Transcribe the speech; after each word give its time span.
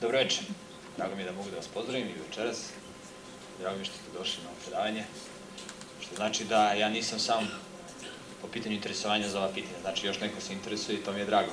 Dobro 0.00 0.18
večer. 0.18 0.44
Drago 0.96 1.14
mi 1.14 1.22
je 1.22 1.26
da 1.26 1.32
mogu 1.32 1.50
da 1.50 1.56
vas 1.56 1.68
pozdravim 1.68 2.08
i 2.08 2.28
večeras. 2.28 2.68
Drago 3.60 3.78
mi 3.78 3.84
što 3.84 3.94
ste 3.94 4.18
došli 4.18 4.42
na 4.42 4.50
ovo 4.50 4.58
predavanje. 4.62 5.04
Što 6.00 6.16
znači 6.16 6.44
da 6.44 6.72
ja 6.72 6.88
nisam 6.88 7.18
sam 7.18 7.48
po 8.42 8.48
pitanju 8.48 8.74
interesovanja 8.74 9.28
za 9.28 9.38
ova 9.38 9.48
pitanja. 9.54 9.80
Znači 9.82 10.06
još 10.06 10.20
neko 10.20 10.40
se 10.40 10.52
interesuje 10.52 10.98
i 10.98 11.02
to 11.02 11.12
mi 11.12 11.18
je 11.18 11.24
drago. 11.24 11.52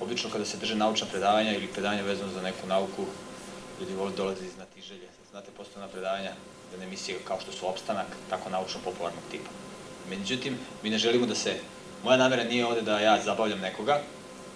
Obično 0.00 0.30
kada 0.30 0.44
se 0.44 0.56
drže 0.56 0.74
naučna 0.74 1.06
predavanja 1.06 1.52
ili 1.52 1.66
predavanja 1.66 2.02
vezano 2.02 2.32
za 2.32 2.42
neku 2.42 2.66
nauku, 2.66 3.06
ljudi 3.80 3.94
vole 3.94 4.12
dolaze 4.16 4.44
iz 4.44 4.52
znatiželje. 4.52 5.08
Znate, 5.30 5.50
postoje 5.56 5.86
na 5.86 5.88
predavanja 5.88 6.32
da 6.72 6.78
ne 6.78 6.84
emisije 6.84 7.18
kao 7.24 7.40
što 7.40 7.52
su 7.52 7.68
opstanak, 7.68 8.06
tako 8.30 8.50
naučno-popularnog 8.50 9.30
tipa. 9.30 9.50
Međutim, 10.10 10.58
mi 10.82 10.90
ne 10.90 10.98
želimo 10.98 11.26
da 11.26 11.34
se, 11.34 11.60
moja 12.04 12.16
namera 12.16 12.44
nije 12.44 12.66
ovde 12.66 12.82
da 12.82 13.00
ja 13.00 13.22
zabavljam 13.22 13.60
nekoga, 13.60 14.00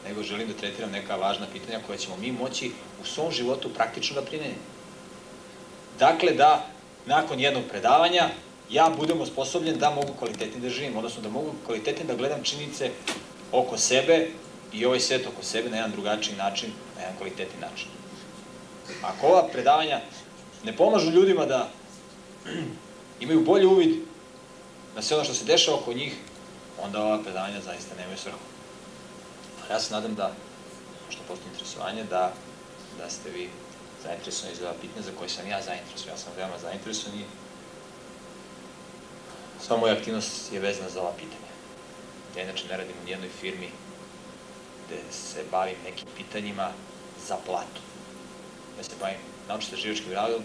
nego 0.08 0.22
želim 0.22 0.48
da 0.48 0.54
tretiram 0.54 0.90
neka 0.90 1.16
važna 1.16 1.46
pitanja 1.52 1.78
koja 1.86 1.98
ćemo 1.98 2.16
mi 2.16 2.32
moći 2.32 2.70
u 3.02 3.06
svom 3.06 3.32
životu 3.32 3.68
praktično 3.74 4.20
da 4.20 4.26
primenimo. 4.26 4.60
Dakle, 5.98 6.32
da 6.32 6.66
nakon 7.06 7.40
jednog 7.40 7.64
predavanja 7.70 8.28
ja 8.70 8.90
budem 8.98 9.20
osposobljen 9.20 9.78
da 9.78 9.90
mogu 9.90 10.12
kvalitetni 10.18 10.60
da 10.60 10.70
živim, 10.70 10.96
odnosno 10.96 11.22
da 11.22 11.28
mogu 11.28 11.52
kvalitetni 11.66 12.06
da 12.06 12.14
gledam 12.14 12.42
činjenice 12.42 12.90
oko 13.52 13.78
sebe 13.78 14.28
i 14.72 14.86
ovaj 14.86 15.00
svet 15.00 15.26
oko 15.26 15.42
sebe 15.42 15.70
na 15.70 15.76
jedan 15.76 15.90
drugačiji 15.90 16.36
način, 16.36 16.70
na 16.96 17.02
jedan 17.02 17.16
kvalitetni 17.16 17.60
način. 17.60 17.88
Ako 19.02 19.26
ova 19.26 19.48
predavanja 19.52 20.00
ne 20.64 20.76
pomažu 20.76 21.10
ljudima 21.10 21.46
da 21.46 21.68
imaju 23.20 23.44
bolji 23.44 23.66
uvid 23.66 23.96
na 24.96 25.02
sve 25.02 25.16
ono 25.16 25.24
što 25.24 25.34
se 25.34 25.44
dešava 25.44 25.76
oko 25.76 25.92
njih, 25.92 26.14
onda 26.82 27.02
ova 27.02 27.22
predavanja 27.22 27.60
zaista 27.60 27.94
nemaju 27.96 28.18
svrhu. 28.18 28.49
Ja 29.70 29.80
se 29.80 29.94
nadam 29.94 30.14
da, 30.14 30.32
što 31.10 31.22
postoji 31.28 31.52
interesovanje, 31.52 32.04
da, 32.04 32.32
da 32.98 33.10
ste 33.10 33.30
vi 33.30 33.48
zainteresovani 34.02 34.56
za 34.56 34.64
ova 34.64 34.78
pitanja 34.80 35.02
za 35.02 35.12
koje 35.18 35.28
sam 35.28 35.48
ja 35.48 35.62
zainteresovan. 35.62 36.14
Ja 36.14 36.18
sam 36.18 36.32
veoma 36.36 36.58
zainteresovan 36.58 37.18
i 37.18 37.24
sva 39.66 39.76
moja 39.76 39.94
aktivnost 39.94 40.52
je 40.52 40.60
vezana 40.60 40.90
za 40.90 41.00
ova 41.00 41.12
pitanja. 41.12 41.50
Ja 42.36 42.42
inače 42.42 42.68
ne 42.68 42.76
radim 42.76 42.96
u 43.02 43.04
nijednoj 43.04 43.28
firmi 43.40 43.70
gde 44.86 45.00
se 45.12 45.44
bavim 45.50 45.76
nekim 45.84 46.08
pitanjima 46.16 46.72
za 47.26 47.36
platu. 47.46 47.80
Ja 48.78 48.84
se 48.84 48.90
bavim 49.00 49.18
naučno-istraživačkim 49.48 50.12
radom, 50.12 50.42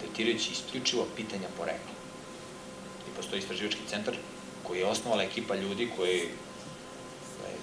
tretirajući 0.00 0.52
isključivo 0.52 1.06
pitanja 1.16 1.48
porekla. 1.56 1.94
I 3.08 3.16
postoji 3.16 3.38
istraživački 3.38 3.80
centar 3.88 4.14
koji 4.62 4.78
je 4.78 4.86
osnovala 4.86 5.22
ekipa 5.22 5.54
ljudi 5.54 5.90
koji 5.96 6.28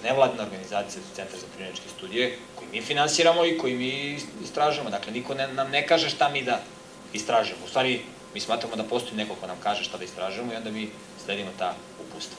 nevladna 0.02 0.42
organizacija 0.42 1.02
Centar 1.14 1.40
za 1.40 1.46
primjeničke 1.54 1.88
studije, 1.96 2.38
koji 2.54 2.68
mi 2.70 2.82
finansiramo 2.82 3.44
i 3.44 3.58
koji 3.58 3.74
mi 3.74 4.18
istražujemo. 4.42 4.90
Dakle, 4.90 5.12
niko 5.12 5.34
ne, 5.34 5.48
nam 5.48 5.70
ne 5.70 5.86
kaže 5.86 6.10
šta 6.10 6.28
mi 6.28 6.42
da 6.42 6.60
istražujemo. 7.12 7.64
U 7.64 7.68
stvari, 7.68 8.00
mi 8.34 8.40
smatramo 8.40 8.76
da 8.76 8.84
postoji 8.84 9.16
neko 9.16 9.34
ko 9.34 9.46
nam 9.46 9.56
kaže 9.62 9.84
šta 9.84 9.98
da 9.98 10.04
istražujemo 10.04 10.52
i 10.52 10.56
onda 10.56 10.70
mi 10.70 10.90
sledimo 11.24 11.50
ta 11.58 11.74
upustva. 12.00 12.36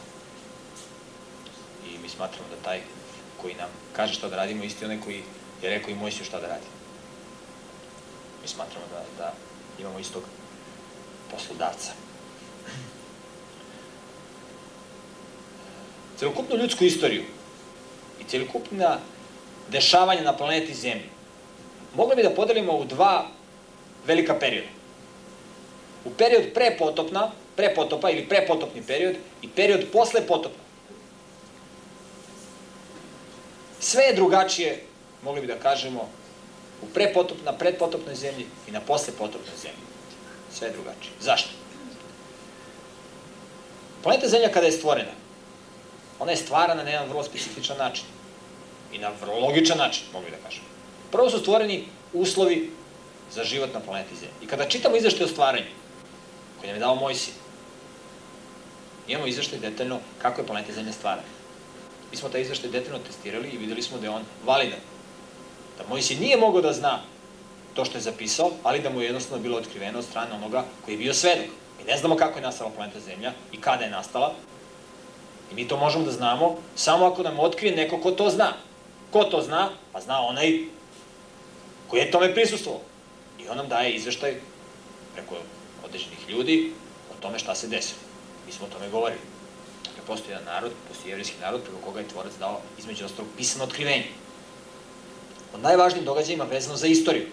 I 1.86 1.98
mi 1.98 2.10
smatramo 2.10 2.50
da 2.50 2.64
taj 2.64 2.82
koji 3.42 3.56
nam 3.56 3.70
kaže 3.96 4.14
šta 4.14 4.30
da 4.30 4.36
radimo, 4.36 4.64
isti 4.64 4.86
onaj 4.86 5.02
koji 5.02 5.24
je 5.62 5.70
rekao 5.70 5.92
i 5.92 5.96
Mojsiju 5.96 6.26
šta 6.26 6.40
da 6.40 6.48
radi. 6.48 6.66
Mi 8.42 8.48
smatramo 8.48 8.86
da, 8.92 9.04
da 9.18 9.34
imamo 9.80 10.00
istog 10.00 10.24
poslodavca. 11.32 11.92
Celokupnu 16.18 16.58
ljudsku 16.58 16.84
istoriju 16.84 17.24
i 18.20 18.24
celokupna 18.28 18.98
dešavanja 19.70 20.22
na 20.22 20.38
planeti 20.38 20.74
Zemlji 20.74 21.10
mogli 21.96 22.16
bi 22.16 22.24
da 22.24 22.30
podelimo 22.30 22.74
u 22.74 22.86
dva 22.86 23.28
velika 24.06 24.40
perioda. 24.40 24.68
U 26.06 26.10
period 26.10 26.54
pre 26.54 26.76
potopna, 26.78 27.32
pre 27.56 27.76
potopa 27.76 28.10
ili 28.10 28.30
prepotopni 28.30 28.82
period 28.82 29.16
i 29.42 29.50
period 29.50 29.86
posle 29.94 30.28
potopna. 30.28 30.64
Sve 33.80 34.04
je 34.04 34.14
drugačije, 34.14 34.84
mogli 35.24 35.42
bi 35.42 35.48
da 35.48 35.60
kažemo, 35.60 36.10
u 36.82 36.86
prepotop, 36.94 37.38
na 37.46 37.54
predpotopnoj 37.54 38.16
zemlji 38.16 38.46
i 38.68 38.72
na 38.72 38.80
poslepotopnoj 38.80 39.58
zemlji. 39.62 39.84
Sve 40.54 40.68
je 40.68 40.74
drugačije. 40.74 41.12
Zašto? 41.22 41.50
Planeta 44.04 44.28
Zemlja 44.28 44.52
kada 44.52 44.66
je 44.66 44.72
stvorena, 44.72 45.12
ona 46.20 46.32
je 46.32 46.38
stvarana 46.38 46.84
na 46.84 46.90
jedan 46.90 47.10
vrlo 47.10 47.24
specifičan 47.24 47.78
način. 47.78 48.06
I 48.94 48.98
na 48.98 49.12
vrlo 49.22 49.40
logičan 49.40 49.78
način, 49.78 50.04
mogu 50.14 50.26
da 50.32 50.38
kažem. 50.48 50.64
Prvo 51.12 51.30
su 51.30 51.40
stvoreni 51.40 51.86
uslovi 52.14 52.72
za 53.32 53.44
život 53.44 53.74
na 53.74 53.80
planeti 53.80 54.16
Zemlji. 54.16 54.36
I 54.44 54.48
kada 54.48 54.70
čitamo 54.70 54.96
izveštaj 54.96 55.26
o 55.26 55.28
stvaranju, 55.28 55.72
koji 56.60 56.68
nam 56.68 56.76
je 56.76 56.80
dao 56.80 56.96
Mojsi, 56.96 57.32
imamo 59.08 59.28
izveštaj 59.28 59.60
detaljno 59.60 60.00
kako 60.22 60.42
je 60.42 60.48
planeta 60.48 60.74
Zemlja 60.74 60.94
stvarana. 60.94 61.28
Mi 62.12 62.18
smo 62.18 62.30
taj 62.30 62.42
izveštaj 62.42 62.70
detaljno 62.70 63.00
testirali 63.00 63.50
i 63.50 63.58
videli 63.58 63.82
smo 63.82 63.98
da 63.98 64.06
je 64.06 64.10
on 64.10 64.24
validan. 64.46 64.80
Da 65.78 65.84
Mojsi 65.90 66.16
nije 66.16 66.38
mogao 66.38 66.62
da 66.62 66.74
zna 66.74 67.00
to 67.74 67.86
što 67.86 67.98
je 67.98 68.02
zapisao, 68.02 68.52
ali 68.64 68.82
da 68.82 68.90
mu 68.90 69.02
je 69.02 69.06
jednostavno 69.06 69.44
bilo 69.44 69.58
otkriveno 69.58 70.00
od 70.00 70.06
strane 70.06 70.34
onoga 70.34 70.64
koji 70.86 70.94
je 70.94 70.98
bio 70.98 71.14
svedok. 71.14 71.46
Mi 71.80 71.84
ne 71.92 71.98
znamo 71.98 72.16
kako 72.16 72.40
je 72.40 72.44
nastala 72.44 72.72
planeta 72.76 73.00
Zemlja 73.00 73.34
i 73.52 73.62
kada 73.62 73.84
je 73.84 73.92
nastala, 73.92 74.34
I 75.52 75.56
mi 75.56 75.68
to 75.68 75.78
možemo 75.78 76.06
da 76.06 76.12
znamo 76.12 76.56
samo 76.76 77.06
ako 77.06 77.24
nam 77.24 77.40
otkrije 77.40 77.76
neko 77.76 77.98
ko 77.98 78.12
to 78.12 78.30
zna. 78.30 78.54
Ko 79.12 79.24
to 79.24 79.42
zna? 79.42 79.70
Pa 79.92 80.02
zna 80.02 80.22
onaj 80.22 80.60
koji 81.88 82.00
je 82.00 82.12
tome 82.12 82.34
prisustvovao. 82.34 82.82
I 83.40 83.50
on 83.50 83.58
nam 83.58 83.68
daje 83.68 83.94
izveštaj 83.94 84.36
preko 85.14 85.36
određenih 85.86 86.30
ljudi 86.30 86.74
o 87.12 87.22
tome 87.22 87.40
šta 87.40 87.56
se 87.56 87.68
desilo. 87.68 88.00
Mi 88.46 88.52
smo 88.52 88.66
o 88.66 88.70
tome 88.70 88.90
govorili. 88.90 89.22
Dakle, 89.84 90.04
postoji 90.08 90.32
jedan 90.32 90.46
narod, 90.46 90.72
postoji 90.88 91.10
jevrijski 91.12 91.36
narod 91.42 91.62
preko 91.62 91.78
koga 91.86 92.00
je 92.00 92.08
tvorac 92.08 92.34
dao 92.40 92.62
između 92.80 93.06
ostalog 93.06 93.32
pisano 93.38 93.64
otkrivenje. 93.64 94.08
O 95.54 95.58
najvažnijim 95.58 96.06
događajima 96.06 96.44
vezano 96.44 96.78
za 96.78 96.88
istoriju. 96.88 97.28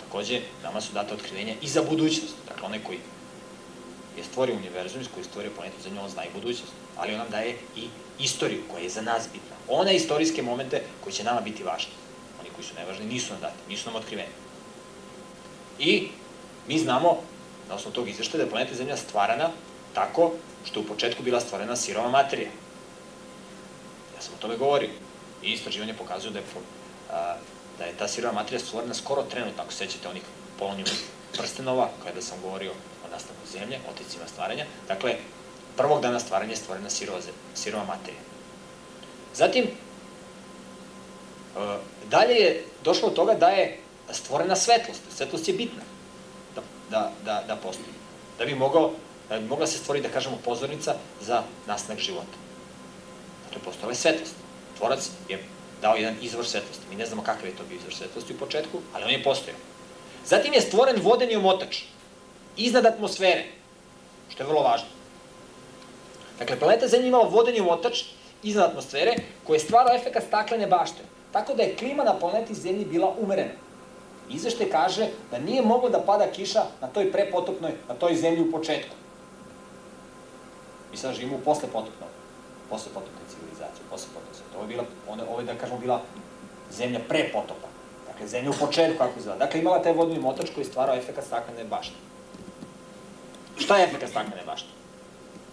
Takođe, 0.00 0.40
nama 0.62 0.80
su 0.80 0.92
data 0.92 1.14
otkrivenja 1.14 1.54
i 1.62 1.68
za 1.68 1.82
budućnost. 1.82 2.34
Dakle, 2.48 2.66
onaj 2.66 2.80
koji 2.84 2.98
je 4.16 4.24
stvorio 4.24 4.56
univerzum, 4.56 5.04
koji 5.14 5.22
je 5.24 5.28
stvorio 5.28 5.50
planetu 5.56 5.82
za 5.82 5.90
njom, 5.90 6.08
zna 6.08 6.24
i 6.24 6.32
budućnost. 6.34 6.72
Ali 6.96 7.12
on 7.12 7.18
nam 7.18 7.30
daje 7.30 7.56
i 7.76 7.88
istoriju 8.18 8.62
koja 8.70 8.82
je 8.82 8.88
za 8.88 9.02
nas 9.02 9.28
bitna. 9.32 9.56
One 9.68 9.96
istorijske 9.96 10.42
momente 10.42 10.82
koji 11.00 11.12
će 11.12 11.24
nama 11.24 11.40
biti 11.40 11.62
važni. 11.62 11.92
Oni 12.40 12.50
koji 12.54 12.64
su 12.64 12.74
nevažni 12.74 13.06
nisu 13.06 13.32
nam 13.32 13.40
dati, 13.40 13.54
nisu 13.68 13.86
nam 13.86 13.96
otkriveni. 13.96 14.32
I 15.78 16.08
mi 16.68 16.78
znamo, 16.78 17.18
na 17.68 17.74
osnovu 17.74 17.94
tog 17.94 18.08
izveštaja, 18.08 18.38
da 18.38 18.44
je 18.44 18.50
planeta 18.50 18.74
Zemlja 18.74 18.96
stvarana 18.96 19.50
tako 19.94 20.32
što 20.64 20.80
je 20.80 20.84
u 20.84 20.88
početku 20.88 21.22
bila 21.22 21.40
stvorena 21.40 21.76
sirova 21.76 22.10
materija. 22.10 22.50
Ja 24.16 24.22
sam 24.22 24.34
o 24.34 24.42
tome 24.42 24.56
govorio. 24.56 24.90
I 25.42 25.52
istraživanje 25.52 25.94
pokazuju 25.94 26.32
da 26.32 26.38
je, 26.38 26.44
da 27.78 27.84
je 27.84 27.96
ta 27.98 28.08
sirova 28.08 28.34
materija 28.34 28.60
stvorena 28.60 28.94
skoro 28.94 29.22
trenutno, 29.22 29.62
ako 29.62 29.72
sećate 29.72 30.08
onih 30.08 30.22
polonijum 30.58 30.88
prstenova, 31.32 31.88
kada 32.04 32.22
sam 32.22 32.38
govorio 32.42 32.72
nastanku 33.12 33.46
zemlje, 33.52 33.78
oticima 33.90 34.24
stvaranja. 34.26 34.64
Dakle, 34.88 35.16
prvog 35.76 36.02
dana 36.02 36.20
stvaranja 36.20 36.52
je 36.52 36.56
stvorena 36.56 36.90
sirova, 36.90 37.20
sirova 37.54 37.84
materija. 37.84 38.22
Zatim, 39.34 39.64
e, 39.64 39.70
dalje 42.10 42.34
je 42.34 42.64
došlo 42.84 43.08
od 43.08 43.14
toga 43.14 43.34
da 43.34 43.48
je 43.48 43.78
stvorena 44.10 44.56
svetlost. 44.56 45.00
Svetlost 45.16 45.48
je 45.48 45.54
bitna 45.54 45.82
da, 46.54 46.62
da, 46.90 47.12
da, 47.24 47.44
da 47.46 47.56
postoji. 47.56 47.94
Da 48.38 48.44
bi 48.44 48.54
mogao 48.54 48.90
da 49.32 49.38
bi 49.38 49.48
mogla 49.48 49.66
se 49.66 49.78
stvoriti, 49.78 50.08
da 50.08 50.12
kažemo, 50.12 50.38
pozornica 50.44 50.94
za 51.20 51.42
nastanak 51.66 51.98
života. 51.98 52.36
Dakle, 53.44 53.62
postojala 53.64 53.92
je 53.92 53.96
svetlost. 53.96 54.34
Tvorac 54.78 55.10
je 55.28 55.44
dao 55.82 55.96
jedan 55.96 56.16
izvor 56.22 56.46
svetlosti. 56.46 56.84
Mi 56.90 56.96
ne 56.96 57.06
znamo 57.06 57.22
kakav 57.22 57.46
je 57.46 57.56
to 57.56 57.62
bio 57.68 57.76
izvor 57.76 57.94
svetlosti 57.94 58.34
u 58.34 58.38
početku, 58.38 58.78
ali 58.92 59.04
on 59.04 59.10
je 59.10 59.22
postojao. 59.22 59.58
Zatim 60.26 60.52
je 60.52 60.60
stvoren 60.60 61.00
vodeni 61.02 61.36
omotač 61.36 61.82
iznad 62.56 62.86
atmosfere, 62.86 63.44
što 64.28 64.42
je 64.42 64.46
vrlo 64.46 64.62
važno. 64.62 64.88
Dakle, 66.38 66.58
planeta 66.58 66.88
Zemlja 66.88 67.08
imala 67.08 67.28
vodeni 67.28 67.60
omotač 67.60 68.02
iznad 68.42 68.70
atmosfere 68.70 69.14
koji 69.44 69.56
je 69.56 69.60
stvarao 69.60 69.94
efekt 69.94 70.26
staklene 70.26 70.66
bašte. 70.66 71.02
Tako 71.32 71.54
da 71.54 71.62
je 71.62 71.76
klima 71.76 72.04
na 72.04 72.18
planeti 72.18 72.54
Zemlji 72.54 72.84
bila 72.84 73.14
umerena. 73.18 73.52
Izvešte 74.30 74.70
kaže 74.70 75.08
da 75.30 75.38
nije 75.38 75.62
moglo 75.62 75.88
da 75.88 76.00
pada 76.00 76.26
kiša 76.32 76.62
na 76.80 76.88
toj 76.88 77.12
prepotopnoj, 77.12 77.72
na 77.88 77.94
toj 77.94 78.14
zemlji 78.14 78.42
u 78.42 78.52
početku. 78.52 78.94
Mi 80.90 80.96
sad 80.96 81.14
živimo 81.14 81.36
u 81.36 81.40
poslepotopnoj, 81.40 82.08
poslepotopnoj 82.70 83.28
civilizaciji, 83.30 83.84
poslepotopnoj. 83.90 84.56
Ovo 84.56 84.64
je 84.64 84.68
bila, 84.68 84.84
ovo 85.28 85.40
je 85.40 85.46
da 85.46 85.54
kažemo 85.54 85.78
bila 85.78 86.00
zemlja 86.72 87.00
pre 87.08 87.30
potopa. 87.32 87.68
Dakle, 88.06 88.28
zemlja 88.28 88.50
u 88.50 88.66
početku 88.66 88.98
kako 88.98 89.18
izgleda. 89.18 89.38
Dakle, 89.38 89.60
imala 89.60 89.82
taj 89.82 89.92
vodni 89.92 90.18
motač 90.18 90.50
koji 90.54 90.64
je 90.64 90.70
stvarao 90.70 90.96
efekt 90.96 91.26
staklene 91.26 91.64
bašte. 91.64 91.94
Šta 93.62 93.76
je 93.76 93.84
efekt 93.84 94.10
staklene 94.10 94.42
bašte? 94.46 94.68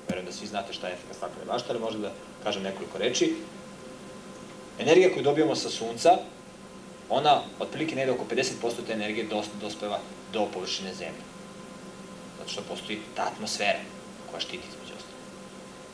Verujem 0.08 0.26
da 0.26 0.32
svi 0.32 0.48
znate 0.48 0.74
šta 0.74 0.88
je 0.88 0.94
efekt 0.94 1.16
staklene 1.18 1.46
bašte, 1.46 1.68
ali 1.70 1.80
možda 1.80 2.00
da 2.00 2.12
kažem 2.44 2.64
nekoliko 2.64 2.98
reči. 2.98 3.36
Energija 4.80 5.14
koju 5.14 5.24
dobijamo 5.24 5.56
sa 5.56 5.70
sunca, 5.70 6.18
ona 7.10 7.42
otprilike 7.60 7.96
negde 7.96 8.12
oko 8.12 8.26
50% 8.32 8.86
te 8.88 8.94
energije 8.94 9.28
dospeva 9.62 10.00
do 10.34 10.48
površine 10.54 10.94
zemlje. 10.94 11.24
Zato 12.40 12.50
što 12.50 12.62
postoji 12.62 13.00
ta 13.16 13.30
atmosfera 13.34 13.80
koja 14.32 14.40
štiti 14.40 14.68
između 14.70 14.94
ostalo. 14.98 15.20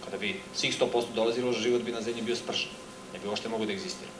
Kada 0.05 0.17
bi 0.17 0.39
svih 0.53 0.79
100% 0.79 1.03
dolazilo, 1.15 1.51
život 1.51 1.81
bi 1.81 1.91
na 1.91 2.01
zemlji 2.01 2.21
bio 2.21 2.35
spržen. 2.35 2.69
Ne 3.13 3.19
bi 3.19 3.27
uopšte 3.27 3.49
mogo 3.49 3.65
da 3.65 3.73
egzistira. 3.73 4.11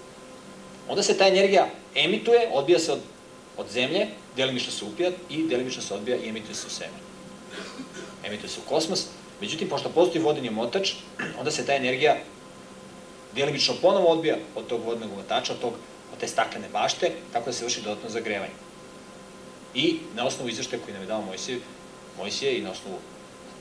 Onda 0.90 1.04
se 1.04 1.18
ta 1.18 1.28
energija 1.28 1.68
emituje, 1.96 2.50
odbija 2.52 2.80
se 2.80 2.92
od, 2.92 3.00
od 3.58 3.70
zemlje, 3.70 4.08
delimično 4.36 4.72
se 4.72 4.86
upija 4.86 5.12
i 5.30 5.48
delimično 5.48 5.82
se 5.82 5.94
odbija 5.94 6.18
i 6.18 6.30
emituje 6.30 6.56
se 6.56 6.68
u 6.68 6.70
svemir. 6.70 7.05
Emituje 8.24 8.50
se 8.50 8.60
u 8.60 8.70
kosmos. 8.70 9.06
Međutim, 9.42 9.70
pošto 9.70 9.90
postoji 9.90 10.24
vodeni 10.24 10.50
motač, 10.50 10.94
onda 11.40 11.52
se 11.52 11.66
ta 11.66 11.76
energija 11.76 12.18
delimično 13.36 13.74
ponovo 13.82 14.08
odbija 14.08 14.38
od 14.56 14.68
tog 14.68 14.86
vodnog 14.86 15.10
motača, 15.16 15.54
od, 15.54 15.60
tog, 15.60 15.74
od 16.14 16.20
te 16.20 16.28
staklene 16.28 16.70
bašte, 16.70 17.12
tako 17.34 17.46
da 17.46 17.54
se 17.54 17.66
vrši 17.66 17.82
dodatno 17.82 18.10
zagrevanje. 18.10 18.54
I 19.74 19.98
na 20.16 20.26
osnovu 20.26 20.50
izveštaja 20.50 20.82
koji 20.84 20.94
nam 20.94 21.04
je 21.04 21.08
dao 21.08 21.22
Mojsije, 21.22 21.60
Mojsije 22.18 22.58
i 22.58 22.62
na 22.62 22.72
osnovu 22.72 22.98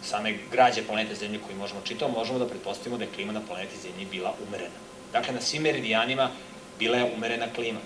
same 0.02 0.35
građe 0.52 0.87
planete 0.87 1.14
Zemlje 1.14 1.40
koji 1.47 1.56
možemo 1.56 1.81
čitati, 1.85 2.12
možemo 2.12 2.38
da 2.38 2.49
pretpostavimo 2.49 2.99
da 2.99 3.05
je 3.05 3.11
klima 3.14 3.32
na 3.32 3.40
planeti 3.49 3.81
Zemlji 3.82 4.06
bila 4.11 4.35
umerena. 4.49 4.79
Dakle, 5.12 5.35
na 5.35 5.40
svim 5.40 5.62
meridijanima 5.62 6.31
bila 6.79 6.97
je 6.97 7.12
umerena 7.17 7.47
klima. 7.55 7.81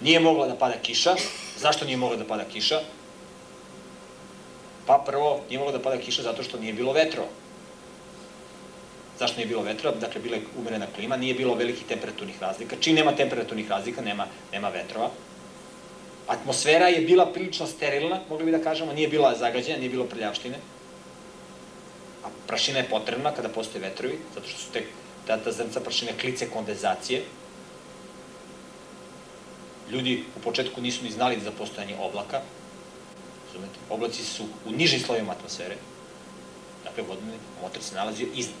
Nije 0.00 0.20
mogla 0.20 0.46
da 0.46 0.56
pada 0.56 0.76
kiša. 0.82 1.14
Zašto 1.58 1.84
nije 1.84 1.96
mogla 1.96 2.16
da 2.16 2.24
pada 2.24 2.44
kiša? 2.44 2.80
Pa 4.86 5.02
prvo, 5.06 5.40
nije 5.48 5.58
mogla 5.58 5.72
da 5.72 5.82
pada 5.82 6.00
kiša 6.00 6.22
zato 6.22 6.42
što 6.42 6.58
nije 6.58 6.72
bilo 6.72 6.92
vetrova. 6.92 7.28
Zašto 9.18 9.36
nije 9.36 9.48
bilo 9.48 9.62
vetrova? 9.62 9.96
Dakle, 10.00 10.20
bila 10.20 10.36
je 10.36 10.42
umerena 10.58 10.86
klima, 10.94 11.16
nije 11.16 11.34
bilo 11.34 11.54
velikih 11.54 11.86
temperaturnih 11.88 12.42
razlika. 12.42 12.76
Čim 12.80 12.94
nema 12.96 13.12
temperaturnih 13.12 13.70
razlika, 13.70 14.02
nema, 14.02 14.26
nema 14.52 14.68
vetrova. 14.68 15.10
Atmosfera 16.26 16.88
je 16.88 17.00
bila 17.00 17.26
prilično 17.26 17.66
sterilna, 17.66 18.20
mogli 18.28 18.44
bi 18.44 18.52
da 18.52 18.62
kažemo, 18.62 18.92
nije 18.92 19.08
bila 19.08 19.34
zagađena, 19.34 19.78
nije 19.78 19.90
bilo 19.90 20.04
prljavštine. 20.04 20.56
A 22.24 22.28
prašina 22.46 22.78
je 22.78 22.88
potrebna 22.90 23.34
kada 23.34 23.48
postoje 23.48 23.82
vetrovi, 23.82 24.18
zato 24.34 24.48
što 24.48 24.58
su 24.58 24.72
te 24.72 24.84
ta, 25.26 25.36
ta 25.36 25.52
zrnca 25.52 25.80
prašine 25.80 26.12
klice 26.20 26.50
kondenzacije. 26.50 27.22
Ljudi 29.90 30.24
u 30.36 30.40
početku 30.40 30.80
nisu 30.80 31.04
ni 31.04 31.10
znali 31.10 31.40
za 31.44 31.50
postojanje 31.50 31.96
oblaka. 32.00 32.40
Razumete? 33.52 33.78
Oblaci 33.90 34.24
su 34.24 34.44
u 34.66 34.72
nižim 34.72 35.00
slojima 35.00 35.32
atmosfere. 35.32 35.76
Dakle, 36.84 37.02
vodni 37.02 37.32
motor 37.62 37.82
se 37.82 37.94
nalazio 37.94 38.28
iznad. 38.34 38.56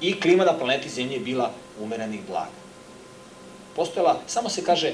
I 0.00 0.20
klima 0.20 0.44
na 0.44 0.58
planeti 0.58 0.88
Zemlje 0.88 1.14
je 1.14 1.20
bila 1.20 1.52
umerenih 1.80 2.20
blaga. 2.28 2.50
Postojala, 3.76 4.20
samo 4.26 4.48
se 4.48 4.64
kaže, 4.64 4.92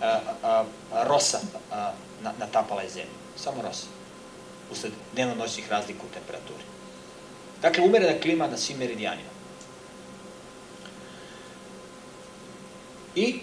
a, 0.00 0.20
a, 0.42 0.64
a, 0.92 1.04
rosa 1.04 1.40
a, 1.70 1.92
na, 2.22 2.32
natapala 2.38 2.82
je 2.82 2.90
Zemlju. 2.90 3.14
Samo 3.36 3.62
rosa. 3.62 3.86
Usled 4.72 4.92
dnevno-noćnih 5.12 5.70
razlika 5.70 6.00
u 6.02 6.14
temperaturi. 6.14 6.64
Dakle, 7.62 7.84
umerena 7.84 8.20
klima 8.20 8.46
na 8.46 8.56
svim 8.56 8.78
meridijanima. 8.78 9.34
I 13.14 13.40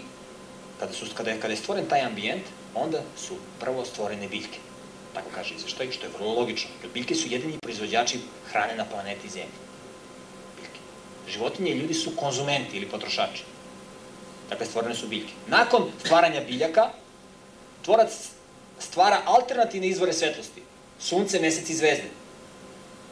kada, 0.80 0.92
su, 0.92 1.06
kada, 1.14 1.30
je, 1.30 1.40
kada 1.40 1.52
je 1.52 1.56
stvoren 1.56 1.86
taj 1.88 2.00
ambijent, 2.00 2.42
onda 2.74 3.02
su 3.16 3.34
prvo 3.60 3.84
stvorene 3.84 4.28
biljke. 4.28 4.58
Tako 5.14 5.28
kaže 5.34 5.54
izveštaj, 5.54 5.90
što 5.92 6.06
je 6.06 6.12
vrlo 6.18 6.34
logično. 6.34 6.70
Jer 6.82 6.92
biljke 6.92 7.14
su 7.14 7.28
jedini 7.28 7.58
proizvođači 7.62 8.18
hrane 8.52 8.76
na 8.76 8.84
planeti 8.84 9.28
Zemlji. 9.28 9.58
Biljke. 10.56 10.80
Životinje 11.28 11.70
i 11.70 11.78
ljudi 11.78 11.94
su 11.94 12.16
konzumenti 12.16 12.76
ili 12.76 12.88
potrošači. 12.88 13.44
Dakle, 14.48 14.66
stvorene 14.66 14.94
su 14.94 15.08
biljke. 15.08 15.32
Nakon 15.48 15.90
stvaranja 16.04 16.40
biljaka, 16.40 16.90
tvorac 17.84 18.10
stvara 18.78 19.20
alternativne 19.26 19.88
izvore 19.88 20.12
svetlosti. 20.12 20.62
Sunce, 20.98 21.40
mesec 21.40 21.70
i 21.70 21.74
zvezde. 21.74 22.10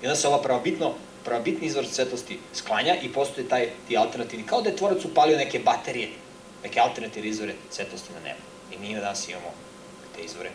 I 0.02 0.06
onda 0.06 0.16
se 0.16 0.28
ova 0.28 0.42
pravobitno, 0.42 0.94
pravobitni 1.24 1.66
izvor 1.66 1.86
svetlosti 1.86 2.38
sklanja 2.54 2.96
i 3.02 3.12
postoje 3.12 3.48
taj, 3.48 3.70
ti 3.88 3.96
alternativni, 3.96 4.46
kao 4.46 4.62
da 4.62 4.70
je 4.70 4.76
tvorac 4.76 5.04
upalio 5.04 5.36
neke 5.36 5.58
baterije 5.58 6.08
neke 6.62 6.80
alternativne 6.80 7.28
izvore 7.28 7.54
svetlosti 7.70 8.12
na 8.12 8.20
nebu. 8.20 8.40
I 8.72 8.78
mi 8.78 8.94
na 8.94 9.00
danas 9.00 9.28
imamo 9.28 9.52
te 10.16 10.22
izvore 10.22 10.50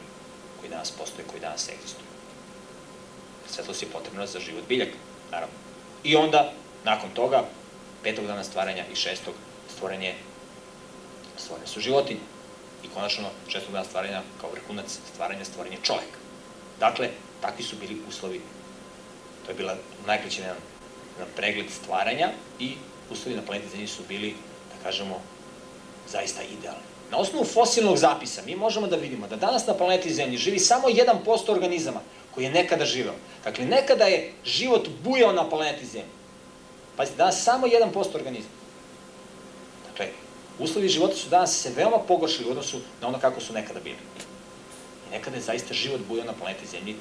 koji 0.66 0.72
danas 0.72 0.92
postoje, 0.92 1.28
koji 1.28 1.42
danas 1.42 1.70
egzistuju. 1.70 2.08
Svetlost 3.50 3.82
je 3.82 3.90
potrebna 3.90 4.26
za 4.26 4.40
život 4.40 4.64
biljaka, 4.68 4.98
naravno. 5.32 5.56
I 6.04 6.16
onda, 6.16 6.54
nakon 6.84 7.10
toga, 7.10 7.44
petog 8.04 8.26
dana 8.26 8.44
stvaranja 8.44 8.84
i 8.92 8.96
šestog 8.96 9.36
stvorenje, 9.76 10.16
stvorene 11.38 11.68
su 11.68 11.80
životinje. 11.80 12.20
I 12.84 12.88
konačno, 12.94 13.30
šestog 13.48 13.72
dana 13.74 13.86
stvaranja, 13.86 14.22
kao 14.42 14.50
vrhunac 14.52 14.98
stvaranja, 15.14 15.46
stvorenje 15.46 15.78
čoveka. 15.84 16.18
Dakle, 16.80 17.10
takvi 17.42 17.64
su 17.64 17.76
bili 17.76 18.02
uslovi. 18.10 18.42
To 19.46 19.52
je 19.52 19.56
bila 19.56 19.78
najkraći 20.08 20.42
jedan, 20.42 20.58
jedan 21.18 21.34
pregled 21.36 21.70
stvaranja 21.70 22.30
i 22.60 22.76
uslovi 23.12 23.38
na 23.38 23.46
planeti 23.46 23.70
Zemlji 23.70 23.88
su 23.88 24.04
bili, 24.08 24.36
da 24.74 24.84
kažemo, 24.84 25.22
zaista 26.10 26.42
idealni. 26.42 26.95
Na 27.12 27.18
osnovu 27.18 27.46
fosilnog 27.46 27.98
zapisa 27.98 28.42
mi 28.46 28.56
možemo 28.56 28.88
da 28.88 28.96
vidimo 28.96 29.28
da 29.28 29.36
danas 29.36 29.68
na 29.68 29.74
planeti 29.74 30.14
Zemlji 30.14 30.38
živi 30.38 30.60
samo 30.60 30.88
1% 30.88 31.52
organizama 31.52 32.00
koji 32.36 32.46
je 32.46 32.52
nekada 32.52 32.86
živeo. 32.86 33.14
Dakle, 33.44 33.66
nekada 33.66 34.06
je 34.06 34.34
život 34.46 34.88
bujao 35.04 35.32
na 35.32 35.50
planeti 35.50 35.86
Zemlji. 35.86 36.10
Pazite, 36.98 37.18
danas 37.18 37.44
samo 37.44 37.68
1% 37.68 38.16
organizama. 38.16 38.56
Dakle, 39.88 40.08
uslovi 40.60 40.90
života 40.90 41.16
su 41.16 41.30
danas 41.30 41.62
se 41.62 41.72
veoma 41.76 42.00
pogoršili 42.00 42.48
u 42.48 42.52
odnosu 42.52 42.78
na 43.02 43.08
ono 43.08 43.20
kako 43.20 43.42
su 43.42 43.54
nekada 43.54 43.80
bili. 43.80 43.98
I 45.08 45.12
nekada 45.12 45.36
je 45.36 45.42
zaista 45.42 45.74
život 45.74 46.02
bujao 46.08 46.26
na 46.26 46.34
planeti 46.34 46.68
Zemlji, 46.68 46.96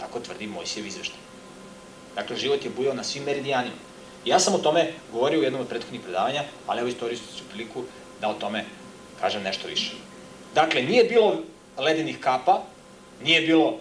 tako 0.00 0.20
tvrdi 0.20 0.46
Mojsijev 0.46 0.86
izveštaj. 0.86 1.18
Dakle, 2.14 2.36
život 2.36 2.64
je 2.64 2.70
bujao 2.70 2.94
na 2.94 3.04
svim 3.04 3.24
meridijanima. 3.24 3.76
Ja 4.24 4.40
sam 4.40 4.54
o 4.54 4.58
tome 4.58 4.92
govorio 5.12 5.40
u 5.40 5.42
jednom 5.42 5.60
od 5.60 5.68
prethodnih 5.68 6.00
predavanja, 6.00 6.42
ali 6.66 6.80
evo 6.80 6.88
istorijsku 6.88 7.26
ću 7.38 7.44
priliku 7.48 7.84
da 8.20 8.28
o 8.28 8.34
tome 8.34 8.64
kažem 9.20 9.42
nešto 9.42 9.68
više. 9.68 9.92
Dakle, 10.54 10.82
nije 10.82 11.04
bilo 11.04 11.36
ledenih 11.78 12.20
kapa, 12.20 12.62
nije 13.22 13.40
bilo 13.40 13.78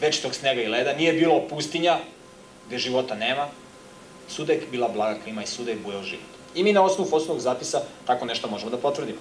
večitog 0.00 0.34
snega 0.34 0.62
i 0.62 0.68
leda, 0.68 0.92
nije 0.92 1.12
bilo 1.12 1.48
pustinja 1.48 1.98
gde 2.66 2.78
života 2.78 3.14
nema, 3.14 3.48
suda 4.28 4.52
je 4.52 4.62
bila 4.70 4.88
blaga 4.88 5.20
klima 5.24 5.42
i 5.42 5.46
suda 5.46 5.70
je 5.70 5.76
bujao 5.84 6.02
život. 6.02 6.24
I 6.54 6.64
mi 6.64 6.72
na 6.72 6.82
osnovu 6.82 7.10
fosilnog 7.10 7.40
zapisa 7.40 7.82
tako 8.06 8.24
nešto 8.24 8.48
možemo 8.48 8.70
da 8.70 8.76
potvrdimo. 8.76 9.18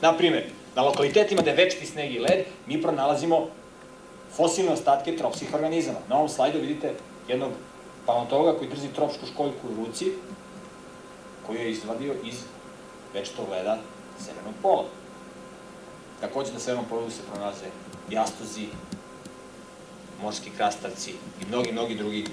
Naprimer, 0.00 0.44
na 0.74 0.82
lokalitetima 0.82 1.42
gde 1.42 1.50
je 1.50 1.56
večiti 1.56 1.86
sneg 1.86 2.14
i 2.14 2.18
led, 2.18 2.44
mi 2.66 2.82
pronalazimo 2.82 3.48
fosilne 4.36 4.72
ostatke 4.72 5.16
tropskih 5.16 5.54
organizama. 5.54 5.98
Na 6.08 6.16
ovom 6.16 6.28
slajdu 6.28 6.58
vidite 6.58 6.94
jednog 7.28 7.52
paleontologa 8.06 8.58
koji 8.58 8.70
drži 8.70 8.88
tropsku 8.94 9.26
školjku 9.26 9.68
u 9.68 9.84
ruci, 9.84 10.12
koju 11.46 11.60
je 11.60 11.70
izvadio 11.70 12.14
iz 12.24 12.34
večitog 13.14 13.48
leda 13.50 13.78
severnog 14.18 14.54
pola. 14.62 14.88
Takođe 16.20 16.52
na 16.52 16.58
severnom 16.58 16.88
polu 16.88 17.10
se 17.10 17.22
pronalaze 17.30 17.66
jastozi, 18.10 18.66
morski 20.22 20.50
krastavci 20.56 21.10
i 21.10 21.46
mnogi, 21.48 21.72
mnogi 21.72 21.94
drugi 21.94 22.26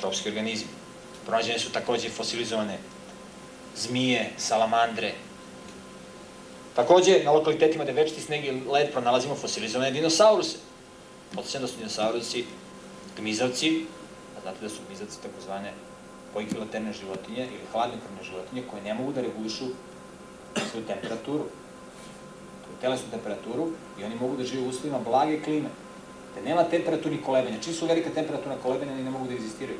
tropski 0.00 0.28
organizmi. 0.28 0.68
Pronađene 1.26 1.58
su 1.58 1.72
takođe 1.72 2.08
fosilizovane 2.08 2.78
zmije, 3.76 4.30
salamandre. 4.36 5.12
Takođe, 6.76 7.24
na 7.24 7.32
lokalitetima 7.32 7.84
gde 7.84 7.92
večiti 7.92 8.20
sneg 8.20 8.44
i 8.44 8.50
led 8.50 8.92
pronalazimo 8.92 9.34
fosilizovane 9.34 9.90
dinosauruse. 9.90 10.56
Podsjećam 11.34 11.62
da 11.62 11.68
su 11.68 11.76
dinosaurusi 11.76 12.44
gmizavci, 13.16 13.86
Znate 14.42 14.58
da 14.62 14.68
su 14.68 14.80
bizaci 14.88 15.22
takozvane 15.22 15.72
poikilaterne 16.34 16.92
životinje 16.92 17.46
ili 17.46 17.70
hladnokrvne 17.72 18.22
životinje 18.22 18.62
koje 18.70 18.82
ne 18.82 18.94
mogu 18.94 19.12
da 19.12 19.20
regulišu 19.20 19.64
svoju 20.70 20.84
temperaturu, 20.86 21.44
telesnu 22.80 23.10
temperaturu 23.10 23.68
i 23.98 24.04
oni 24.04 24.14
mogu 24.14 24.36
da 24.36 24.44
žive 24.44 24.66
u 24.66 24.68
uslovima 24.68 24.98
blage 24.98 25.42
klime. 25.42 25.68
Da 26.34 26.40
nema 26.40 26.64
temperaturnih 26.64 27.20
kolebanja. 27.24 27.60
Čim 27.60 27.74
su 27.74 27.86
velika 27.86 28.10
temperaturna 28.10 28.56
kolebanja, 28.62 28.92
oni 28.92 29.02
ne 29.02 29.10
mogu 29.10 29.26
da 29.26 29.34
egzistiraju. 29.34 29.78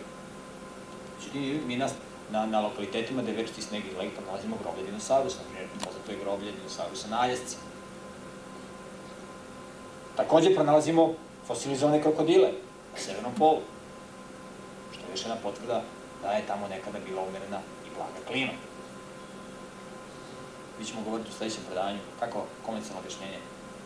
Znači, 1.23 1.61
mi 1.67 1.77
nas 1.77 1.93
na, 2.31 2.47
na 2.47 2.61
lokalitetima 2.61 3.23
gde 3.23 3.33
večiti 3.33 3.62
sneg 3.62 3.83
i 3.85 3.97
led 3.99 4.11
nalazimo 4.27 4.57
groblje 4.62 4.85
dinosaurusa, 4.85 5.39
na 5.39 5.45
primjer, 5.45 5.69
poznato 5.85 6.12
je 6.12 6.19
groblje 6.25 6.53
dinosaurusa 6.53 7.09
na 7.09 7.21
Aljasci. 7.21 7.57
Takođe 10.17 10.55
pronalazimo 10.55 11.15
fosilizovane 11.47 12.03
krokodile 12.03 12.49
na 12.93 12.99
severnom 12.99 13.33
polu 13.39 13.61
još 15.11 15.21
jedna 15.21 15.37
potvrda 15.43 15.83
da 16.23 16.33
je 16.33 16.47
tamo 16.47 16.69
nekada 16.69 16.99
bila 17.09 17.23
umerena 17.23 17.61
i 17.87 17.89
blaga 17.97 18.21
klima. 18.27 18.53
Mi 20.81 20.87
ćemo 20.87 21.01
govoriti 21.05 21.31
u 21.31 21.33
sledećem 21.33 21.63
predavanju 21.67 21.99
kako 22.21 22.45
konvencionalno 22.67 23.01
objašnjenje 23.01 23.39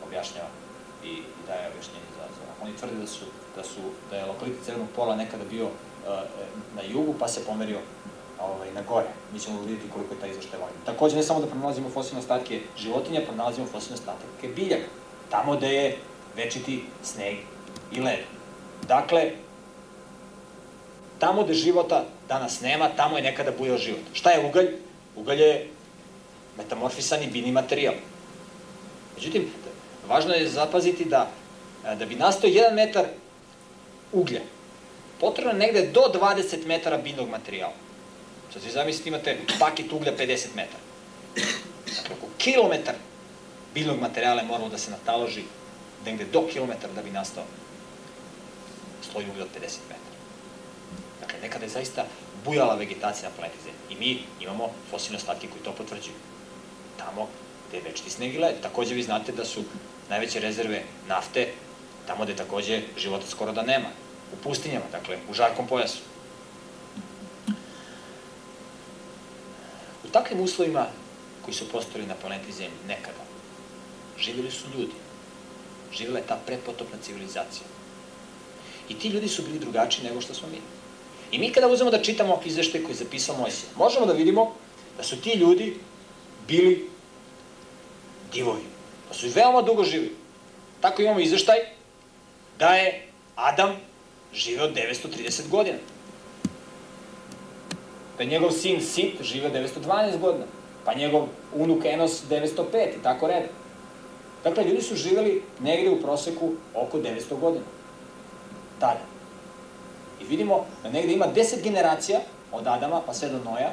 objašnjava 0.07 0.49
i, 1.05 1.23
daje 1.47 1.69
objašnjenje 1.71 2.09
za, 2.17 2.25
za 2.37 2.45
Oni 2.63 2.77
tvrde 2.77 2.97
da 2.97 3.07
su, 3.07 3.25
da 3.57 3.65
su 3.65 3.81
da 4.11 4.17
je 4.17 4.27
lokalitet 4.27 4.65
Crvenog 4.65 4.89
pola 4.97 5.17
nekada 5.17 5.45
bio 5.51 5.65
uh, 5.65 5.71
na 6.77 6.83
jugu, 6.83 7.15
pa 7.19 7.29
se 7.29 7.45
pomerio 7.45 7.79
ovaj, 8.41 8.73
na 8.73 8.83
gore. 8.83 9.07
Mi 9.33 9.41
ćemo 9.41 9.61
vidjeti 9.61 9.91
koliko 9.95 10.15
je 10.15 10.21
taj 10.21 10.31
izveštaj 10.31 10.61
važan. 10.61 10.77
Takođe, 10.87 11.17
ne 11.17 11.23
samo 11.23 11.41
da 11.41 11.47
pronalazimo 11.47 11.91
fosilne 11.91 12.21
ostatke 12.21 12.61
životinja, 12.79 13.21
pronalazimo 13.27 13.67
fosilne 13.67 13.95
ostatke 13.95 14.49
biljaka. 14.57 14.89
Tamo 15.31 15.57
gde 15.57 15.75
je 15.75 15.97
večiti 16.37 16.85
sneg 17.03 17.37
i 17.93 18.01
led. 18.01 18.21
Dakle, 18.89 19.31
tamo 21.19 21.45
gde 21.45 21.55
života 21.55 22.05
danas 22.29 22.61
nema, 22.61 22.89
tamo 22.89 23.17
je 23.17 23.23
nekada 23.23 23.51
bujao 23.59 23.79
život. 23.79 24.01
Šta 24.13 24.31
je 24.31 24.47
ugalj? 24.47 24.69
Ugalj 25.17 25.41
je 25.41 25.71
metamorfisani 26.57 27.27
bini 27.27 27.53
materijal. 27.53 27.95
Međutim, 29.17 29.51
važno 30.09 30.35
je 30.35 30.49
zapaziti 30.49 31.05
da 31.05 31.31
da 31.99 32.07
bi 32.07 32.15
nastao 32.15 32.51
1 32.51 32.75
metar 32.75 33.05
uglja, 34.13 34.41
potrebno 35.21 35.53
je 35.53 35.59
negde 35.59 35.87
do 35.87 36.01
20 36.01 36.67
metara 36.67 36.99
biljnog 36.99 37.29
materijala. 37.29 37.73
Sad 38.53 38.63
vi 38.63 38.71
zamislite 38.71 39.09
imate 39.09 39.39
paket 39.59 39.93
uglja 39.93 40.13
50 40.19 40.47
metara. 40.55 40.83
Dakle, 41.97 42.17
oko 42.17 42.27
kilometar 42.39 42.95
biljnog 43.75 44.01
materijala 44.01 44.41
je 44.41 44.47
moralo 44.47 44.69
da 44.69 44.79
se 44.79 44.91
nataloži 44.91 45.43
negde 46.05 46.25
do 46.33 46.47
kilometra 46.53 46.89
da 46.95 47.03
bi 47.03 47.11
nastao 47.11 47.45
sloj 49.13 49.25
uglja 49.31 49.43
od 49.43 49.49
50 49.49 49.63
metara. 49.63 50.15
Dakle, 51.21 51.39
nekada 51.43 51.65
je 51.65 51.71
zaista 51.71 52.05
bujala 52.45 52.75
vegetacija 52.75 53.29
na 53.29 53.37
planeti 53.37 53.59
Zemlji. 53.65 53.81
I 53.91 53.95
mi 53.99 54.23
imamo 54.41 54.71
fosilne 54.91 55.17
ostatke 55.17 55.49
koji 55.49 55.65
to 55.65 55.73
potvrđuju. 55.73 56.15
Tamo 57.05 57.29
gde 57.69 57.77
je 57.77 57.83
večiti 57.83 58.11
sneg 58.11 58.35
i 58.35 58.39
led. 58.39 58.61
Takođe 58.63 58.95
vi 58.95 59.03
znate 59.03 59.33
da 59.33 59.45
su 59.45 59.63
najveće 60.09 60.41
rezerve 60.41 60.83
nafte 61.09 61.53
tamo 62.07 62.25
gde 62.25 62.37
takođe 62.37 62.83
života 62.97 63.27
skoro 63.27 63.53
da 63.53 63.63
nema. 63.63 63.89
U 64.33 64.37
pustinjama, 64.43 64.85
dakle, 64.93 65.19
u 65.31 65.35
žarkom 65.35 65.67
pojasu. 65.67 65.99
U 70.05 70.09
takvim 70.13 70.41
uslovima 70.41 70.87
koji 71.45 71.55
su 71.55 71.69
postojali 71.69 72.09
na 72.09 72.15
planeti 72.15 72.53
Zemlji 72.53 72.79
nekada, 72.89 73.25
živjeli 74.19 74.51
su 74.51 74.65
ljudi. 74.75 74.93
Živjela 75.93 76.19
je 76.19 76.27
ta 76.27 76.39
prepotopna 76.47 76.99
civilizacija. 77.03 77.67
I 78.89 78.99
ti 78.99 79.09
ljudi 79.09 79.29
su 79.29 79.43
bili 79.43 79.59
drugačiji 79.59 80.05
nego 80.05 80.21
što 80.21 80.35
smo 80.35 80.49
mi. 80.49 80.61
I 81.31 81.39
mi 81.39 81.53
kada 81.53 81.69
uzmemo 81.69 81.91
da 81.91 82.03
čitamo 82.03 82.41
izveštaj 82.45 82.83
koji 82.83 82.93
je 82.93 83.05
zapisao 83.05 83.37
Mojsija, 83.37 83.71
možemo 83.77 84.07
da 84.07 84.13
vidimo 84.13 84.55
da 84.97 85.03
su 85.03 85.21
ti 85.21 85.33
ljudi 85.33 85.77
bili 86.49 86.91
divovi. 88.35 88.63
Da 89.09 89.15
su 89.15 89.27
veoma 89.35 89.63
dugo 89.63 89.85
živili. 89.85 90.17
Tako 90.81 91.03
imamo 91.03 91.21
izveštaj 91.21 91.59
da 92.59 92.75
je 92.75 93.09
Adam 93.37 93.77
živeo 94.35 94.69
930 94.69 95.49
godina. 95.51 95.79
Da 98.17 98.23
je 98.23 98.31
njegov 98.31 98.51
sin 98.51 98.81
Sit 98.81 99.23
živeo 99.23 99.51
912 99.51 100.19
godina. 100.21 100.45
Pa 100.85 100.95
njegov 100.95 101.27
unuk 101.55 101.85
Enos 101.85 102.23
905 102.31 102.99
i 103.01 103.03
tako 103.03 103.27
red. 103.27 103.43
Dakle, 104.45 104.65
ljudi 104.65 104.83
su 104.83 104.97
živeli 104.97 105.43
negde 105.61 105.91
u 105.91 106.01
proseku 106.01 106.53
oko 106.75 106.99
900 106.99 107.41
godina. 107.41 107.65
Tada. 108.81 109.01
I 110.21 110.25
vidimo 110.25 110.67
da 110.83 110.91
negde 110.91 111.13
ima 111.13 111.27
10 111.35 111.63
generacija 111.63 112.21
od 112.53 112.67
Adama 112.67 113.01
pa 113.07 113.15
sve 113.15 113.29
do 113.29 113.39
Noja. 113.39 113.73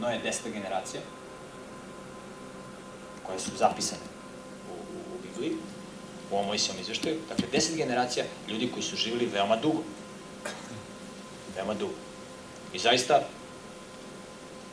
Noja 0.00 0.14
je 0.14 0.22
10. 0.24 0.52
generacija 0.52 1.00
koje 3.26 3.40
su 3.40 3.50
zapisane 3.56 4.02
u, 4.70 4.72
u, 4.72 5.14
u 5.14 5.22
Bibliji 5.22 5.56
u 6.30 6.34
ovom 6.34 6.46
Mojsijevom 6.46 6.80
izveštaju, 6.80 7.16
dakle, 7.28 7.46
deset 7.52 7.76
generacija 7.76 8.24
ljudi 8.48 8.70
koji 8.72 8.82
su 8.82 8.96
živjeli 8.96 9.26
veoma 9.26 9.56
dugo. 9.56 9.82
Veoma 11.56 11.74
dugo. 11.74 11.94
I 12.72 12.78
zaista, 12.78 13.22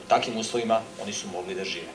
u 0.06 0.10
takvim 0.10 0.38
uslovima 0.38 0.82
oni 1.02 1.14
su 1.14 1.28
mogli 1.28 1.56
da 1.56 1.64
žive. 1.64 1.92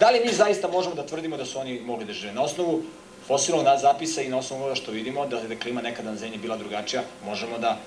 Da 0.00 0.10
li 0.10 0.20
mi 0.24 0.32
zaista 0.32 0.68
možemo 0.68 0.94
da 0.94 1.06
tvrdimo 1.06 1.36
da 1.36 1.44
su 1.44 1.58
oni 1.58 1.80
mogli 1.80 2.04
da 2.04 2.12
žive? 2.12 2.32
Na 2.32 2.42
osnovu 2.42 2.82
fosilnog 3.26 3.66
zapisa 3.80 4.22
i 4.22 4.28
na 4.28 4.38
osnovu 4.38 4.62
ovoga 4.62 4.74
što 4.74 4.90
vidimo, 4.90 5.26
da 5.26 5.38
je 5.38 5.58
klima 5.58 5.82
nekada 5.82 6.10
na 6.10 6.16
zemlji 6.16 6.38
bila 6.38 6.56
drugačija, 6.56 7.02
možemo 7.24 7.58
da, 7.58 7.78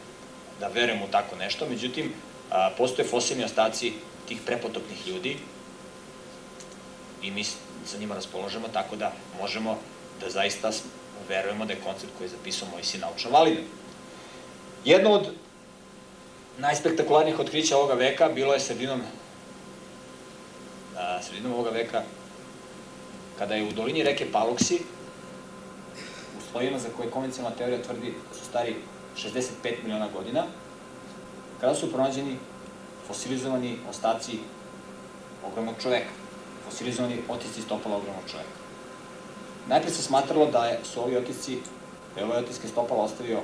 da 0.60 0.68
verujemo 0.68 1.06
u 1.06 1.12
tako 1.12 1.36
nešto. 1.36 1.66
Međutim, 1.70 2.14
a, 2.52 2.70
postoje 2.78 3.08
fosilni 3.08 3.44
ostaci 3.44 3.94
tih 4.28 4.40
prepotopnih 4.46 5.08
ljudi 5.08 5.38
i 7.26 7.32
mi 7.32 7.44
sa 7.86 7.98
njima 8.00 8.16
raspoložemo 8.16 8.68
tako 8.68 8.96
da 8.96 9.12
možemo 9.42 9.78
da 10.20 10.30
zaista 10.30 10.72
verujemo 11.30 11.66
da 11.66 11.74
je 11.74 11.80
koncept 11.80 12.12
koji 12.18 12.26
je 12.26 12.30
zapisao 12.30 12.68
Mojsi 12.72 12.98
naučno 12.98 13.32
validan. 13.32 13.64
Jedno 14.86 15.12
od 15.12 15.32
najspektakularnijih 16.58 17.40
otkrića 17.40 17.78
ovoga 17.78 17.94
veka 17.94 18.30
bilo 18.30 18.54
je 18.54 18.60
sredinom 18.60 19.02
a, 20.98 21.22
sredinom 21.24 21.54
ovoga 21.54 21.70
veka 21.70 22.02
kada 23.38 23.56
je 23.56 23.68
u 23.68 23.72
dolini 23.72 24.04
reke 24.04 24.32
Paluksi 24.32 24.80
u 26.38 26.52
slojima 26.52 26.80
za 26.80 26.90
koje 26.98 27.12
konvencionalna 27.12 27.58
teorija 27.58 27.82
tvrdi 27.82 28.14
da 28.30 28.38
su 28.38 28.46
stari 28.46 28.76
65 29.18 29.84
miliona 29.84 30.08
godina 30.14 30.46
kada 31.62 31.76
su 31.76 31.92
pronađeni 31.92 32.38
fosilizovani 33.08 33.78
ostaci 33.90 34.40
ogromnog 35.48 35.76
čoveka 35.82 36.25
fosilizovani 36.66 37.22
otisci 37.30 37.62
stopala 37.62 37.96
ogromnog 37.96 38.24
čoveka 38.32 38.66
Najpre 39.68 39.92
se 39.92 40.02
smatralo 40.02 40.46
da 40.46 40.72
su 40.84 41.02
ovi 41.04 41.18
otisci, 41.18 41.58
da 42.16 42.22
je 42.22 42.26
ovaj 42.26 42.44
otiske 42.44 42.68
stopala 42.68 43.04
ostavio 43.04 43.40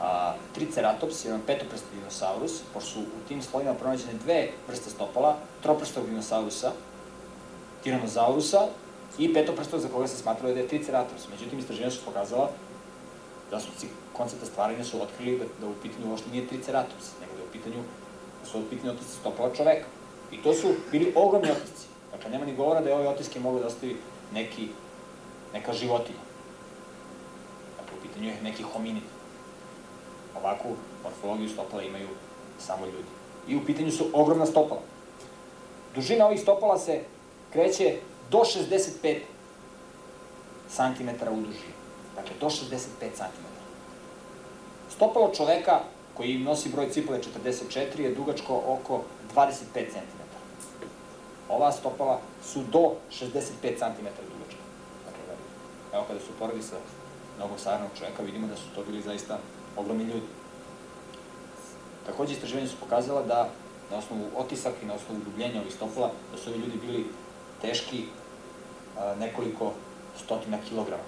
a, 0.00 0.34
triceratops, 0.54 1.24
jedan 1.24 1.40
petoprsti 1.46 1.96
dinosaurus, 1.96 2.52
pošto 2.74 2.90
su 2.90 3.00
u 3.00 3.28
tim 3.28 3.42
slojima 3.42 3.74
pronađene 3.74 4.12
dve 4.24 4.48
vrste 4.68 4.90
stopala, 4.90 5.36
troprstog 5.62 6.06
dinosaurusa, 6.06 6.72
tiranozaurusa 7.82 8.66
i 9.18 9.34
petoprstog 9.34 9.80
za 9.80 9.88
koga 9.88 10.06
se 10.06 10.16
smatralo 10.16 10.54
da 10.54 10.60
je 10.60 10.68
triceratops. 10.68 11.28
Međutim, 11.30 11.58
istraženja 11.58 11.90
su 11.90 12.04
pokazala 12.04 12.50
da 13.50 13.60
su 13.60 13.68
koncepta 14.12 14.46
stvaranja 14.46 14.84
su 14.84 15.02
otkrili 15.02 15.38
da, 15.38 15.44
da 15.60 15.66
u 15.66 15.74
pitanju 15.82 16.10
uopšte 16.10 16.30
nije 16.30 16.46
triceratops, 16.46 17.12
nego 17.20 17.32
da 17.32 17.42
je 17.42 17.48
u 17.48 17.52
pitanju, 17.52 17.82
da 18.42 18.48
su 18.48 18.58
u 18.58 18.64
pitanju 18.70 18.92
otisci 18.92 19.16
stopala 19.20 19.54
čoveka. 19.54 19.86
I 20.32 20.42
to 20.42 20.54
su 20.54 20.68
bili 20.92 21.12
ogromni 21.16 21.50
otisci. 21.50 21.89
Dakle, 22.20 22.32
nema 22.32 22.44
ni 22.44 22.56
govora 22.56 22.80
da 22.80 22.88
je 22.88 22.94
ove 22.94 23.08
otiske 23.08 23.40
mogu 23.40 23.58
da 23.58 23.66
ostavi 23.66 23.96
neki 24.32 24.68
neka 25.54 25.72
životinja. 25.72 26.18
Dakle, 27.78 27.98
u 27.98 28.02
pitanju 28.02 28.28
je 28.28 28.42
neki 28.42 28.62
hominid. 28.62 29.02
Ovakvu 30.36 30.76
morfologiju 31.02 31.48
stopala 31.48 31.82
imaju 31.82 32.08
samo 32.58 32.86
ljudi. 32.86 33.08
I 33.48 33.56
u 33.56 33.64
pitanju 33.66 33.90
su 33.90 34.06
ogromna 34.12 34.46
stopala. 34.46 34.80
Dužina 35.94 36.26
ovih 36.26 36.40
stopala 36.40 36.78
se 36.78 37.00
kreće 37.52 37.96
do 38.30 38.38
65 38.38 39.20
cm 40.68 41.08
u 41.30 41.36
dužini. 41.36 41.74
Dakle, 42.16 42.32
do 42.40 42.46
65 42.46 42.58
cm. 43.14 43.46
Stopalo 44.90 45.34
čoveka 45.34 45.80
koji 46.14 46.38
nosi 46.38 46.68
broj 46.68 46.90
cipele 46.90 47.18
44 47.18 48.00
je 48.00 48.14
dugačko 48.14 48.62
oko 48.66 49.02
25 49.34 49.54
cm. 49.72 50.19
Ova 51.50 51.72
stopala 51.72 52.20
su 52.42 52.62
do 52.72 52.94
65 53.10 53.78
cm 53.78 54.06
dugačka. 54.06 54.62
Evo 55.92 56.04
kada 56.08 56.20
su 56.20 56.26
poredi 56.38 56.62
sa 56.62 56.76
savrnog 57.56 57.90
čoveka, 57.98 58.22
vidimo 58.22 58.46
da 58.46 58.56
su 58.56 58.62
to 58.74 58.84
bili 58.84 59.02
zaista 59.02 59.38
ogromni 59.76 60.04
ljudi. 60.04 60.26
Takođe, 62.06 62.32
istraživanje 62.32 62.68
su 62.68 62.76
pokazala 62.80 63.22
da 63.22 63.48
na 63.90 63.96
osnovu 63.96 64.24
otisaka 64.36 64.76
i 64.82 64.86
na 64.86 64.94
osnovu 64.94 65.20
dubljenja 65.24 65.60
ovih 65.60 65.74
stopala, 65.74 66.10
da 66.32 66.38
su 66.38 66.50
ovi 66.50 66.58
ljudi 66.58 66.78
bili 66.86 67.06
teški 67.60 68.04
a, 68.98 69.14
nekoliko 69.20 69.72
stotina 70.24 70.58
kilograma. 70.68 71.02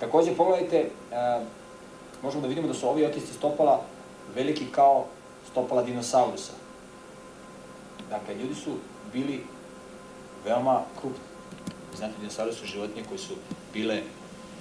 Takođe, 0.00 0.36
pogledajte, 0.36 0.90
a, 1.12 1.40
možemo 2.22 2.42
da 2.42 2.48
vidimo 2.48 2.68
da 2.68 2.74
su 2.74 2.88
ovi 2.88 3.04
otisci 3.04 3.32
stopala 3.32 3.82
veliki 4.34 4.66
kao 4.72 5.04
stopala 5.50 5.82
dinosaurusa. 5.82 6.52
Dakle, 8.10 8.34
ljudi 8.34 8.54
su 8.54 8.76
bili 9.12 9.44
veoma 10.44 10.82
krupni. 11.00 11.24
Znate, 11.96 12.14
dinosauri 12.20 12.54
su 12.54 12.66
životinje 12.66 13.04
koje 13.08 13.18
su 13.18 13.34
bile 13.72 14.02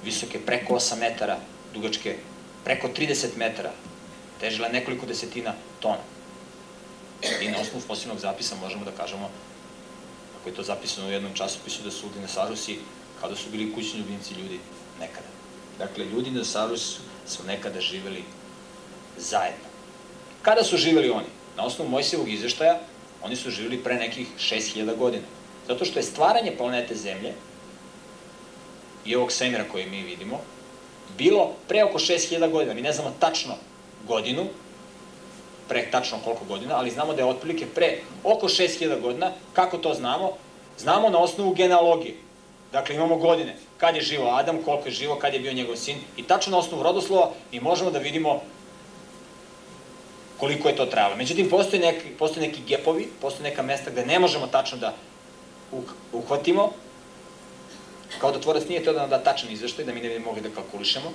visoke 0.04 0.40
preko 0.46 0.74
8 0.74 1.00
metara, 1.00 1.38
dugačke 1.74 2.18
preko 2.64 2.88
30 2.88 3.38
metara, 3.38 3.72
težile 4.40 4.70
nekoliko 4.70 5.06
desetina 5.06 5.54
tona. 5.80 6.04
I 7.42 7.48
na 7.48 7.58
osnovu 7.62 7.82
fosilnog 7.88 8.20
zapisa 8.20 8.56
možemo 8.56 8.86
da 8.86 8.92
kažemo, 8.92 9.30
ako 10.40 10.50
je 10.50 10.56
to 10.56 10.64
zapisano 10.64 11.08
u 11.08 11.12
jednom 11.12 11.34
časopisu, 11.34 11.84
da 11.84 11.92
su 11.92 12.10
dinosaurusi 12.16 12.80
kao 13.20 13.30
da 13.30 13.36
su 13.36 13.50
bili 13.50 13.74
kućni 13.74 14.00
ljubimci 14.00 14.34
ljudi 14.34 14.60
nekada. 15.00 15.28
Dakle, 15.78 16.06
ljudi 16.06 16.30
i 16.30 16.32
dinosaurus 16.32 16.98
su 17.28 17.44
nekada 17.48 17.82
živeli 17.82 18.24
zajedno. 19.18 19.68
Kada 20.42 20.64
su 20.64 20.78
živeli 20.78 21.10
oni? 21.10 21.28
Na 21.58 21.66
osnovu 21.66 21.90
Mojsevog 21.90 22.30
izveštaja, 22.30 22.80
oni 23.24 23.36
su 23.36 23.50
živeli 23.50 23.84
pre 23.84 23.96
nekih 23.96 24.28
6000 24.40 24.96
godina. 24.96 25.24
Zato 25.68 25.86
što 25.86 26.00
je 26.00 26.04
stvaranje 26.04 26.58
planete 26.58 26.96
Zemlje 26.96 27.34
i 29.06 29.16
ovog 29.16 29.32
svemira 29.32 29.64
koji 29.72 29.86
mi 29.86 30.04
vidimo 30.04 30.40
bilo 31.18 31.54
pre 31.68 31.84
oko 31.84 32.00
6000 32.00 32.52
godina. 32.52 32.74
Mi 32.74 32.82
ne 32.82 32.94
znamo 32.94 33.14
tačno 33.20 33.54
godinu, 34.08 34.46
pre 35.68 35.92
tačno 35.92 36.18
koliko 36.24 36.46
godina, 36.46 36.76
ali 36.78 36.92
znamo 36.92 37.14
da 37.14 37.22
je 37.22 37.30
otprilike 37.30 37.66
pre 37.76 37.98
oko 38.24 38.48
6000 38.48 39.02
godina. 39.02 39.32
Kako 39.54 39.78
to 39.78 39.94
znamo? 39.94 40.32
Znamo 40.78 41.10
na 41.10 41.18
osnovu 41.18 41.54
genealogije. 41.54 42.16
Dakle, 42.72 42.96
imamo 42.96 43.16
godine 43.16 43.56
kad 43.78 43.96
je 43.96 44.02
živo 44.02 44.30
Adam, 44.30 44.58
koliko 44.66 44.88
je 44.88 44.92
živo, 44.92 45.16
kad 45.16 45.34
je 45.34 45.40
bio 45.40 45.54
njegov 45.54 45.76
sin 45.76 45.98
i 46.18 46.24
tačno 46.24 46.52
na 46.52 46.58
osnovu 46.58 46.84
rodoslova 46.84 47.32
mi 47.52 47.60
možemo 47.60 47.92
da 47.92 48.00
vidimo 48.00 48.42
koliko 50.38 50.70
je 50.70 50.76
to 50.76 50.86
trajalo. 50.86 51.16
Međutim, 51.16 51.50
postoje 51.50 51.80
neki, 51.80 52.10
postoje 52.20 52.48
neki 52.48 52.62
gepovi, 52.68 53.08
postoje 53.22 53.50
neka 53.50 53.62
mesta 53.62 53.92
gde 53.92 54.06
ne 54.06 54.20
možemo 54.20 54.48
tačno 54.48 54.78
da 54.78 54.94
uhvatimo, 56.14 56.72
kao 58.20 58.32
da 58.32 58.42
tvorac 58.42 58.68
nije 58.68 58.84
to 58.84 58.94
da 58.94 59.00
nam 59.00 59.10
da 59.10 59.24
tačan 59.24 59.52
izveštaj, 59.52 59.86
da 59.86 59.94
mi 59.94 60.02
ne 60.02 60.10
bi 60.10 60.20
mogli 60.20 60.42
da 60.42 60.50
kalkulišemo. 60.50 61.12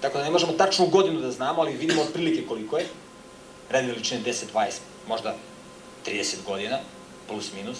Tako 0.00 0.18
da 0.18 0.24
ne 0.24 0.30
možemo 0.30 0.52
tačnu 0.52 0.86
godinu 0.86 1.20
da 1.20 1.30
znamo, 1.30 1.62
ali 1.62 1.76
vidimo 1.76 2.02
otprilike 2.02 2.46
koliko 2.48 2.78
je. 2.78 2.86
Red 3.70 3.86
veličine 3.86 4.20
10, 4.20 4.44
20, 4.54 4.78
možda 5.08 5.34
30 6.06 6.36
godina, 6.46 6.78
plus 7.28 7.52
minus. 7.52 7.78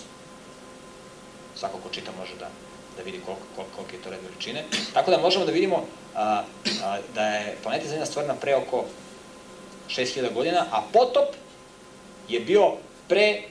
Svako 1.57 1.79
ko 1.79 1.89
čita 1.89 2.11
može 2.19 2.35
da, 2.39 2.49
da 2.97 3.03
vidi 3.03 3.21
koliko, 3.27 3.43
koliko, 3.57 3.77
koliko 3.77 3.97
je 3.97 4.03
to 4.03 4.11
red 4.11 4.21
veličine. 4.23 4.65
Tako 4.95 5.11
da 5.11 5.19
možemo 5.19 5.45
da 5.45 5.53
vidimo 5.53 5.85
a, 6.15 6.43
a, 6.83 6.99
da 7.15 7.27
je 7.27 7.57
planeta 7.63 7.89
Zemlja 7.89 8.07
stvorena 8.07 8.35
pre 8.35 8.57
oko 8.57 8.85
6000 9.97 10.33
godina, 10.33 10.67
a 10.71 10.83
potop 10.93 11.29
je 12.29 12.41
bio 12.41 12.73
pre 13.09 13.43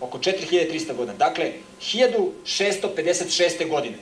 oko 0.00 0.18
4300 0.18 0.96
godina. 0.96 1.16
Dakle, 1.18 1.52
1656. 1.80 3.68
godine 3.68 3.98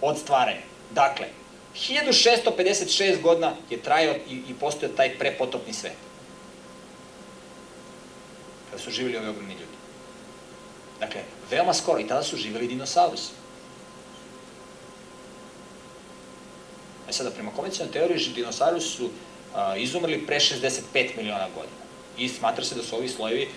od 0.00 0.18
stvaranja. 0.18 0.60
Dakle, 0.90 1.26
1656 1.74 3.22
godina 3.22 3.52
je 3.70 3.82
trajao 3.82 4.14
i, 4.14 4.42
i 4.48 4.54
postojao 4.60 4.96
taj 4.96 5.18
prepotopni 5.18 5.72
svet. 5.72 5.92
Kada 8.70 8.82
su 8.82 8.90
živjeli 8.90 9.18
ovi 9.18 9.28
ogromni 9.28 9.52
ljudi. 9.52 9.76
Dakle, 11.00 11.20
veoma 11.50 11.74
skoro 11.74 12.00
i 12.00 12.06
tada 12.06 12.22
su 12.22 12.36
živjeli 12.36 12.68
dinosaurusi. 12.68 13.30
E 17.08 17.12
sada, 17.12 17.30
prema 17.30 17.50
konvencionalnoj 17.50 17.92
teoriji, 17.92 18.34
dinosaurusi 18.34 18.88
su 18.88 19.10
izumrli 19.76 20.26
pre 20.26 20.40
65 20.40 21.16
miliona 21.16 21.48
godina. 21.54 21.76
I 22.18 22.28
smatra 22.28 22.64
se 22.64 22.74
da 22.74 22.82
su 22.82 22.96
ovi 22.96 23.08
slojevi 23.08 23.48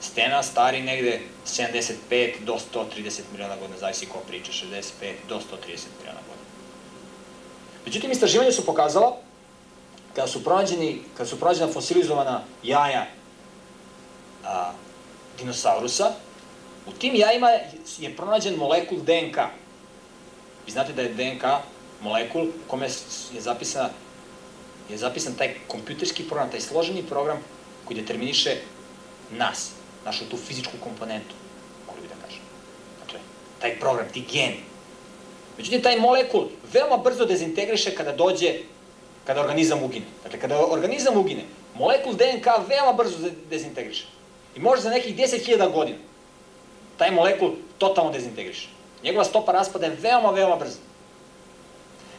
stena 0.00 0.42
stari 0.42 0.82
negde 0.82 1.20
75 1.46 2.44
do 2.44 2.58
130 2.74 3.20
miliona 3.32 3.56
godina, 3.56 3.78
zavisi 3.78 4.06
ko 4.06 4.18
priča, 4.28 4.52
65 4.52 4.82
do 5.28 5.36
130 5.36 5.42
miliona 5.98 6.20
godina. 6.28 6.46
Međutim, 7.86 8.10
istraživanja 8.10 8.52
su 8.52 8.66
pokazala, 8.66 9.16
kada 10.14 10.28
su 10.28 10.44
pronađeni, 10.44 11.02
kada 11.16 11.28
su 11.30 11.38
pronađena 11.38 11.72
fosilizovana 11.72 12.42
jaja 12.62 13.06
a, 14.44 14.72
dinosaurusa, 15.38 16.12
u 16.86 16.92
tim 16.92 17.14
jajima 17.16 17.50
je 17.98 18.16
pronađen 18.16 18.56
molekul 18.56 18.98
DNK. 18.98 19.36
Vi 20.66 20.72
znate 20.72 20.92
da 20.92 21.02
je 21.02 21.14
DNK 21.14 21.44
molekul 22.00 22.42
u 22.42 22.68
kome 22.68 22.86
je 23.34 23.40
zapisana 23.40 23.88
je 24.90 24.98
zapisan 24.98 25.34
taj 25.34 25.54
kompjuterski 25.66 26.22
program, 26.22 26.50
taj 26.50 26.60
složeni 26.60 27.02
program 27.02 27.38
koji 27.84 28.00
determiniše 28.00 28.56
nas, 29.30 29.70
našu 30.04 30.24
tu 30.30 30.36
fizičku 30.36 30.72
komponentu, 30.80 31.34
mogli 31.86 32.02
bi 32.02 32.08
da 32.08 32.14
kažem. 32.26 32.40
Dakle, 33.04 33.20
taj 33.60 33.78
program, 33.80 34.06
ti 34.12 34.24
geni. 34.32 34.60
Međutim, 35.58 35.82
taj 35.82 35.98
molekul 35.98 36.48
veoma 36.72 36.96
brzo 36.96 37.24
dezintegriše 37.24 37.94
kada 37.94 38.12
dođe, 38.12 38.54
kada 39.24 39.40
organizam 39.40 39.82
ugine. 39.82 40.06
Dakle, 40.22 40.40
kada 40.40 40.66
organizam 40.66 41.16
ugine, 41.16 41.44
molekul 41.74 42.12
DNK 42.12 42.46
veoma 42.68 42.92
brzo 42.92 43.30
dezintegriše. 43.50 44.06
I 44.56 44.60
može 44.60 44.82
za 44.82 44.90
nekih 44.90 45.16
10.000 45.16 45.72
godina 45.72 45.98
taj 46.96 47.10
molekul 47.10 47.50
totalno 47.78 48.12
dezintegriše. 48.12 48.68
Njegova 49.04 49.24
stopa 49.24 49.52
raspada 49.52 49.86
je 49.86 49.96
veoma, 50.02 50.30
veoma 50.30 50.56
brza. 50.56 50.78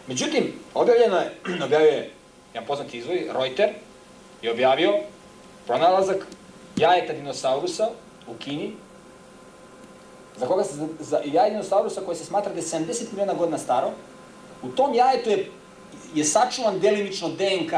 Međutim, 0.08 0.54
objavljeno 0.74 1.18
je, 1.18 1.32
objavio 1.66 1.90
je 1.90 2.12
jedan 2.58 2.68
poznati 2.68 2.98
izvoj, 2.98 3.28
Reuter, 3.34 3.70
je 4.42 4.52
objavio 4.52 4.94
pronalazak 5.68 6.26
jajeta 6.76 7.14
dinosaurusa 7.14 7.90
u 8.28 8.34
Kini, 8.34 8.74
za 10.38 10.48
koga 10.48 10.64
se, 10.64 10.88
za 11.00 11.22
jaje 11.26 11.50
dinosaurusa 11.50 12.02
koje 12.02 12.16
se 12.16 12.26
smatra 12.26 12.54
da 12.54 12.60
je 12.60 12.66
70 12.66 13.12
miliona 13.12 13.34
godina 13.34 13.58
staro, 13.58 13.92
u 14.64 14.70
tom 14.70 14.94
jajetu 14.94 15.30
je, 15.30 15.52
je 16.16 16.24
sačuvan 16.24 16.80
delimično 16.80 17.30
DNK. 17.30 17.74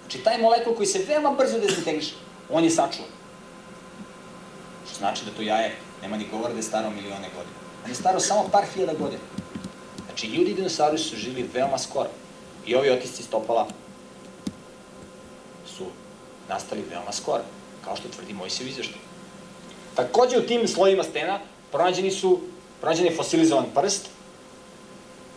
Znači, 0.00 0.24
taj 0.24 0.38
molekul 0.38 0.74
koji 0.74 0.86
se 0.86 1.04
veoma 1.08 1.30
brzo 1.30 1.58
dezintegriše, 1.58 2.14
on 2.50 2.64
je 2.64 2.70
sačuvan. 2.70 3.10
Što 4.86 4.98
znači 4.98 5.24
da 5.24 5.30
to 5.30 5.42
jaje 5.42 5.76
nema 6.02 6.16
ni 6.16 6.26
govor 6.30 6.50
da 6.50 6.56
je 6.56 6.62
staro 6.62 6.90
milione 6.90 7.28
godina. 7.36 7.58
On 7.84 7.90
je 7.90 7.94
staro 7.94 8.20
samo 8.20 8.48
par 8.52 8.64
hiljada 8.74 8.98
godina. 8.98 9.22
Znači, 10.06 10.26
ljudi 10.26 10.50
i 10.50 10.54
dinosaurusi 10.54 11.04
su 11.04 11.16
živili 11.16 11.50
veoma 11.54 11.78
skoro. 11.78 12.08
I 12.68 12.74
ovi 12.74 12.90
otisci 12.90 13.22
stopala 13.22 13.66
su 15.66 15.84
nastali 16.48 16.84
veoma 16.90 17.12
skoro, 17.12 17.42
kao 17.84 17.96
što 17.96 18.08
tvrdi 18.08 18.34
Mojsijev 18.34 18.68
izveštaj. 18.68 19.00
Takođe 19.94 20.38
u 20.38 20.46
tim 20.46 20.68
slojima 20.68 21.02
stena 21.02 21.40
pronađeni 21.72 22.10
su, 22.10 22.40
pronađen 22.80 23.06
je 23.06 23.16
fosilizovan 23.16 23.64
prst, 23.74 24.08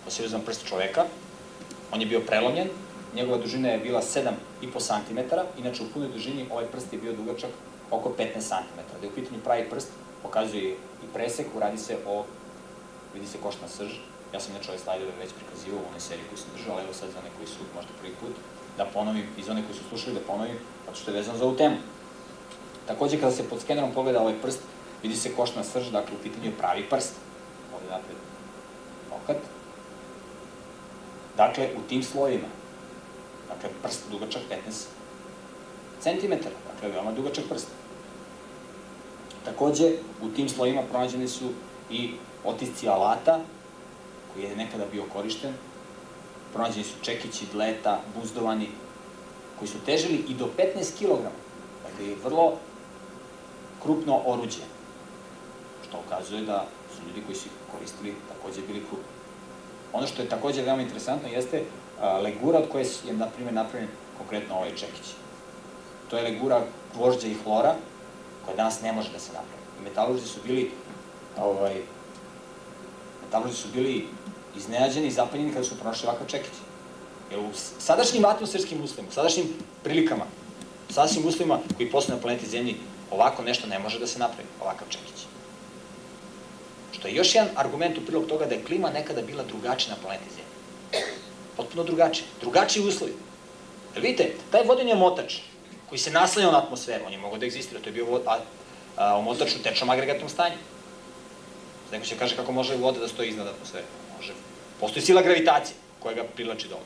fosilizovan 0.03 0.45
prst 0.45 0.67
čoveka, 0.67 1.05
on 1.91 2.01
je 2.01 2.05
bio 2.05 2.19
prelomljen, 2.19 2.67
njegova 3.15 3.37
dužina 3.37 3.69
je 3.69 3.77
bila 3.77 4.01
7,5 4.01 4.87
cm, 4.87 5.19
inače 5.57 5.83
u 5.83 5.93
punoj 5.93 6.09
dužini 6.09 6.45
ovaj 6.51 6.65
prst 6.65 6.93
je 6.93 6.99
bio 6.99 7.13
dugačak 7.13 7.49
oko 7.91 8.09
15 8.09 8.33
cm. 8.33 8.79
Da 8.99 9.05
je 9.05 9.11
u 9.11 9.15
pitanju 9.15 9.39
pravi 9.43 9.69
prst, 9.69 9.87
pokazuje 10.23 10.71
i 10.73 11.13
presek, 11.13 11.47
radi 11.59 11.77
se 11.77 11.97
o, 12.07 12.25
vidi 13.13 13.27
se 13.27 13.37
košna 13.43 13.67
srž, 13.67 13.91
Ja 14.33 14.39
sam 14.39 14.51
inače 14.51 14.71
ove 14.71 14.79
slajdove 14.79 15.11
već 15.19 15.31
prikazivao 15.33 15.79
u 15.81 15.87
onoj 15.89 15.99
seriji 15.99 16.25
koju 16.29 16.37
sam 16.37 16.51
držao, 16.55 16.73
ali 16.73 16.83
evo 16.83 16.93
sad 16.93 17.09
za 17.11 17.19
one 17.19 17.29
koji 17.37 17.47
su 17.47 17.61
možda 17.75 17.91
prvi 17.99 18.13
put, 18.21 18.35
da 18.77 18.85
ponovim, 18.85 19.25
i 19.37 19.43
za 19.43 19.51
one 19.51 19.63
koji 19.65 19.77
su 19.77 19.83
slušali 19.89 20.15
da 20.15 20.27
ponovim, 20.27 20.57
zato 20.85 20.97
što 20.97 21.11
je 21.11 21.17
vezano 21.17 21.37
za 21.37 21.45
ovu 21.45 21.55
temu. 21.57 21.75
Takođe, 22.87 23.19
kada 23.19 23.31
se 23.31 23.49
pod 23.49 23.61
skenerom 23.61 23.91
pogleda 23.93 24.21
ovaj 24.21 24.41
prst, 24.41 24.59
vidi 25.03 25.15
se 25.15 25.35
košna 25.35 25.63
srž, 25.63 25.91
dakle, 25.91 26.15
u 26.15 26.23
pitanju 26.23 26.45
je 26.45 26.57
pravi 26.57 26.89
prst. 26.89 27.13
Ovde 27.75 27.89
napred 27.89 28.17
okat. 29.11 29.37
Dakle, 31.37 31.69
u 31.77 31.81
tim 31.89 32.03
slojima, 32.03 32.47
dakle, 33.47 33.69
prst 33.83 34.01
dugačak 34.11 34.41
15 34.49 34.85
cm, 36.01 36.33
dakle, 36.73 36.89
veoma 36.89 37.11
dugačak 37.11 37.45
prst. 37.49 37.67
Takođe, 39.45 39.91
u 40.21 40.29
tim 40.29 40.49
slojima 40.49 40.81
pronađeni 40.91 41.27
su 41.27 41.49
i 41.89 42.11
otisci 42.45 42.89
alata, 42.89 43.39
koji 44.33 44.43
je 44.43 44.55
nekada 44.55 44.85
bio 44.91 45.03
korišten. 45.13 45.53
Pronađeni 46.53 46.83
su 46.83 46.95
čekići, 47.01 47.45
dleta, 47.53 47.99
buzdovani, 48.15 48.69
koji 49.59 49.69
su 49.69 49.77
težili 49.85 50.25
i 50.27 50.33
do 50.33 50.49
15 50.57 50.97
kg. 50.99 51.23
Dakle, 51.83 52.07
je 52.07 52.15
vrlo 52.23 52.53
krupno 53.83 54.21
oruđe, 54.25 54.65
što 55.87 55.97
ukazuje 56.07 56.41
da 56.41 56.65
su 56.95 57.07
ljudi 57.07 57.21
koji 57.25 57.35
su 57.35 57.49
koristili 57.71 58.15
takođe 58.29 58.61
bili 58.67 58.79
krupni. 58.79 59.11
Ono 59.93 60.07
što 60.07 60.21
je 60.21 60.29
takođe 60.29 60.61
veoma 60.61 60.81
interesantno 60.81 61.29
jeste 61.29 61.63
legura 62.23 62.59
od 62.59 62.69
koje 62.71 62.85
je, 63.05 63.13
na 63.13 63.27
primjer, 63.27 63.53
napravljen 63.53 63.89
konkretno 64.17 64.55
ovaj 64.55 64.75
čekić. 64.75 65.13
To 66.09 66.17
je 66.17 66.23
legura 66.23 66.61
gvožđa 66.95 67.27
i 67.27 67.37
hlora, 67.43 67.75
koja 68.45 68.55
danas 68.55 68.81
ne 68.81 68.91
može 68.91 69.11
da 69.11 69.19
se 69.19 69.33
napravi. 69.33 69.63
I 69.79 69.83
metaluži 69.83 70.27
su 70.27 70.39
bili 70.45 70.71
ovaj, 71.37 71.81
metaloži 73.25 73.55
su 73.55 73.67
bili 73.73 74.07
iznenađeni 74.57 75.07
i 75.07 75.11
zapanjeni 75.11 75.53
kada 75.53 75.65
su 75.65 75.79
pronašli 75.79 76.07
ovakav 76.07 76.27
čekić. 76.27 76.53
Jer 77.31 77.39
u 77.39 77.49
sadašnjim 77.79 78.25
atmosferskim 78.25 78.83
uslovima, 78.83 79.09
u 79.09 79.13
sadašnjim 79.13 79.45
prilikama, 79.83 80.25
u 80.89 80.93
sadašnjim 80.93 81.27
uslovima 81.27 81.59
koji 81.77 81.91
postoje 81.91 82.15
na 82.15 82.21
planeti 82.21 82.49
Zemlji, 82.49 82.75
ovako 83.11 83.43
nešto 83.43 83.67
ne 83.67 83.79
može 83.79 83.99
da 83.99 84.07
se 84.07 84.19
napravi, 84.19 84.47
ovakav 84.61 84.87
čekić. 84.89 85.25
Što 86.91 87.07
je 87.07 87.15
još 87.15 87.35
jedan 87.35 87.49
argument 87.55 87.97
u 87.97 88.05
prilog 88.05 88.27
toga 88.27 88.45
da 88.45 88.55
je 88.55 88.63
klima 88.63 88.89
nekada 88.89 89.21
bila 89.21 89.43
drugačija 89.43 89.95
na 89.95 90.01
planeti 90.01 90.29
Zemlji. 90.29 90.51
Potpuno 91.57 91.83
drugačija. 91.83 92.27
Drugačiji 92.41 92.87
uslovi. 92.87 93.13
Jer 93.95 94.03
vidite, 94.03 94.35
taj 94.51 94.63
vodeni 94.63 94.93
omotač 94.93 95.37
koji 95.89 95.99
se 95.99 96.11
naslanjao 96.11 96.51
na 96.51 96.57
atmosferu, 96.57 97.05
on 97.05 97.11
je 97.11 97.17
mogao 97.17 97.37
da 97.37 97.45
egzistira, 97.45 97.81
to 97.81 97.89
je 97.89 97.93
bio 97.93 98.05
vod, 98.05 98.21
a, 98.25 98.39
a, 98.97 99.17
omotač 99.17 99.55
u 99.55 99.63
tečnom 99.63 99.89
agregatnom 99.89 100.29
stanju. 100.29 100.55
Neko 101.91 102.05
će 102.05 102.15
kaže 102.15 102.35
kako 102.35 102.51
može 102.51 102.75
voda 102.75 102.99
da 102.99 103.07
stoji 103.07 103.29
iznad 103.29 103.47
atmosfere 103.47 104.00
može. 104.21 104.33
Postoji 104.79 105.05
sila 105.05 105.21
gravitacije 105.21 105.75
koja 105.99 106.15
ga 106.15 106.23
privlači 106.35 106.67
dole. 106.67 106.85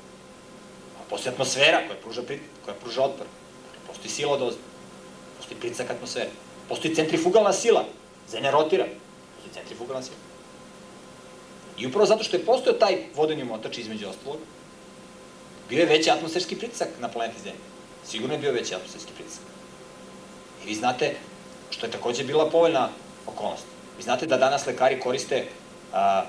A 0.99 1.03
postoji 1.09 1.33
atmosfera 1.33 1.81
koja 1.87 1.99
pruža, 1.99 2.21
koja 2.65 2.75
pruža 2.75 3.03
otpor. 3.03 3.27
Postoji 3.87 4.09
sila 4.09 4.33
od 4.33 4.41
ozda. 4.41 4.61
Postoji 5.37 5.59
pritisak 5.59 5.91
atmosfere. 5.91 6.29
Postoji 6.69 6.95
centrifugalna 6.95 7.53
sila. 7.53 7.85
Zemlja 8.31 8.51
rotira. 8.51 8.85
Postoji 9.35 9.53
centrifugalna 9.53 10.03
sila. 10.03 10.17
I 11.77 11.87
upravo 11.87 12.05
zato 12.05 12.23
što 12.23 12.37
je 12.37 12.45
postojao 12.45 12.79
taj 12.79 12.97
vodeni 13.15 13.43
motač 13.43 13.77
između 13.77 14.07
ostalog, 14.07 14.39
bio 15.69 15.79
je 15.79 15.85
veći 15.85 16.09
atmosferski 16.09 16.55
pritisak 16.55 16.87
na 16.99 17.09
planeti 17.09 17.41
Zemlji. 17.43 17.59
sigurno 18.05 18.33
je 18.33 18.39
bio 18.39 18.51
veći 18.51 18.75
atmosferski 18.75 19.11
pritisak. 19.15 19.43
I 20.63 20.67
vi 20.67 20.75
znate, 20.75 21.15
što 21.69 21.85
je 21.85 21.91
takođe 21.91 22.23
bila 22.23 22.49
povoljna 22.49 22.89
okolnost, 23.27 23.65
vi 23.97 24.03
znate 24.03 24.25
da 24.25 24.37
danas 24.37 24.65
lekari 24.65 24.99
koriste 24.99 25.47
a, 25.93 26.25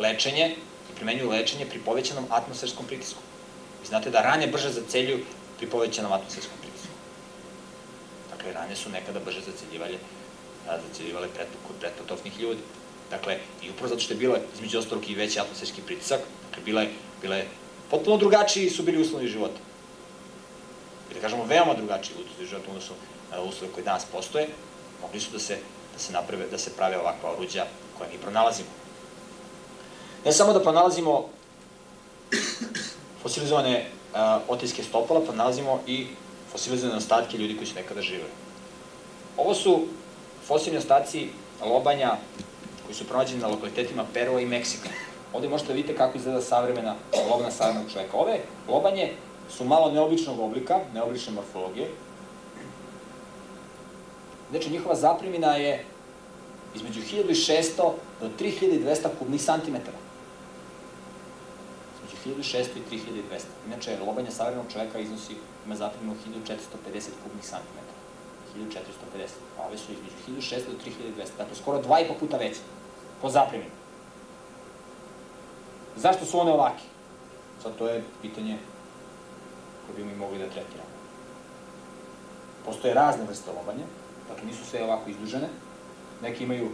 lečenje 0.00 0.56
i 0.90 0.96
primenjuju 0.96 1.30
lečenje 1.30 1.66
pri 1.66 1.78
povećanom 1.78 2.26
atmosferskom 2.30 2.86
pritisku. 2.86 3.20
Vi 3.80 3.86
znate 3.86 4.10
da 4.10 4.22
rane 4.22 4.46
brže 4.46 4.72
zaceljuju 4.72 5.24
pri 5.58 5.66
povećanom 5.66 6.12
atmosferskom 6.12 6.58
pritisku. 6.60 6.92
Dakle, 8.30 8.52
rane 8.52 8.76
su 8.76 8.90
nekada 8.90 9.20
brže 9.20 9.40
zaceljivale, 9.40 9.98
zaceljivale 10.88 11.28
kod 11.66 11.76
pretpotopnih 11.80 12.40
ljudi. 12.40 12.60
Dakle, 13.10 13.38
i 13.62 13.70
upravo 13.70 13.88
zato 13.88 14.00
što 14.00 14.14
je 14.14 14.18
bilo 14.18 14.36
između 14.54 14.78
ostalog 14.78 15.10
i 15.10 15.14
veći 15.14 15.40
atmosferski 15.40 15.82
pritisak, 15.82 16.20
dakle, 16.48 16.64
bile, 16.64 16.86
bile 17.22 17.44
potpuno 17.90 18.16
drugačiji 18.16 18.70
su 18.70 18.82
bili 18.82 19.00
uslovi 19.00 19.28
života. 19.28 19.60
I 21.10 21.14
da 21.14 21.20
kažemo, 21.20 21.44
veoma 21.44 21.74
drugačiji 21.74 22.16
uslovi 22.16 22.48
života 22.48 22.68
odnosno 22.68 22.94
na 23.30 23.40
uslove 23.40 23.72
koji 23.72 23.84
danas 23.84 24.04
postoje, 24.12 24.48
mogli 25.02 25.20
su 25.20 25.30
da 25.32 25.38
se, 25.38 25.58
da 25.92 25.98
se, 25.98 26.12
naprave, 26.12 26.46
da 26.50 26.58
se 26.58 26.76
prave 26.76 26.98
ovakva 26.98 27.32
oruđa 27.32 27.66
koje 27.98 28.10
mi 28.10 28.18
pronalazimo. 28.18 28.77
Ne 30.28 30.32
samo 30.32 30.52
da 30.52 30.60
pronalazimo 30.60 31.24
fosilizovane 33.22 33.86
uh, 34.12 34.18
otiske 34.48 34.82
stopola, 34.82 35.20
pronalazimo 35.20 35.80
i 35.86 36.06
fosilizovane 36.52 36.98
ostatke 36.98 37.38
ljudi 37.38 37.56
koji 37.56 37.66
su 37.66 37.74
nekada 37.74 38.02
živeli. 38.02 38.30
Ovo 39.36 39.54
su 39.54 39.80
fosilni 40.46 40.78
ostaci 40.78 41.28
lobanja 41.64 42.16
koji 42.86 42.94
su 42.94 43.04
pronađeni 43.04 43.40
na 43.40 43.48
lokalitetima 43.48 44.04
Perua 44.14 44.40
i 44.40 44.46
Meksika. 44.46 44.88
Ovde 45.32 45.48
možete 45.48 45.68
da 45.68 45.74
vidite 45.74 45.96
kako 45.96 46.18
izgleda 46.18 46.40
savremena 46.40 46.94
lobna 47.30 47.50
savremenog 47.50 47.92
čoveka. 47.92 48.16
Ove 48.16 48.40
lobanje 48.68 49.12
su 49.56 49.64
malo 49.64 49.90
neobičnog 49.90 50.40
oblika, 50.40 50.80
neobične 50.94 51.32
morfologije. 51.32 51.88
Znači, 54.50 54.70
njihova 54.70 54.94
zaprimina 54.94 55.56
je 55.56 55.84
između 56.74 57.00
1600 57.00 57.92
do 58.20 58.28
3200 58.40 59.08
kubnih 59.18 59.42
santimetara. 59.42 60.07
Između 62.28 62.48
1600 62.48 62.78
i 62.92 62.96
3200. 62.96 63.22
Inače, 63.66 63.98
lobanje 64.06 64.30
savremenog 64.30 64.72
čoveka 64.72 64.98
iznosi, 64.98 65.34
ima 65.66 65.76
zapriminu 65.76 66.14
1450 66.14 67.08
kubnih 67.22 67.44
santimetara. 67.44 67.98
1450. 68.56 69.28
A 69.58 69.66
ove 69.66 69.78
su 69.78 69.92
između 69.92 70.40
1600 70.40 70.56
do 70.66 70.90
3200. 71.16 71.28
Dakle, 71.38 71.56
skoro 71.56 71.82
dva 71.82 72.00
i 72.00 72.08
po 72.08 72.14
puta 72.14 72.36
veće 72.36 72.60
po 73.22 73.30
zapriminu. 73.30 73.70
Zašto 75.96 76.24
su 76.24 76.38
one 76.38 76.52
ovake? 76.52 76.82
Sad 77.62 77.76
to 77.78 77.88
je 77.88 78.02
pitanje 78.22 78.58
koje 79.86 79.96
bi 79.96 80.04
mi 80.04 80.16
mogli 80.16 80.38
da 80.38 80.44
tretiramo. 80.44 80.88
Postoje 82.64 82.94
razne 82.94 83.24
vrste 83.24 83.50
lobanja, 83.50 83.84
dakle 84.28 84.46
nisu 84.46 84.64
sve 84.64 84.84
ovako 84.84 85.10
izdužene. 85.10 85.48
Neki 86.22 86.44
imaju 86.44 86.68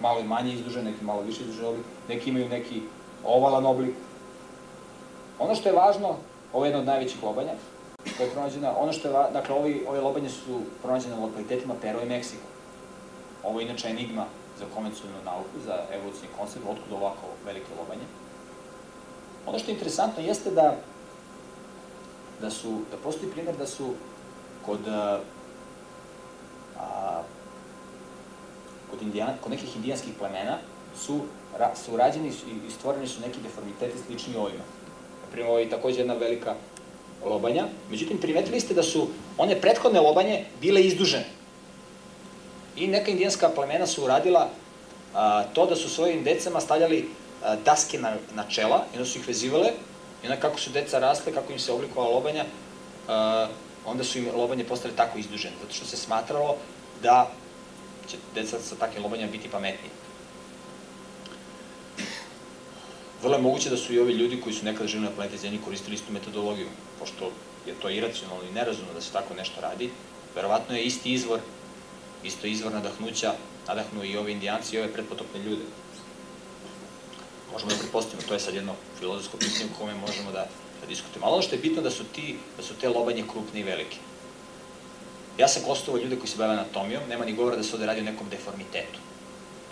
malo 0.00 0.22
manje 0.22 0.52
izdužen, 0.52 0.84
neki 0.84 1.04
malo 1.04 1.20
više 1.20 1.40
izdužen 1.40 1.66
oblik, 1.66 1.86
neki 2.08 2.30
imaju 2.30 2.48
neki 2.48 2.82
ovalan 3.24 3.66
oblik. 3.66 3.94
Ono 5.38 5.54
što 5.54 5.68
je 5.68 5.74
važno, 5.74 6.16
ovo 6.52 6.64
je 6.64 6.68
jedno 6.68 6.80
od 6.80 6.86
najvećih 6.86 7.22
lobanja, 7.22 7.52
koje 8.16 8.26
je 8.26 8.32
pronađena, 8.32 8.78
ono 8.78 8.92
što 8.92 9.08
je, 9.08 9.14
dakle, 9.32 9.54
ovi, 9.54 9.84
ove 9.88 10.00
lobanje 10.00 10.28
su 10.28 10.60
pronađene 10.82 11.16
na 11.16 11.22
lokalitetima 11.22 11.74
Peru 11.82 12.00
i 12.02 12.08
Meksiko. 12.08 12.42
Ovo 13.44 13.60
je 13.60 13.66
inače 13.66 13.88
enigma 13.88 14.24
za 14.58 14.64
konvencionalnu 14.74 15.24
nauku, 15.24 15.60
za 15.66 15.84
evolucijni 15.92 16.28
koncept, 16.38 16.64
otkud 16.68 16.92
ovako 16.92 17.26
velike 17.46 17.66
lobanje. 17.80 18.02
Ono 19.46 19.58
što 19.58 19.70
je 19.70 19.74
interesantno 19.74 20.22
jeste 20.22 20.50
da 20.50 20.76
da 22.40 22.50
su, 22.50 22.80
da 22.90 22.96
postoji 22.96 23.32
primjer 23.32 23.56
da 23.56 23.66
su 23.66 23.94
kod 24.66 24.88
a, 24.88 25.20
kod, 28.90 29.02
indijan, 29.02 29.36
kod 29.40 29.52
nekih 29.52 29.76
indijanskih 29.76 30.12
plemena 30.18 30.58
su, 30.96 31.20
ra, 31.58 31.72
su 31.84 31.96
rađeni 31.96 32.28
i 32.28 32.70
stvoreni 32.70 33.06
su 33.06 33.20
neki 33.20 33.38
deformiteti 33.40 33.98
slični 34.06 34.36
ovima. 34.36 34.64
Naprimjer, 35.24 35.50
ovo 35.50 35.58
je 35.58 35.70
takođe 35.70 36.00
jedna 36.00 36.14
velika 36.14 36.54
lobanja. 37.24 37.64
Međutim, 37.90 38.18
primetili 38.18 38.60
ste 38.60 38.74
da 38.74 38.82
su 38.82 39.08
one 39.38 39.60
prethodne 39.60 40.00
lobanje 40.00 40.44
bile 40.60 40.80
izdužene. 40.80 41.26
I 42.76 42.86
neka 42.86 43.10
indijanska 43.10 43.48
plemena 43.48 43.86
su 43.86 44.04
uradila 44.04 44.48
a, 45.14 45.44
to 45.52 45.66
da 45.66 45.76
su 45.76 45.88
svojim 45.90 46.24
decama 46.24 46.60
stavljali 46.60 47.08
a, 47.44 47.56
daske 47.56 47.98
na, 47.98 48.16
na 48.34 48.44
čela 48.48 48.84
i 48.94 48.96
onda 48.96 49.08
su 49.08 49.18
ih 49.18 49.28
vezivale 49.28 49.68
i 50.22 50.26
onda 50.26 50.40
kako 50.40 50.58
su 50.58 50.70
deca 50.70 50.98
rasle, 50.98 51.32
kako 51.32 51.52
im 51.52 51.58
se 51.58 51.72
oblikovala 51.72 52.14
lobanja, 52.14 52.44
a, 53.08 53.48
onda 53.86 54.04
su 54.04 54.18
im 54.18 54.28
lobanje 54.36 54.64
postale 54.64 54.94
tako 54.96 55.18
izdužene, 55.18 55.54
zato 55.62 55.74
što 55.74 55.86
se 55.86 55.96
smatralo 55.96 56.56
da 57.02 57.30
će 58.10 58.16
deca 58.34 58.58
sa 58.60 58.76
takvim 58.76 59.02
lobanjama 59.02 59.32
biti 59.32 59.48
pametniji. 59.48 59.90
Vrlo 63.22 63.36
je 63.36 63.42
moguće 63.42 63.70
da 63.70 63.76
su 63.76 63.94
i 63.94 63.98
ovi 63.98 64.12
ljudi 64.12 64.40
koji 64.40 64.54
su 64.54 64.64
nekada 64.64 64.88
živili 64.88 65.08
na 65.10 65.14
planeti 65.14 65.38
Zemlji 65.38 65.60
koristili 65.64 65.94
istu 65.94 66.12
metodologiju, 66.12 66.68
pošto 66.98 67.30
je 67.66 67.74
to 67.74 67.90
iracionalno 67.90 68.44
i 68.44 68.52
nerazumno 68.52 68.92
da 68.94 69.00
se 69.00 69.12
tako 69.12 69.34
nešto 69.34 69.60
radi. 69.60 69.90
Verovatno 70.34 70.76
je 70.76 70.84
isti 70.84 71.12
izvor 71.12 71.40
isto 72.24 72.46
izvor 72.46 72.72
nadahnuća 72.72 73.34
nadahnu 73.68 74.04
i 74.04 74.16
ove 74.16 74.32
indijanci 74.32 74.76
i 74.76 74.78
ove 74.78 74.92
pretpotopne 74.92 75.40
ljude. 75.40 75.62
Možemo 77.52 77.70
da 77.70 77.78
prepostavimo, 77.78 78.28
to 78.28 78.34
je 78.34 78.40
sad 78.40 78.54
jedno 78.54 78.74
filozofsko 78.98 79.36
pitanje 79.36 79.64
u 79.64 79.78
kome 79.78 79.94
možemo 79.94 80.32
da, 80.32 80.48
da 80.80 80.86
diskutujemo. 80.86 81.26
Ali 81.26 81.34
ono 81.34 81.42
što 81.42 81.54
je 81.54 81.62
bitno 81.62 81.82
da 81.82 81.90
su, 81.90 82.04
ti, 82.04 82.36
da 82.56 82.62
su 82.62 82.74
te 82.80 82.88
lobanje 82.88 83.24
krupne 83.32 83.60
i 83.60 83.62
velike. 83.62 83.96
Ja 85.38 85.48
sam 85.48 85.62
gostovao 85.66 86.02
ljude 86.02 86.16
koji 86.16 86.28
se 86.28 86.36
bave 86.36 86.52
anatomijom, 86.52 87.02
nema 87.08 87.24
ni 87.24 87.32
govora 87.32 87.56
da 87.56 87.62
se 87.62 87.74
ovde 87.74 87.86
radi 87.86 88.00
o 88.00 88.04
nekom 88.04 88.28
deformitetu. 88.30 88.98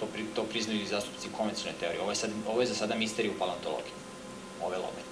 To, 0.00 0.06
pri, 0.06 0.24
to 0.34 0.44
priznaju 0.44 0.80
i 0.80 0.86
zastupci 0.86 1.28
konvencionalne 1.36 1.80
teorije. 1.80 2.00
Ovo 2.00 2.10
je, 2.10 2.16
sad, 2.16 2.30
ovo 2.48 2.60
je 2.60 2.66
za 2.66 2.74
sada 2.74 2.94
misterija 2.94 3.32
u 3.34 3.38
paleontologiji, 3.38 3.92
ove 4.62 4.76
lobanje. 4.76 5.06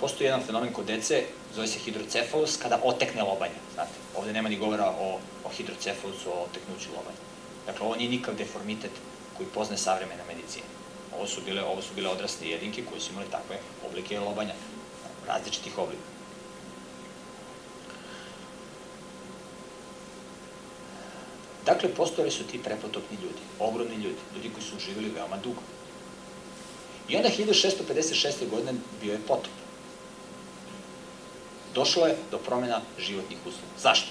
Postoji 0.00 0.26
jedan 0.26 0.42
fenomen 0.46 0.72
kod 0.72 0.86
dece, 0.86 1.22
zove 1.54 1.66
se 1.66 1.78
hidrocefalus, 1.78 2.56
kada 2.56 2.80
otekne 2.84 3.22
lobanja, 3.22 3.58
znate. 3.74 3.98
Ovde 4.16 4.32
nema 4.32 4.48
ni 4.48 4.58
govora 4.58 4.90
o, 4.90 5.18
o 5.44 5.48
hidrocefalusu, 5.48 6.30
o 6.30 6.44
oteknuću 6.44 6.90
lobanja. 6.96 7.18
Dakle, 7.66 7.86
ovo 7.86 7.96
nije 7.96 8.10
nikav 8.10 8.34
deformitet 8.34 8.90
koji 9.36 9.48
pozne 9.54 9.76
savremena 9.76 10.22
medicina. 10.28 10.66
Ovo 11.16 11.26
su 11.26 11.40
bile, 11.44 11.62
ovo 11.62 11.82
su 11.82 11.94
bile 11.94 12.10
odrasle 12.10 12.48
jedinke 12.48 12.84
koji 12.84 13.00
su 13.00 13.12
imali 13.12 13.26
takve 13.30 13.58
oblike 13.86 14.20
lobanja, 14.20 14.54
različitih 15.26 15.78
oblika. 15.78 16.13
Dakle, 21.66 21.88
postojali 21.88 22.30
su 22.30 22.44
ti 22.44 22.62
prepotopni 22.62 23.16
ljudi, 23.22 23.42
ogromni 23.58 23.94
ljudi, 23.94 24.20
ljudi 24.34 24.50
koji 24.50 24.64
su 24.64 24.86
živjeli 24.86 25.14
veoma 25.14 25.36
dugo. 25.36 25.60
I 27.08 27.16
onda 27.16 27.28
1656. 27.28 28.48
godine 28.50 28.72
bio 29.02 29.12
je 29.12 29.26
potop 29.28 29.52
došlo 31.74 32.06
je 32.06 32.16
do 32.30 32.38
promjena 32.38 32.80
životnih 32.98 33.38
uslova. 33.40 33.74
Zašto? 33.78 34.08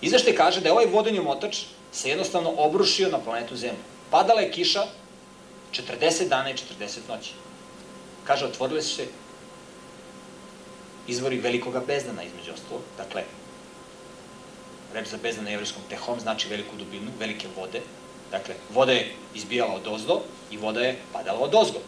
Izvešte 0.00 0.34
kaže 0.36 0.60
da 0.60 0.68
je 0.68 0.72
ovaj 0.72 0.86
vodeni 0.86 1.18
omotač 1.18 1.58
se 1.92 2.08
jednostavno 2.08 2.54
obrušio 2.56 3.08
na 3.08 3.18
planetu 3.18 3.56
Zemlju. 3.56 3.82
Padala 4.10 4.40
je 4.40 4.52
kiša 4.52 4.82
40 5.72 6.28
dana 6.28 6.50
i 6.50 6.54
40 6.54 6.98
noći. 7.08 7.30
Kaže, 8.24 8.46
otvorile 8.46 8.82
su 8.82 8.94
se 8.96 9.06
izvori 11.08 11.38
velikoga 11.38 11.80
bezdana, 11.86 12.22
između 12.22 12.52
ostalo. 12.52 12.80
Dakle, 12.96 13.24
reč 14.94 15.08
za 15.08 15.18
bezdan 15.22 15.44
na 15.44 15.50
jevrijskom 15.50 15.82
tehom 15.88 16.20
znači 16.20 16.48
veliku 16.48 16.76
dubinu, 16.76 17.10
velike 17.18 17.48
vode. 17.56 17.80
Dakle, 18.30 18.54
voda 18.74 18.92
je 18.92 19.12
izbijala 19.34 19.74
od 19.74 19.86
ozdo 19.86 20.20
i 20.50 20.56
voda 20.56 20.80
je 20.80 20.98
padala 21.12 21.38
od 21.40 21.54
ozgo. 21.54 21.78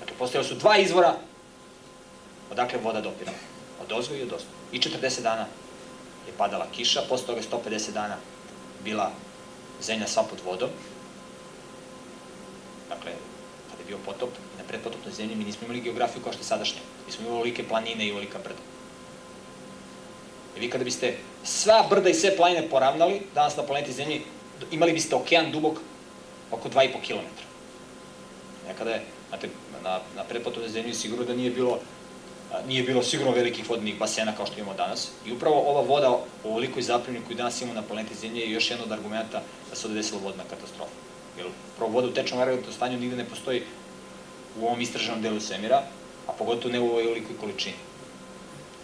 Dakle, 0.00 0.16
postojali 0.18 0.48
su 0.48 0.54
dva 0.54 0.76
izvora 0.78 1.14
odakle 2.50 2.78
voda 2.82 3.00
dopirala 3.00 3.38
od 3.82 3.92
ozgo 3.92 4.14
i 4.14 4.22
od 4.22 4.32
ozgo. 4.32 4.50
I 4.72 4.78
40 4.78 5.22
dana 5.22 5.46
je 6.26 6.32
padala 6.38 6.66
kiša, 6.72 7.02
posle 7.08 7.26
toga 7.26 7.40
150 7.42 7.92
dana 7.92 8.16
bila 8.84 9.10
zemlja 9.82 10.06
sva 10.06 10.22
pod 10.22 10.38
vodom. 10.44 10.70
Dakle, 12.88 13.12
kada 13.70 13.82
je 13.82 13.86
bio 13.86 13.98
potop, 14.04 14.30
na 14.58 14.64
predpotopnoj 14.68 15.14
zemlji 15.14 15.36
mi 15.36 15.44
nismo 15.44 15.64
imali 15.64 15.80
geografiju 15.80 16.22
kao 16.22 16.32
što 16.32 16.40
je 16.40 16.44
sadašnja. 16.44 16.80
Mi 17.06 17.12
smo 17.12 17.26
imali 17.26 17.40
olike 17.40 17.68
planine 17.68 18.06
i 18.06 18.12
olika 18.12 18.38
brda. 18.38 18.62
I 20.56 20.60
vi 20.60 20.70
kada 20.70 20.84
biste 20.84 21.16
sva 21.46 21.86
brda 21.90 22.10
i 22.10 22.14
sve 22.14 22.36
planine 22.36 22.68
poravnali, 22.68 23.20
danas 23.34 23.56
na 23.56 23.62
planeti 23.62 23.92
Zemlji, 23.92 24.22
imali 24.70 24.92
biste 24.92 25.16
okean 25.16 25.52
dubog 25.52 25.80
oko 26.50 26.68
2,5 26.68 26.92
km. 27.06 27.26
Nekada 28.68 28.90
je, 28.90 29.02
znate, 29.28 29.48
na, 29.82 30.00
na 30.16 30.24
predpotopnoj 30.24 30.68
zemlji 30.68 30.94
sigurno 30.94 31.24
da 31.24 31.34
nije 31.34 31.50
bilo 31.50 31.78
nije 32.66 32.82
bilo 32.82 33.02
sigurno 33.02 33.32
velikih 33.32 33.70
vodnih 33.70 33.98
basena 33.98 34.32
kao 34.36 34.46
što 34.46 34.60
imamo 34.60 34.74
danas. 34.74 35.08
I 35.26 35.32
upravo 35.32 35.60
ova 35.60 35.80
voda 35.80 36.10
u 36.10 36.48
ovolikoj 36.48 36.82
zapremni 36.82 37.20
koju 37.26 37.36
danas 37.36 37.60
imamo 37.62 37.80
na 37.80 37.86
planeti 37.86 38.14
Zemlje 38.14 38.40
je 38.40 38.50
još 38.50 38.70
jedan 38.70 38.84
od 38.84 38.92
argumenta 38.92 39.42
da 39.70 39.76
se 39.76 39.86
ovde 39.86 39.98
desila 39.98 40.20
vodna 40.24 40.44
katastrofa. 40.50 40.92
Jer 41.36 41.46
upravo 41.74 41.92
voda 41.92 42.08
u 42.08 42.12
tečnom 42.12 42.40
aerotu 42.40 42.72
stanju 42.72 42.98
nigde 42.98 43.16
ne 43.16 43.24
postoji 43.24 43.62
u 44.60 44.66
ovom 44.66 44.80
istraženom 44.80 45.22
delu 45.22 45.40
svemira, 45.40 45.82
a 46.26 46.32
pogotovo 46.32 46.72
ne 46.72 46.80
u 46.80 46.88
ovoj 46.90 47.04
ovolikoj 47.04 47.36
količini, 47.40 47.76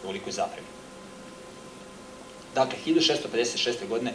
u 0.03 0.05
ovolikoj 0.05 0.33
zapremi. 0.33 0.72
Dakle, 2.55 2.79
1656. 2.87 3.89
godine 3.89 4.13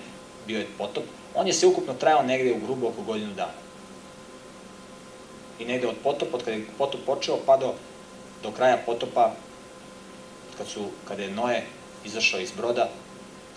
bio 0.47 0.59
je 0.59 0.67
potop, 0.77 1.03
on 1.35 1.47
je 1.47 1.53
se 1.53 1.67
ukupno 1.67 1.93
trajao 1.93 2.23
negde 2.23 2.53
u 2.53 2.65
grubo 2.65 2.87
oko 2.87 3.01
godinu 3.01 3.33
dana. 3.33 3.57
I 5.59 5.65
negde 5.65 5.87
od 5.87 5.95
potopa, 6.03 6.37
od 6.37 6.43
kada 6.43 6.51
je 6.51 6.65
potop 6.77 7.01
počeo, 7.05 7.37
pa 7.45 7.57
do, 7.57 7.73
do 8.43 8.51
kraja 8.51 8.77
potopa, 8.85 9.33
kad 10.57 10.67
su, 10.67 10.85
kada 11.07 11.23
je 11.23 11.31
Noe 11.31 11.63
izašao 12.05 12.39
iz 12.39 12.51
broda 12.51 12.89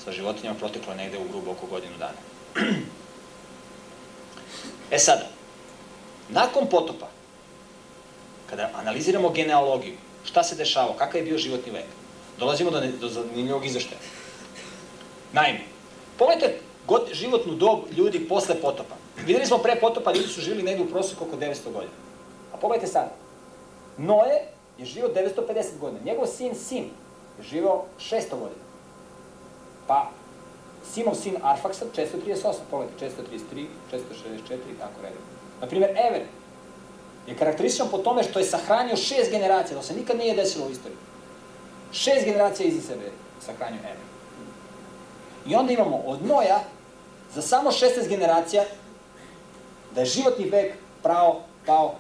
sa 0.05 0.13
životinjama, 0.13 0.59
proteklo 0.59 0.95
negde 0.95 1.19
u 1.19 1.29
grubo 1.29 1.51
oko 1.51 1.67
godinu 1.67 1.95
dana. 1.99 2.19
E 4.91 4.99
sada, 4.99 5.29
nakon 6.29 6.67
potopa, 6.67 7.09
kada 8.51 8.71
analiziramo 8.75 9.31
genealogiju, 9.31 9.95
šta 10.25 10.43
se 10.43 10.57
dešavao, 10.57 10.95
kakav 10.99 11.21
je 11.21 11.25
bio 11.25 11.39
životni 11.39 11.73
vek, 11.73 11.87
dolazimo 12.39 12.71
do, 12.71 12.81
do 13.01 13.09
zanimljivog 13.09 13.67
izveštaja. 13.67 14.01
Naime, 15.33 15.61
pogledajte 16.19 16.59
god, 16.87 17.09
životnu 17.13 17.55
dob 17.55 17.79
ljudi 17.97 18.29
posle 18.29 18.55
potopa. 18.61 18.95
Videli 19.27 19.47
smo 19.47 19.59
pre 19.59 19.77
potopa, 19.81 20.13
ljudi 20.13 20.29
su 20.29 20.41
živili 20.41 20.63
negde 20.63 20.85
u 20.85 20.91
prosjeku 20.91 21.25
oko 21.25 21.37
900 21.37 21.73
godina. 21.73 21.93
A 22.53 22.57
pogledajte 22.57 22.93
sad. 22.93 23.11
Noe 23.99 24.43
je 24.79 24.87
živio 24.87 25.11
950 25.15 25.79
godina. 25.81 26.01
Njegov 26.05 26.27
sin 26.27 26.55
Sim 26.55 26.85
je 27.39 27.45
živio 27.45 27.83
600 27.99 28.31
godina. 28.31 28.65
Pa, 29.87 30.11
Simov 30.93 31.15
sin 31.15 31.37
Arfaksad 31.43 31.89
438, 31.97 32.55
pogledajte, 32.71 33.11
433, 33.55 33.67
464 33.93 34.55
i 34.55 34.79
tako 34.79 35.03
redom. 35.03 35.23
Naprimer, 35.61 35.91
Ever 35.91 36.23
je 37.27 37.37
karakterističan 37.37 37.89
po 37.91 37.99
tome 37.99 38.23
što 38.23 38.39
je 38.39 38.45
sahranio 38.45 38.97
šest 38.97 39.31
generacija, 39.31 39.77
to 39.77 39.83
se 39.83 39.95
nikad 39.95 40.19
nije 40.19 40.37
desilo 40.37 40.67
u 40.67 40.71
istoriji. 40.71 40.99
Šest 41.93 42.25
generacija 42.25 42.67
iza 42.67 42.81
sebe 42.81 43.11
sahranio 43.41 43.79
Ever. 43.79 44.10
I 45.47 45.55
onda 45.55 45.73
imamo 45.73 45.97
od 45.97 46.27
Noja 46.27 46.61
za 47.35 47.43
samo 47.43 47.71
16 47.71 48.09
generacija 48.09 48.65
da 49.95 50.01
je 50.01 50.07
životni 50.07 50.45
vek 50.45 50.75
pravo 51.03 51.43
pao 51.67 51.95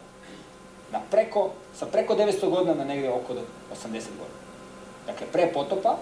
na 0.93 1.01
preko, 1.11 1.51
sa 1.79 1.87
preko 1.87 2.15
900 2.15 2.51
godina 2.51 2.75
na 2.75 2.85
negde 2.85 3.11
oko 3.11 3.33
80 3.33 3.93
godina. 3.93 4.41
Dakle, 5.07 5.27
pre 5.33 5.53
potopa, 5.53 5.97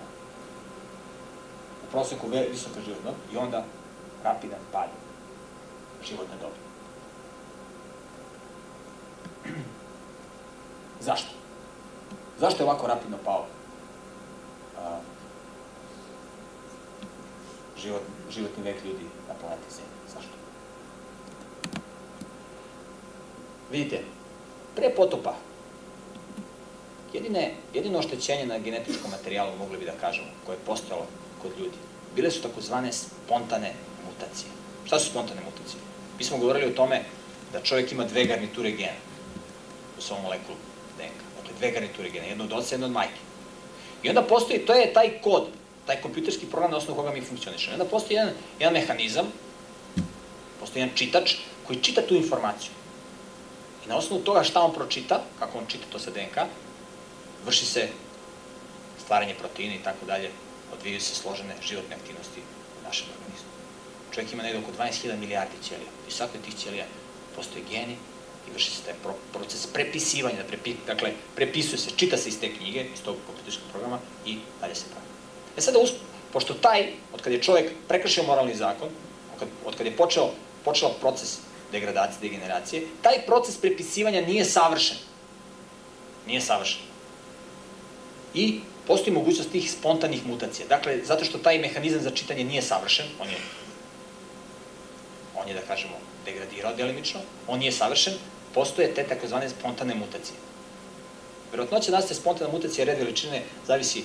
u 1.88 1.90
proseku 1.90 2.26
visoka 2.50 2.80
životna, 2.84 3.10
i 3.32 3.36
onda 3.36 3.64
rapidan 4.24 4.60
pad 4.72 4.88
životne 6.04 6.34
dobi. 6.40 6.68
Zašto? 11.00 11.30
Zašto 12.40 12.62
je 12.62 12.66
ovako 12.66 12.86
rapidno 12.86 13.16
pao 13.24 13.44
a, 14.78 14.98
život, 17.82 18.02
životni 18.30 18.62
vek 18.62 18.84
ljudi 18.84 19.04
na 19.28 19.34
planeti 19.34 19.74
Zemlji? 19.74 19.98
Zašto? 20.14 20.34
Vidite, 23.72 24.00
pre 24.76 24.90
potopa, 24.96 25.34
jedine, 27.12 27.54
jedino 27.74 27.98
oštećenje 27.98 28.46
na 28.46 28.58
genetičkom 28.58 29.10
materijalu, 29.10 29.56
mogli 29.58 29.78
bi 29.78 29.84
da 29.84 29.92
kažemo, 30.00 30.28
koje 30.46 30.56
je 30.56 30.66
postojalo 30.66 31.06
kod 31.42 31.50
ljudi, 31.58 31.76
bile 32.16 32.30
su 32.30 32.42
takozvane 32.42 32.92
spontane 32.92 33.72
mutacije. 34.06 34.50
Šta 34.86 34.98
su 34.98 35.10
spontane 35.10 35.40
mutacije? 35.44 35.80
Mi 36.18 36.24
smo 36.24 36.38
govorili 36.38 36.66
o 36.66 36.76
tome 36.76 37.02
da 37.52 37.62
čovjek 37.62 37.92
ima 37.92 38.04
dve 38.04 38.24
garniture 38.24 38.70
gena 38.70 39.00
u 39.98 40.00
svom 40.00 40.22
molekulu 40.22 40.56
DNK. 40.98 41.20
Dakle, 41.36 41.56
dve 41.58 41.70
garniture 41.70 42.10
gena, 42.10 42.26
jedno 42.26 42.44
od 42.44 42.52
oca, 42.52 42.74
jedno 42.74 42.86
od 42.86 42.92
majke. 42.92 43.20
I 44.02 44.08
onda 44.08 44.22
postoji, 44.22 44.66
to 44.66 44.72
je 44.72 44.92
taj 44.92 45.20
kod, 45.22 45.46
taj 45.88 46.00
kompjuterski 46.04 46.46
program 46.46 46.70
na 46.70 46.76
osnovu 46.76 46.96
koga 46.96 47.12
mi 47.12 47.24
funkcionišemo. 47.24 47.74
Onda 47.74 47.84
postoji 47.84 48.16
jedan, 48.16 48.32
jedan 48.58 48.74
mehanizam, 48.74 49.26
postoji 50.60 50.82
jedan 50.82 50.96
čitač 50.96 51.34
koji 51.66 51.80
čita 51.82 52.02
tu 52.08 52.14
informaciju. 52.14 52.72
I 53.84 53.88
na 53.88 53.96
osnovu 53.96 54.22
toga 54.22 54.42
šta 54.44 54.60
on 54.60 54.74
pročita, 54.74 55.22
kako 55.38 55.58
on 55.58 55.66
čita 55.66 55.88
to 55.92 55.98
sa 55.98 56.10
DNK, 56.10 56.44
vrši 57.46 57.66
se 57.66 57.88
stvaranje 59.04 59.34
proteina 59.38 59.74
i 59.74 59.82
tako 59.84 60.06
dalje, 60.06 60.30
odvijaju 60.72 61.00
se 61.00 61.14
složene 61.14 61.56
životne 61.62 61.96
aktivnosti 61.96 62.40
u 62.80 62.84
našem 62.84 63.06
organizmu. 63.16 63.50
Čovjek 64.14 64.32
ima 64.32 64.42
negde 64.42 64.58
oko 64.58 64.72
12.000 64.82 65.16
milijardi 65.16 65.56
ćelija. 65.68 65.90
I 66.08 66.12
svakoj 66.12 66.40
tih 66.42 66.56
ćelija 66.56 66.84
postoje 67.36 67.64
geni 67.70 67.96
i 68.48 68.52
vrši 68.52 68.70
se 68.70 68.82
taj 68.82 68.94
proces 69.32 69.66
prepisivanja, 69.66 70.42
da 70.42 70.48
prepi, 70.48 70.74
dakle, 70.86 71.12
prepisuje 71.36 71.78
se, 71.78 71.90
čita 71.96 72.16
se 72.16 72.28
iz 72.28 72.40
te 72.40 72.54
knjige, 72.56 72.84
iz 72.94 73.02
tog 73.04 73.16
kompjuterskog 73.26 73.70
programa 73.72 73.98
i 74.26 74.38
dalje 74.60 74.74
se 74.74 74.84
pravi. 74.90 75.07
E 75.58 75.60
sada, 75.60 75.78
pošto 76.32 76.54
taj, 76.54 76.86
od 77.14 77.22
kad 77.22 77.32
je 77.32 77.42
čovjek 77.42 77.72
prekršio 77.88 78.22
moralni 78.22 78.54
zakon, 78.54 78.88
od 79.66 79.76
kad 79.76 79.86
je 79.86 79.96
počeo, 79.96 80.30
počeo 80.64 80.88
proces 81.00 81.38
degradacije, 81.72 82.20
degeneracije, 82.20 82.82
taj 83.02 83.26
proces 83.26 83.56
prepisivanja 83.56 84.20
nije 84.20 84.44
savršen. 84.44 84.96
Nije 86.26 86.40
savršen. 86.40 86.80
I 88.34 88.60
postoji 88.86 89.14
mogućnost 89.14 89.50
tih 89.50 89.70
spontanih 89.72 90.26
mutacija. 90.26 90.68
Dakle, 90.68 91.00
zato 91.04 91.24
što 91.24 91.38
taj 91.38 91.58
mehanizam 91.58 92.00
za 92.00 92.10
čitanje 92.10 92.44
nije 92.44 92.62
savršen, 92.62 93.06
on 93.20 93.28
je, 93.28 93.36
on 95.42 95.48
je 95.48 95.54
da 95.54 95.60
kažemo, 95.60 95.98
degradirao 96.24 96.74
delimično, 96.74 97.20
on 97.48 97.58
nije 97.58 97.72
savršen, 97.72 98.14
postoje 98.54 98.94
te 98.94 99.04
takozvane 99.04 99.48
spontane 99.48 99.94
mutacije. 99.94 100.36
Verotnoća 101.50 101.92
nastaje 101.92 102.20
spontana 102.20 102.52
mutacija 102.52 102.84
red 102.84 102.98
veličine 102.98 103.42
zavisi 103.66 104.04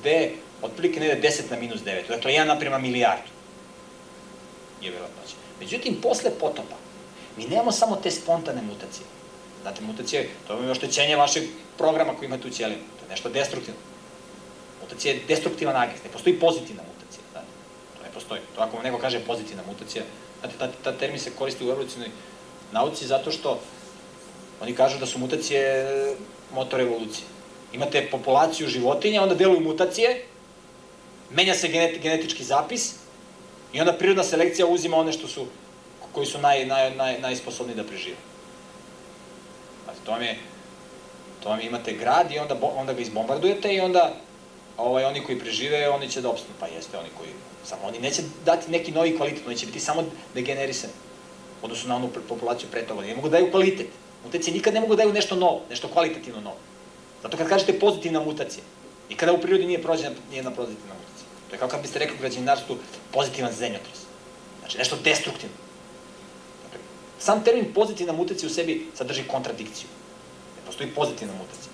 gde, 0.00 0.32
otprilike 0.62 1.00
negde 1.00 1.28
10 1.28 1.50
na 1.50 1.56
minus 1.56 1.80
9, 1.80 2.08
dakle 2.08 2.32
1 2.32 2.46
naprema 2.46 2.78
milijardu 2.78 3.30
je 4.82 4.90
verotnoća. 4.90 5.34
Međutim, 5.60 6.00
posle 6.02 6.30
potopa, 6.40 6.76
mi 7.36 7.44
nemamo 7.44 7.72
samo 7.72 7.96
te 7.96 8.10
spontane 8.10 8.62
mutacije. 8.62 9.06
Znate, 9.62 9.82
mutacije, 9.82 10.28
to 10.46 10.62
je 10.62 10.70
oštećenje 10.70 11.16
vašeg 11.16 11.42
programa 11.78 12.14
koji 12.14 12.26
imate 12.26 12.48
u 12.48 12.50
cijelinu. 12.50 12.82
To 12.98 13.04
je 13.04 13.10
nešto 13.10 13.28
destruktivno. 13.28 13.80
Mutacija 14.82 15.14
je 15.14 15.20
destruktivan 15.28 15.76
agent, 15.76 16.04
ne 16.04 16.10
postoji 16.10 16.40
pozitivna 16.40 16.82
mutacija. 16.82 17.22
Znate, 17.32 17.46
to 17.96 18.02
ne 18.02 18.10
postoji. 18.14 18.40
To 18.54 18.60
ako 18.60 18.76
vam 18.76 18.84
neko 18.84 18.98
kaže 18.98 19.20
pozitivna 19.20 19.62
mutacija, 19.66 20.04
znate, 20.40 20.54
ta, 20.58 20.68
ta 20.84 20.98
termin 20.98 21.20
se 21.20 21.30
koristi 21.38 21.64
u 21.64 21.70
evolucijnoj 21.70 22.08
nauci 22.72 23.06
zato 23.06 23.30
što 23.30 23.60
oni 24.60 24.74
kažu 24.74 24.98
da 24.98 25.06
su 25.06 25.18
mutacije 25.18 25.86
motor 26.54 26.80
evolucije. 26.80 27.24
Imate 27.72 28.08
populaciju 28.10 28.68
životinja, 28.68 29.22
onda 29.22 29.34
deluju 29.34 29.60
mutacije, 29.60 30.24
menja 31.30 31.54
se 31.54 31.68
genetički 32.02 32.44
zapis 32.44 32.94
i 33.72 33.80
onda 33.80 33.92
prirodna 33.92 34.24
selekcija 34.24 34.66
uzima 34.66 34.96
one 34.96 35.12
što 35.12 35.28
su, 35.28 35.46
koji 36.12 36.26
su 36.26 36.38
naj, 36.38 36.66
naj, 36.66 36.94
naj, 36.96 37.20
najsposobniji 37.20 37.76
da 37.76 37.84
prežive. 37.84 38.16
Znači, 39.84 40.00
to 40.04 40.10
vam 40.10 40.22
je, 40.22 40.38
to 41.42 41.48
vam 41.48 41.60
imate 41.60 41.92
grad 41.92 42.32
i 42.32 42.38
onda, 42.38 42.56
onda 42.76 42.92
ga 42.92 43.00
izbombardujete 43.00 43.74
i 43.74 43.80
onda 43.80 44.14
ovaj, 44.76 45.04
oni 45.04 45.24
koji 45.24 45.38
prežive, 45.38 45.88
oni 45.88 46.08
će 46.08 46.20
da 46.20 46.30
opstanu. 46.30 46.54
Pa 46.60 46.66
jeste, 46.66 46.98
oni 46.98 47.08
koji, 47.18 47.30
samo 47.64 47.82
oni 47.86 47.98
neće 47.98 48.22
dati 48.44 48.70
neki 48.70 48.92
novi 48.92 49.16
kvalitet, 49.16 49.46
oni 49.46 49.56
će 49.56 49.66
biti 49.66 49.80
samo 49.80 50.04
degenerisani. 50.34 50.92
Odnosno 51.62 51.88
na 51.88 51.96
onu 51.96 52.10
populaciju 52.28 52.68
pre 52.70 52.86
toga. 52.86 53.02
Ne 53.02 53.14
mogu 53.14 53.28
da 53.28 53.38
daju 53.38 53.50
kvalitet. 53.50 53.86
Mutacije 54.24 54.54
nikad 54.54 54.74
ne 54.74 54.80
mogu 54.80 54.96
da 54.96 55.02
daju 55.02 55.12
nešto 55.12 55.36
novo, 55.36 55.62
nešto 55.70 55.88
kvalitativno 55.88 56.40
novo. 56.40 56.56
Zato 57.22 57.36
kad 57.36 57.48
kažete 57.48 57.78
pozitivna 57.78 58.20
mutacija, 58.20 58.64
i 59.10 59.16
kada 59.16 59.32
u 59.32 59.40
prirodi 59.40 59.66
nije 59.66 59.82
prođena 59.82 60.10
nijedna 60.30 60.50
pozitivna 60.50 60.94
mutacija. 60.94 61.26
To 61.48 61.54
je 61.54 61.58
kao 61.58 61.68
kad 61.68 61.82
biste 61.82 61.98
rekli 61.98 62.16
u 62.16 62.20
građevinarstvu 62.20 62.76
pozitivan 63.12 63.52
zemljotres. 63.52 63.98
Znači 64.60 64.78
nešto 64.78 64.96
destruktivno. 65.04 65.56
Dakle, 66.64 66.78
sam 67.18 67.44
termin 67.44 67.72
pozitivna 67.74 68.12
mutacija 68.12 68.46
u 68.46 68.52
sebi 68.52 68.86
sadrži 68.94 69.22
kontradikciju. 69.28 69.88
Ne 70.56 70.66
postoji 70.66 70.90
pozitivna 70.90 71.34
mutacija. 71.34 71.72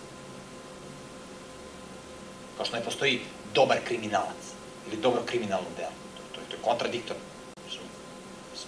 Kao 2.56 2.66
što 2.66 2.76
ne 2.76 2.84
postoji 2.84 3.20
dobar 3.54 3.78
kriminalac 3.84 4.42
ili 4.88 5.02
dobro 5.02 5.22
kriminalno 5.26 5.68
delo. 5.76 5.96
To, 6.16 6.22
to, 6.34 6.40
to 6.50 6.56
je 6.56 6.62
kontradiktorno. 6.62 7.22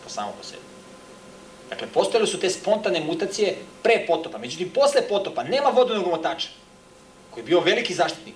Po 0.04 0.10
samo 0.10 0.32
po 0.38 0.44
sebi. 0.44 0.62
Dakle, 1.68 1.86
postojale 1.86 2.26
su 2.26 2.40
te 2.40 2.50
spontane 2.50 3.00
mutacije 3.00 3.56
pre 3.82 4.04
potopa. 4.06 4.38
Međutim, 4.38 4.70
posle 4.70 5.08
potopa 5.08 5.44
nema 5.44 5.68
vodenog 5.68 6.06
omotača, 6.06 6.48
koji 7.38 7.44
je 7.44 7.46
bio 7.46 7.60
veliki 7.60 7.94
zaštitnik. 7.94 8.34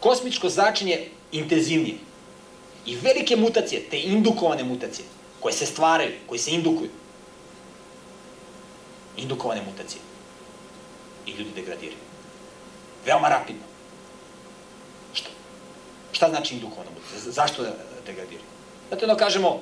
Kosmičko 0.00 0.48
zračenje 0.48 1.08
intenzivnije. 1.32 1.96
I 2.86 2.96
velike 2.96 3.36
mutacije, 3.36 3.88
te 3.90 4.00
indukovane 4.00 4.64
mutacije, 4.64 5.06
koje 5.40 5.52
se 5.52 5.66
stvaraju, 5.66 6.12
koje 6.26 6.38
se 6.38 6.50
indukuju. 6.50 6.90
Indukovane 9.16 9.62
mutacije. 9.62 10.00
I 11.26 11.30
ljudi 11.30 11.50
degradiraju. 11.54 11.98
Veoma 13.06 13.28
rapidno. 13.28 13.62
Šta? 15.12 15.30
Šta 16.12 16.28
znači 16.28 16.54
indukovana 16.54 16.90
mutacija? 16.90 17.32
Zašto 17.32 17.62
degradiraju? 18.06 18.48
Zato 18.90 19.04
jedno 19.04 19.16
kažemo, 19.16 19.60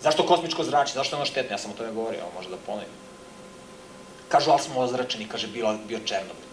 Zašto 0.00 0.22
kosmičko 0.26 0.62
zračenje? 0.64 0.94
Zašto 0.94 1.16
je 1.16 1.18
ono 1.18 1.26
štetno? 1.26 1.54
Ja 1.54 1.58
sam 1.58 1.70
o 1.70 1.74
tome 1.74 1.90
govorio, 1.92 2.30
može 2.34 2.48
da 2.50 2.56
ponovim. 2.66 2.94
Kažu, 4.28 4.50
ali 4.50 4.62
smo 4.62 4.80
ozračeni, 4.80 5.26
kaže, 5.28 5.46
bio, 5.46 5.74
bio 5.88 5.98
Černobil. 5.98 6.47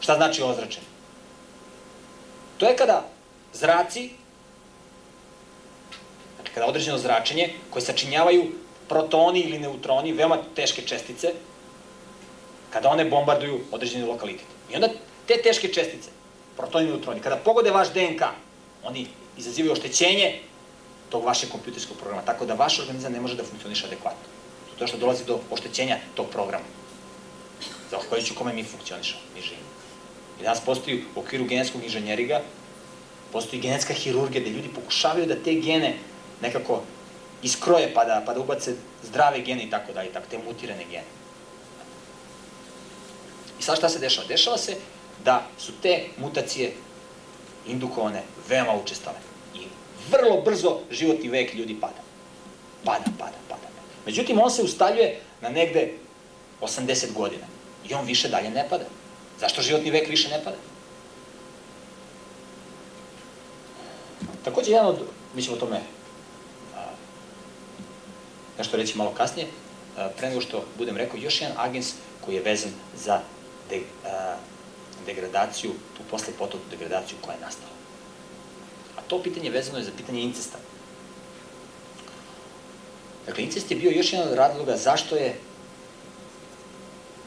Šta 0.00 0.14
znači 0.14 0.42
ozračeni? 0.42 0.86
To 2.58 2.66
je 2.66 2.76
kada 2.76 3.04
zraci, 3.52 4.10
znači 6.36 6.52
kada 6.54 6.66
određeno 6.66 6.98
zračenje, 6.98 7.52
koje 7.70 7.82
sačinjavaju 7.82 8.44
protoni 8.88 9.40
ili 9.40 9.58
neutroni, 9.58 10.12
veoma 10.12 10.38
teške 10.54 10.82
čestice, 10.82 11.32
kada 12.70 12.88
one 12.88 13.04
bombarduju 13.04 13.60
određeni 13.70 14.04
lokalitet. 14.04 14.46
I 14.70 14.74
onda 14.74 14.88
te 15.26 15.42
teške 15.42 15.68
čestice, 15.68 16.10
protoni 16.56 16.86
i 16.86 16.88
neutroni, 16.88 17.20
kada 17.20 17.36
pogode 17.36 17.70
vaš 17.70 17.88
DNK, 17.92 18.22
oni 18.84 19.06
izazivaju 19.38 19.72
oštećenje 19.72 20.40
tog 21.10 21.24
vašeg 21.24 21.50
kompjuterskog 21.50 21.96
programa, 21.96 22.22
tako 22.22 22.46
da 22.46 22.54
vaš 22.54 22.78
organizam 22.78 23.12
ne 23.12 23.20
može 23.20 23.36
da 23.36 23.44
funkcioniše 23.44 23.86
adekvatno. 23.86 24.26
To 24.78 24.86
što 24.86 24.98
dolazi 24.98 25.24
do 25.24 25.40
oštećenja 25.50 25.98
tog 26.14 26.26
programa, 26.32 26.64
zahvaljujući 27.90 28.34
kome 28.34 28.52
mi 28.52 28.64
funkcionišemo, 28.64 29.20
mi 29.34 29.42
živimo. 29.42 29.63
Danas 30.42 30.60
postoji 30.60 31.04
u 31.14 31.20
okviru 31.20 31.44
genetskog 31.44 31.84
inženjeriga, 31.84 32.40
postoji 33.32 33.62
genetska 33.62 33.94
hirurgija 33.94 34.40
gde 34.40 34.50
ljudi 34.50 34.68
pokušavaju 34.74 35.26
da 35.26 35.36
te 35.36 35.54
gene 35.54 35.94
nekako 36.42 36.82
iskroje 37.42 37.94
pa 37.94 38.04
da, 38.04 38.22
pa 38.26 38.34
da 38.34 38.40
ubace 38.40 38.74
zdrave 39.02 39.40
gene 39.40 39.64
i 39.64 39.70
tako 39.70 39.92
dalje, 39.92 40.12
tako 40.12 40.26
te 40.30 40.38
mutirane 40.38 40.84
gene. 40.90 41.04
I 43.60 43.62
sad 43.62 43.78
šta 43.78 43.88
se 43.88 43.98
dešava? 43.98 44.26
Dešava 44.26 44.58
se 44.58 44.76
da 45.24 45.46
su 45.58 45.72
te 45.82 46.04
mutacije 46.16 46.72
indukovane 47.66 48.22
veoma 48.48 48.74
učestale. 48.74 49.16
I 49.54 49.60
vrlo 50.10 50.40
brzo 50.42 50.80
životni 50.90 51.28
vek 51.28 51.54
ljudi 51.54 51.76
pada. 51.80 52.02
Pada, 52.84 53.04
pada, 53.18 53.38
pada. 53.48 53.68
Međutim, 54.06 54.40
on 54.40 54.50
se 54.50 54.62
ustaljuje 54.62 55.20
na 55.40 55.48
negde 55.48 55.92
80 56.60 57.12
godina. 57.12 57.46
I 57.88 57.94
on 57.94 58.06
više 58.06 58.28
dalje 58.28 58.50
ne 58.50 58.66
pada. 58.70 58.84
Zašto 59.40 59.62
životni 59.62 59.90
vek 59.90 60.08
više 60.08 60.28
ne 60.28 60.44
pada? 60.44 60.56
Takođe, 64.44 64.70
jedan 64.70 64.86
od, 64.86 64.98
mi 65.34 65.42
ćemo 65.42 65.56
o 65.56 65.60
tome 65.60 65.80
nešto 68.58 68.76
reći 68.76 68.98
malo 68.98 69.10
kasnije, 69.10 69.46
pre 70.16 70.28
nego 70.28 70.40
što 70.40 70.64
budem 70.78 70.96
rekao, 70.96 71.18
još 71.18 71.40
jedan 71.40 71.56
agens 71.58 71.92
koji 72.20 72.34
je 72.34 72.42
vezan 72.42 72.70
za 72.96 73.20
de, 73.70 73.80
a, 74.04 74.36
degradaciju, 75.06 75.70
tu 75.96 76.02
posle 76.10 76.32
potopnu 76.38 76.70
degradaciju 76.70 77.18
koja 77.20 77.34
je 77.34 77.40
nastala. 77.40 77.72
A 78.96 79.00
to 79.08 79.22
pitanje 79.22 79.50
vezano 79.50 79.78
je 79.78 79.84
za 79.84 79.90
pitanje 79.96 80.22
incesta. 80.22 80.58
Dakle, 83.26 83.44
incest 83.44 83.70
je 83.70 83.76
bio 83.76 83.90
još 83.90 84.12
jedan 84.12 84.28
od 84.28 84.34
razloga 84.34 84.76
zašto 84.76 85.16
je 85.16 85.38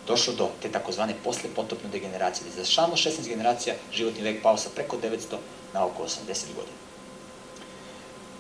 došlo 0.08 0.34
do 0.34 0.50
te 0.62 0.72
takozvane 0.72 1.14
posle 1.24 1.50
potopne 1.56 1.90
degeneracije, 1.90 2.44
da 2.44 2.50
je 2.50 2.66
za 2.66 2.72
samo 2.72 2.96
16 2.96 3.28
generacija 3.28 3.76
životni 3.94 4.24
vek 4.24 4.42
pao 4.44 4.58
sa 4.58 4.70
preko 4.76 4.98
900 4.98 5.38
na 5.74 5.86
oko 5.86 6.04
80 6.04 6.28
godina. 6.56 6.78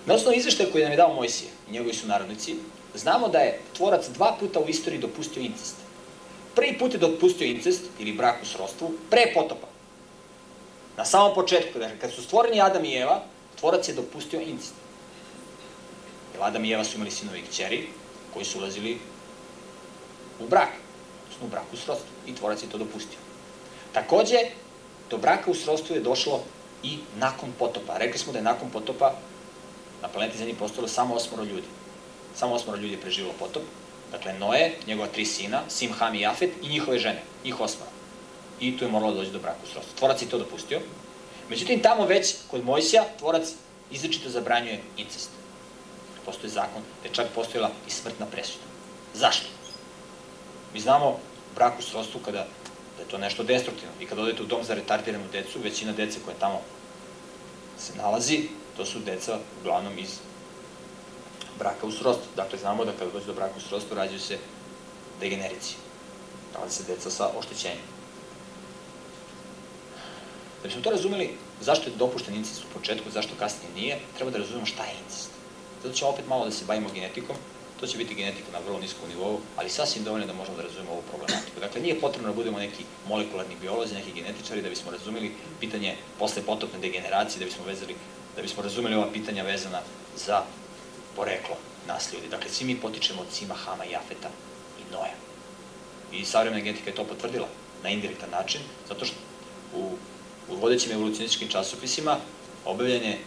Na 0.06 0.14
osnovu 0.14 0.38
izveštaja 0.38 0.72
koji 0.72 0.84
nam 0.84 0.92
je 0.92 0.98
dao 0.98 1.14
Mojsije 1.14 1.50
i 1.70 1.72
njegovi 1.72 1.94
su 1.94 2.08
narodnici, 2.08 2.56
znamo 2.96 3.28
da 3.28 3.40
je 3.40 3.60
tvorac 3.74 4.08
dva 4.08 4.36
puta 4.40 4.60
u 4.60 4.68
istoriji 4.68 5.02
dopustio 5.02 5.42
incest. 5.42 5.76
Prvi 6.56 6.78
put 6.78 6.94
je 6.94 7.00
dopustio 7.00 7.48
incest, 7.48 7.82
ili 8.00 8.14
brak 8.14 8.36
u 8.44 8.46
srodstvu, 8.46 8.94
pre 9.10 9.32
potopa. 9.34 9.68
Na 10.98 11.06
samom 11.06 11.36
početku, 11.36 11.80
dakle, 11.80 12.00
kad 12.00 12.12
su 12.12 12.24
stvoreni 12.24 12.62
Adam 12.62 12.86
i 12.86 12.96
Eva, 12.96 13.24
tvorac 13.60 13.88
je 13.88 13.94
dopustio 13.94 14.42
incest. 14.42 14.74
Jer 16.34 16.44
Adam 16.44 16.66
i 16.66 16.72
Eva 16.72 16.84
su 16.84 16.96
imali 16.96 17.12
sinovi 17.12 17.40
i 17.40 17.52
kćeri, 17.52 17.88
koji 18.34 18.46
su 18.46 18.58
ulazili 18.58 18.98
u 20.40 20.48
brak, 20.48 20.70
odnosno 21.38 21.48
u 21.48 21.50
braku 21.50 21.74
u 21.74 21.78
srodstvu, 21.78 22.08
i 22.28 22.36
tvorac 22.36 22.64
je 22.64 22.70
to 22.70 22.78
dopustio. 22.78 23.20
Takođe, 23.94 24.38
do 25.10 25.18
braka 25.18 25.52
u 25.52 25.56
srodstvu 25.56 25.96
je 25.96 26.02
došlo 26.02 26.44
i 26.84 26.98
nakon 27.20 27.52
potopa. 27.60 27.98
Rekli 27.98 28.20
smo 28.20 28.34
da 28.34 28.40
je 28.40 28.44
nakon 28.44 28.70
potopa 28.70 29.14
na 30.02 30.08
planeti 30.08 30.38
Zemlji 30.38 30.56
postojalo 30.56 30.88
samo 30.88 31.16
osmoro 31.16 31.44
ljudi. 31.44 31.68
Samo 32.36 32.56
osmoro 32.56 32.78
ljudi 32.78 32.94
je 32.94 33.02
preživalo 33.02 33.34
potop. 33.40 33.64
Dakle, 34.12 34.34
Noe, 34.34 34.72
njegova 34.88 35.08
tri 35.08 35.26
sina, 35.26 35.62
Sim, 35.70 35.92
Ham 35.92 36.16
i 36.16 36.22
Jafet 36.22 36.52
i 36.62 36.70
njihove 36.70 37.00
žene, 37.00 37.22
njih 37.44 37.60
osmoro. 37.60 37.92
I 38.60 38.78
tu 38.78 38.86
je 38.86 38.92
moralo 38.92 39.12
da 39.12 39.20
doći 39.20 39.32
do 39.32 39.40
braka 39.40 39.60
u 39.64 39.68
srodstvu. 39.68 39.98
Tvorac 39.98 40.22
je 40.22 40.30
to 40.30 40.38
dopustio. 40.38 40.82
Međutim, 41.50 41.82
tamo 41.82 42.06
već, 42.06 42.36
kod 42.48 42.64
Mojsija, 42.64 43.04
tvorac 43.20 43.54
izrečito 43.92 44.30
zabranjuje 44.30 44.82
incest. 44.98 45.30
Postoji 46.26 46.52
zakon, 46.52 46.82
da 47.04 47.10
je 47.10 47.14
čak 47.14 47.28
postojala 47.36 47.72
i 47.88 47.92
smrtna 47.92 48.26
presuda. 48.26 48.64
Zašto? 49.14 49.57
Mi 50.74 50.80
znamo 50.80 51.20
u 51.80 51.82
srodstvu 51.82 52.20
kada 52.26 52.48
da 52.98 53.04
je 53.04 53.10
to 53.10 53.18
nešto 53.18 53.44
destruktivno. 53.44 53.94
I 54.02 54.06
kada 54.06 54.22
odete 54.22 54.44
u 54.44 54.46
dom 54.46 54.64
za 54.64 54.74
retardiranu 54.74 55.26
decu, 55.32 55.60
većina 55.64 55.92
dece 55.92 56.20
koja 56.26 56.38
tamo 56.40 56.62
se 57.80 57.96
nalazi, 57.96 58.50
to 58.78 58.86
su 58.86 59.00
deca 59.00 59.40
uglavnom 59.62 60.00
iz 60.00 60.20
braka 61.60 61.88
u 61.88 61.92
srodstvu. 61.92 62.26
Dakle, 62.36 62.60
znamo 62.60 62.86
da 62.86 62.92
kada 62.92 63.12
dođe 63.12 63.26
do 63.26 63.34
braka 63.34 63.54
u 63.58 63.62
srodstvu 63.62 63.96
rađaju 63.96 64.20
se 64.20 64.38
degenerici. 65.20 65.76
Nalazi 66.54 66.76
se 66.76 66.84
deca 66.88 67.10
sa 67.10 67.30
oštećenjem. 67.40 67.86
Da 70.62 70.68
bismo 70.68 70.82
to 70.82 70.90
razumeli, 70.90 71.38
zašto 71.62 71.90
je 71.90 71.96
dopušten 71.96 72.36
incest 72.36 72.62
u 72.64 72.80
početku, 72.80 73.10
zašto 73.12 73.36
kasnije 73.40 73.74
nije, 73.76 74.00
treba 74.16 74.32
da 74.32 74.38
razumemo 74.38 74.66
šta 74.66 74.84
je 74.84 74.94
incest. 75.04 75.30
Zato 75.84 75.96
ćemo 75.96 76.12
opet 76.12 76.28
malo 76.28 76.46
da 76.46 76.52
se 76.52 76.66
bavimo 76.66 76.90
genetikom, 76.94 77.36
to 77.80 77.88
će 77.88 77.98
biti 77.98 78.16
genetika 78.16 78.52
na 78.52 78.60
vrlo 78.60 78.80
niskom 78.80 79.10
nivou, 79.10 79.40
ali 79.56 79.70
sasvim 79.70 80.04
dovoljno 80.04 80.28
da 80.28 80.34
možemo 80.34 80.58
da 80.58 80.64
razumemo 80.64 80.92
ovu 80.92 81.02
problematiku. 81.02 81.60
Dakle, 81.60 81.82
nije 81.82 82.00
potrebno 82.00 82.30
da 82.30 82.36
budemo 82.36 82.60
neki 82.60 82.84
molekularni 83.08 83.56
biolozi, 83.62 83.96
neki 83.96 84.12
genetičari 84.12 84.62
da 84.62 84.70
bismo 84.70 84.92
razumeli 84.92 85.32
pitanje 85.60 85.96
posle 86.20 86.42
potopne 86.42 86.80
degeneracije, 86.80 87.40
da 87.40 87.46
bismo 87.46 87.66
vezali 87.66 87.96
da 88.38 88.42
bismo 88.42 88.64
razumeli 88.64 88.96
ova 88.96 89.12
pitanja 89.14 89.44
vezana 89.44 89.82
za 90.16 90.44
poreklo 91.16 91.56
nas 91.88 92.14
ljudi. 92.14 92.28
Dakle, 92.28 92.50
svi 92.50 92.66
mi 92.66 92.80
potičemo 92.80 93.22
od 93.22 93.28
Sima, 93.32 93.54
Hama, 93.54 93.84
Jafeta 93.84 94.30
i 94.80 94.94
Noja. 94.94 95.16
I 96.12 96.26
savremena 96.26 96.64
genetika 96.64 96.90
je 96.90 96.96
to 96.96 97.04
potvrdila 97.04 97.48
na 97.84 97.90
indirektan 97.90 98.30
način, 98.30 98.62
zato 98.88 99.06
što 99.06 99.16
u, 99.76 99.92
u 100.50 100.56
vodećim 100.56 100.92
evolucionističkim 100.92 101.50
časopisima 101.50 102.18
objavljen 102.66 103.04
je 103.04 103.20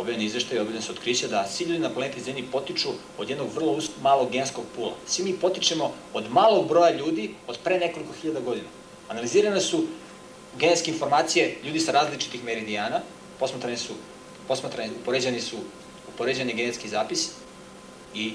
objavljeni 0.00 0.24
izveštaj 0.24 0.56
i 0.56 0.60
objavljene 0.60 0.82
su 0.82 0.92
otkrića 0.92 1.28
da 1.28 1.48
svi 1.48 1.64
ljudi 1.64 1.78
na 1.78 1.90
planeti 1.90 2.20
Zemlji 2.20 2.44
potiču 2.52 2.88
od 3.18 3.30
jednog 3.30 3.48
vrlo 3.54 3.78
malog 4.02 4.30
genskog 4.32 4.64
pula. 4.76 4.92
Svi 5.06 5.24
mi 5.24 5.32
potičemo 5.32 5.92
od 6.12 6.30
malog 6.30 6.68
broja 6.68 6.96
ljudi 6.96 7.34
od 7.46 7.58
pre 7.64 7.78
nekoliko 7.78 8.12
hiljada 8.22 8.40
godina. 8.40 8.68
Analizirane 9.08 9.60
su 9.60 9.84
genetske 10.58 10.90
informacije 10.90 11.56
ljudi 11.64 11.80
sa 11.80 11.92
različitih 11.92 12.44
meridijana, 12.44 13.00
posmatrane 13.38 13.76
su 13.76 13.92
posmatrani, 14.48 14.90
upoređeni 15.02 15.40
su 15.40 15.56
upoređeni 16.14 16.54
genetski 16.54 16.88
zapis 16.88 17.30
i 18.14 18.32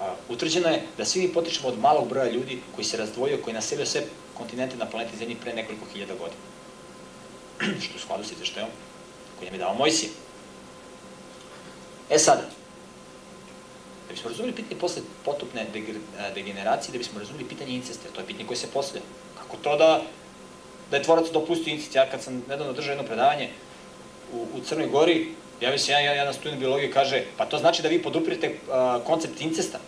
a, 0.00 0.14
utvrđeno 0.28 0.68
je 0.68 0.82
da 0.98 1.04
svi 1.04 1.22
mi 1.22 1.32
potičemo 1.32 1.68
od 1.68 1.78
malog 1.78 2.08
broja 2.08 2.30
ljudi 2.30 2.60
koji 2.74 2.84
se 2.84 2.96
razdvojio, 2.96 3.38
koji 3.44 3.54
naselio 3.54 3.86
sve 3.86 4.02
kontinente 4.34 4.76
na 4.76 4.86
planeti 4.86 5.16
Zemlji 5.16 5.36
pre 5.42 5.54
nekoliko 5.54 5.86
hiljada 5.92 6.14
godina. 6.14 6.42
Što 7.84 7.96
u 7.96 8.00
skladu 8.00 8.24
sa 8.24 8.34
izveštajom 8.34 8.68
koji 9.40 9.50
nam 9.50 9.60
je 9.60 9.64
dao 9.64 9.74
Mojsije. 9.74 10.10
E 12.10 12.18
sada, 12.18 12.42
da 14.08 14.14
bismo 14.14 14.30
razumeli 14.30 14.54
pitanje 14.54 14.80
posle 14.80 15.02
potopne 15.24 15.66
degeneracije, 16.34 16.92
da 16.92 16.98
bismo 16.98 17.18
razumeli 17.18 17.48
pitanje 17.48 17.72
incesta, 17.72 18.08
to 18.14 18.20
je 18.20 18.26
pitanje 18.26 18.46
koje 18.46 18.56
se 18.56 18.66
poslije. 18.74 19.02
Kako 19.38 19.56
to 19.56 19.76
da, 19.76 20.02
da 20.90 20.96
je 20.96 21.02
tvorac 21.02 21.30
dopustio 21.32 21.72
incest? 21.72 21.94
Ja 21.94 22.10
kad 22.10 22.22
sam 22.22 22.42
nedavno 22.48 22.72
držao 22.72 22.92
jedno 22.92 23.06
predavanje, 23.06 23.50
u, 24.32 24.46
u 24.54 24.60
Crnoj 24.60 24.86
Gori, 24.86 25.34
ja 25.60 25.78
se 25.78 25.92
jedan, 25.92 26.16
jedan 26.16 26.34
student 26.34 26.60
biologije 26.60 26.92
kaže, 26.92 27.24
pa 27.36 27.46
to 27.46 27.58
znači 27.58 27.82
da 27.82 27.88
vi 27.88 28.02
podupirate 28.02 28.50
uh, 28.50 29.06
koncept 29.06 29.40
incesta. 29.40 29.78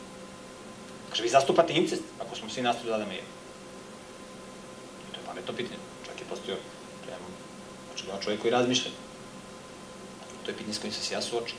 Kaže, 1.10 1.22
vi 1.22 1.28
zastupate 1.28 1.74
incest, 1.74 2.02
ako 2.20 2.36
smo 2.36 2.48
svi 2.48 2.62
nastali 2.62 2.88
da 2.88 2.94
Eva. 2.94 3.04
I 3.04 3.18
to 5.12 5.20
je 5.20 5.26
pametno 5.26 5.54
pitanje. 5.54 5.78
Čak 6.06 6.20
je 6.20 6.24
postao, 6.30 6.56
znači 7.86 8.06
da 8.06 8.20
čovjek 8.22 8.40
koji 8.40 8.50
razmišlja. 8.50 8.90
To 10.44 10.50
je 10.50 10.56
pitanje 10.56 10.74
s 10.74 10.78
kojim 10.78 10.92
sam 10.92 11.02
se 11.02 11.14
ja 11.14 11.22
suočio. 11.22 11.58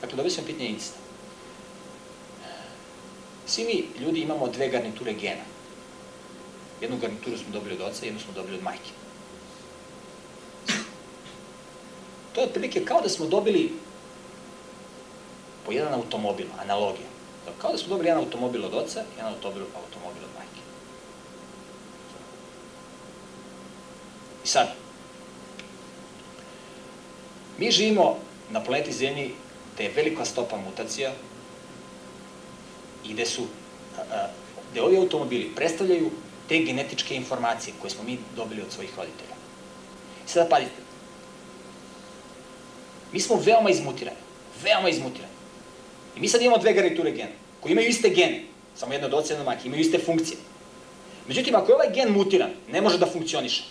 Dakle, 0.00 0.16
dobili 0.16 0.34
smo 0.34 0.44
pitanje 0.44 0.68
incesta. 0.68 0.98
Svi 3.46 3.64
mi 3.64 4.04
ljudi 4.04 4.20
imamo 4.20 4.48
dve 4.48 4.68
garniture 4.68 5.12
gena. 5.12 5.44
Jednu 6.80 6.96
garnituru 6.98 7.38
smo 7.38 7.52
dobili 7.52 7.74
od 7.74 7.80
oca, 7.80 8.04
jednu 8.04 8.20
smo 8.20 8.32
dobili 8.32 8.56
od 8.56 8.62
majke. 8.62 8.90
To 12.32 12.40
je 12.40 12.46
otprilike 12.46 12.84
kao 12.84 13.00
da 13.00 13.08
smo 13.08 13.26
dobili 13.26 13.72
po 15.66 15.72
jedan 15.72 15.94
automobil, 15.94 16.46
analogija. 16.58 17.06
Kao 17.58 17.72
da 17.72 17.78
smo 17.78 17.88
dobili 17.88 18.08
jedan 18.08 18.24
automobil 18.24 18.64
od 18.64 18.74
oca 18.74 19.04
jedan 19.16 19.32
automobil, 19.32 19.66
automobil 19.84 20.22
od 20.24 20.30
majke. 20.38 20.60
I 24.44 24.46
sad, 24.46 24.83
mi 27.58 27.70
živimo 27.70 28.18
na 28.50 28.64
planeti 28.64 28.92
Zemlji 28.92 29.30
gde 29.74 29.84
je 29.84 29.92
velika 29.96 30.24
stopa 30.24 30.56
mutacija 30.56 31.12
i 33.04 33.12
gde 33.12 33.26
su 33.26 33.42
da 34.74 34.84
ovi 34.84 34.96
automobili 34.96 35.50
predstavljaju 35.56 36.10
te 36.48 36.58
genetičke 36.58 37.16
informacije 37.16 37.74
koje 37.80 37.90
smo 37.90 38.02
mi 38.04 38.18
dobili 38.36 38.62
od 38.62 38.72
svojih 38.72 38.90
roditelja. 38.96 39.34
I 40.26 40.28
sada 40.28 40.48
pazite, 40.48 40.82
mi 43.12 43.20
smo 43.20 43.36
veoma 43.36 43.70
izmutirani, 43.70 44.16
veoma 44.64 44.88
izmutirani. 44.88 45.32
I 46.16 46.20
mi 46.20 46.28
sad 46.28 46.42
imamo 46.42 46.58
dve 46.58 46.72
garniture 46.72 47.10
gena, 47.10 47.30
koji 47.60 47.72
imaju 47.72 47.88
iste 47.88 48.08
gene, 48.08 48.42
samo 48.76 48.92
jedna 48.92 49.06
od 49.06 49.14
oca 49.14 49.44
majke, 49.44 49.66
imaju 49.68 49.80
iste 49.80 49.98
funkcije. 49.98 50.38
Međutim, 51.28 51.54
ako 51.54 51.70
je 51.70 51.74
ovaj 51.74 51.90
gen 51.94 52.12
mutiran, 52.12 52.50
ne 52.68 52.80
može 52.80 52.98
da 52.98 53.06
funkcioniše. 53.06 53.64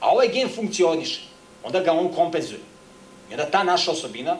A 0.00 0.10
ovaj 0.10 0.28
gen 0.28 0.48
funkcioniše, 0.48 1.20
onda 1.62 1.80
ga 1.80 1.92
on 1.92 2.12
kompenzuje. 2.14 2.60
I 3.30 3.32
onda 3.32 3.50
ta 3.50 3.62
naša 3.62 3.90
osobina, 3.90 4.36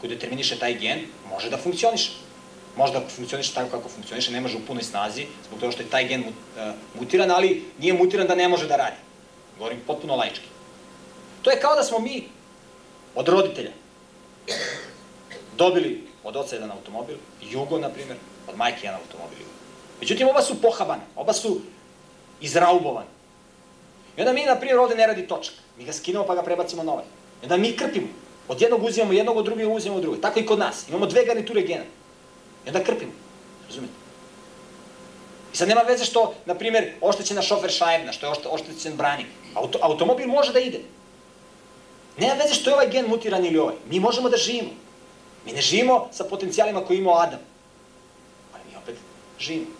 koja 0.00 0.10
determiniše 0.10 0.58
taj 0.58 0.74
gen, 0.74 1.00
može 1.30 1.50
da 1.50 1.56
funkcioniše. 1.56 2.10
Može 2.76 2.92
da 2.92 3.00
funkcioniše 3.08 3.54
tako 3.54 3.70
kako 3.70 3.88
funkcioniše, 3.88 4.32
ne 4.32 4.40
može 4.40 4.56
u 4.56 4.66
punoj 4.66 4.82
snazi, 4.82 5.26
zbog 5.46 5.60
toga 5.60 5.72
što 5.72 5.82
je 5.82 5.90
taj 5.90 6.08
gen 6.08 6.20
uh, 6.20 6.74
mutiran, 6.94 7.30
ali 7.30 7.64
nije 7.78 7.92
mutiran 7.92 8.26
da 8.26 8.34
ne 8.34 8.48
može 8.48 8.68
da 8.68 8.76
radi. 8.76 8.96
Govorim 9.58 9.80
potpuno 9.86 10.16
laički. 10.16 10.46
To 11.42 11.50
je 11.50 11.60
kao 11.60 11.74
da 11.74 11.82
smo 11.82 11.98
mi 11.98 12.28
od 13.14 13.28
roditelja 13.28 13.70
dobili 15.56 16.06
od 16.24 16.36
oca 16.36 16.54
jedan 16.54 16.70
automobil, 16.70 17.16
Jugo, 17.42 17.78
na 17.78 17.88
primjer, 17.88 18.18
od 18.48 18.56
majke 18.56 18.86
jedan 18.86 19.00
automobil. 19.00 19.46
Međutim, 20.00 20.28
oba 20.28 20.42
su 20.42 20.62
pohabane, 20.62 21.02
oba 21.16 21.32
su 21.32 21.60
izraubovane. 22.40 23.06
I 24.16 24.20
onda 24.20 24.32
mi, 24.32 24.44
na 24.44 24.56
primjer, 24.56 24.78
ovde 24.78 24.94
ne 24.94 25.06
radi 25.06 25.26
točak. 25.28 25.54
Mi 25.78 25.84
ga 25.84 25.92
skinemo 25.92 26.26
pa 26.26 26.34
ga 26.34 26.42
prebacimo 26.42 26.82
na 26.82 26.92
ovaj. 26.92 27.04
I 27.42 27.44
onda 27.44 27.56
mi 27.56 27.76
krpimo. 27.76 28.06
Od 28.48 28.60
jednog 28.60 28.84
uzimamo 28.84 29.12
jednog, 29.12 29.36
od 29.36 29.44
drugog 29.44 29.74
uzimamo 29.74 30.00
drugog. 30.00 30.20
Tako 30.20 30.40
i 30.40 30.46
kod 30.46 30.58
nas. 30.58 30.88
Imamo 30.88 31.06
dve 31.06 31.24
garniture 31.24 31.62
gena. 31.62 31.84
I 32.66 32.68
onda 32.68 32.84
krpimo. 32.84 33.12
Razumete? 33.68 33.92
I 35.52 35.56
sad 35.56 35.68
nema 35.68 35.80
veze 35.80 36.04
što, 36.04 36.34
na 36.46 36.54
primjer, 36.54 36.92
oštećena 37.00 37.42
šofer 37.42 37.70
šajebna, 37.70 38.12
što 38.12 38.26
je 38.26 38.32
oštećen 38.50 38.96
branik. 38.96 39.26
Auto, 39.54 39.78
automobil 39.82 40.28
može 40.28 40.52
da 40.52 40.58
ide. 40.58 40.80
Nema 42.18 42.34
veze 42.34 42.54
što 42.54 42.70
je 42.70 42.74
ovaj 42.74 42.90
gen 42.90 43.06
mutiran 43.08 43.44
ili 43.44 43.58
ovaj. 43.58 43.74
Mi 43.90 44.00
možemo 44.00 44.28
da 44.28 44.36
živimo. 44.36 44.70
Mi 45.46 45.52
ne 45.52 45.60
živimo 45.60 46.08
sa 46.12 46.24
potencijalima 46.24 46.84
koje 46.84 46.98
imao 46.98 47.14
Adam. 47.14 47.40
Ali 48.54 48.62
mi 48.70 48.76
opet 48.76 48.96
živimo. 49.38 49.70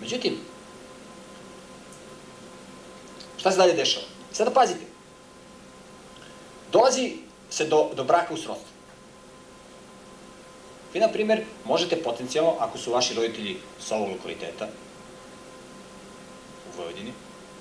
Međutim, 0.00 0.36
šta 3.36 3.50
se 3.50 3.56
dalje 3.56 3.72
dešava? 3.72 4.06
Sada 4.32 4.50
pazite. 4.50 4.93
Dolazi 6.74 7.12
se 7.50 7.64
do, 7.64 7.90
do 7.94 8.04
braka 8.04 8.34
u 8.34 8.36
srodstvu. 8.36 8.68
Vi, 10.94 11.00
na 11.00 11.08
primjer, 11.08 11.44
možete 11.64 12.02
potencijalno, 12.02 12.54
ako 12.58 12.78
su 12.78 12.92
vaši 12.92 13.14
roditelji 13.14 13.56
sa 13.80 13.96
ovog 13.96 14.08
lokaliteta, 14.10 14.68
u 16.68 16.76
Vojvodini, 16.78 17.12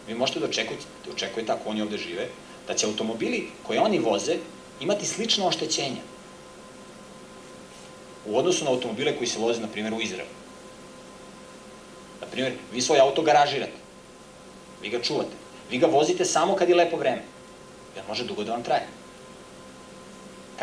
vi 0.08 0.16
možete 0.16 0.40
da 0.40 0.46
očekujete, 0.46 0.86
očekujete 1.14 1.52
ako 1.52 1.70
oni 1.70 1.82
ovde 1.82 1.98
žive, 1.98 2.28
da 2.68 2.74
će 2.74 2.88
automobili 2.88 3.48
koje 3.68 3.82
oni 3.82 4.00
voze 4.00 4.38
imati 4.80 5.06
slično 5.06 5.48
oštećenja 5.48 6.02
u 8.26 8.38
odnosu 8.38 8.66
na 8.66 8.72
automobile 8.72 9.18
koji 9.18 9.28
se 9.28 9.40
voze, 9.40 9.62
na 9.62 9.68
primjer, 9.68 9.94
u 9.94 10.02
Izraelu. 10.02 10.30
Na 12.22 12.28
primjer, 12.28 12.54
vi 12.72 12.82
svoj 12.82 13.00
auto 13.00 13.22
garažirate, 13.22 13.78
vi 14.82 14.90
ga 14.90 15.02
čuvate, 15.02 15.36
vi 15.70 15.78
ga 15.78 15.88
vozite 15.88 16.26
samo 16.26 16.56
kad 16.56 16.70
je 16.70 16.76
lepo 16.76 16.98
vreme, 16.98 17.22
jer 17.96 18.06
može 18.08 18.24
dugo 18.24 18.44
da 18.44 18.52
vam 18.52 18.64
traje. 18.64 19.03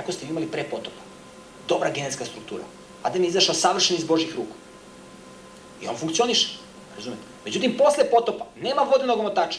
Kako 0.01 0.13
ste 0.13 0.27
imali 0.27 0.49
pre 0.49 0.65
potopa? 0.65 1.03
Dobra 1.69 1.91
genetska 1.91 2.25
struktura. 2.25 2.65
Adam 3.03 3.23
je 3.23 3.29
izašao 3.29 3.55
savršen 3.55 3.97
iz 3.97 4.05
Božih 4.05 4.33
ruku. 4.37 4.57
I 5.83 5.89
on 5.89 5.97
funkcioniše, 5.97 6.57
razumete? 6.97 7.23
Međutim, 7.45 7.77
posle 7.77 8.11
potopa 8.11 8.47
nema 8.57 8.83
vodenog 8.83 9.23
motača. 9.23 9.59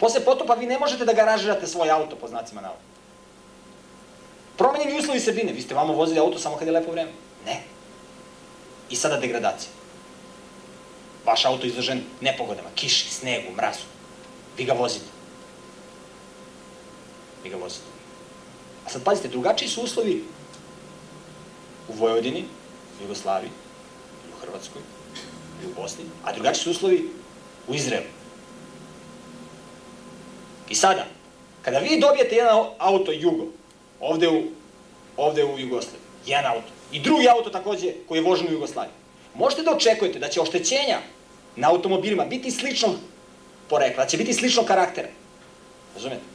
Posle 0.00 0.20
potopa 0.20 0.54
vi 0.54 0.66
ne 0.66 0.78
možete 0.78 1.04
da 1.04 1.12
garažirate 1.12 1.66
svoj 1.66 1.90
auto, 1.90 2.16
po 2.16 2.28
znacima 2.28 2.60
navoda. 2.60 2.80
Promenjeni 4.56 4.98
uslovi 4.98 5.20
sredine. 5.20 5.52
Vi 5.52 5.62
ste 5.62 5.74
vamo 5.74 5.92
vozili 5.92 6.20
auto 6.20 6.38
samo 6.38 6.56
kad 6.56 6.68
je 6.68 6.72
lepo 6.72 6.92
vreme. 6.92 7.12
Ne. 7.46 7.62
I 8.90 8.96
sada 8.96 9.16
degradacija. 9.16 9.70
Vaš 11.24 11.44
auto 11.44 11.66
izložen 11.66 12.02
nepogodama, 12.20 12.68
kiši, 12.74 13.10
snegu, 13.10 13.52
mrazu. 13.56 13.88
Vi 14.58 14.64
ga 14.64 14.72
vozite. 14.72 15.06
Vi 17.44 17.50
ga 17.50 17.56
vozite. 17.56 17.91
A 18.86 18.90
sad 18.90 19.04
pazite, 19.04 19.28
drugačiji 19.28 19.68
su 19.68 19.82
uslovi 19.82 20.24
u 21.88 21.92
Vojvodini, 21.92 22.44
u 23.00 23.02
Jugoslaviji, 23.02 23.50
u 24.32 24.40
Hrvatskoj, 24.40 24.82
i 25.62 25.66
u 25.66 25.74
Bosni, 25.82 26.04
a 26.24 26.32
drugačiji 26.32 26.62
su 26.62 26.70
uslovi 26.70 27.10
u 27.68 27.74
Izraelu. 27.74 28.06
I 30.68 30.74
sada, 30.74 31.06
kada 31.62 31.78
vi 31.78 32.00
dobijete 32.00 32.36
jedan 32.36 32.64
auto 32.78 33.12
Jugo, 33.12 33.46
ovde 34.00 34.28
u, 34.28 34.42
ovde 35.16 35.44
u 35.44 35.58
Jugoslaviji, 35.58 36.00
jedan 36.26 36.52
auto, 36.52 36.68
i 36.92 37.00
drugi 37.00 37.28
auto 37.28 37.50
takođe 37.50 37.92
koji 38.08 38.18
je 38.18 38.24
vožen 38.24 38.48
u 38.48 38.52
Jugoslaviji, 38.52 38.94
možete 39.34 39.62
da 39.62 39.72
očekujete 39.72 40.18
da 40.18 40.28
će 40.28 40.40
oštećenja 40.40 40.98
na 41.56 41.70
automobilima 41.70 42.24
biti 42.24 42.50
sličnog 42.50 42.94
porekla, 43.68 44.04
da 44.04 44.10
će 44.10 44.16
biti 44.16 44.34
sličnog 44.34 44.66
karaktera. 44.66 45.08
Razumete? 45.94 46.31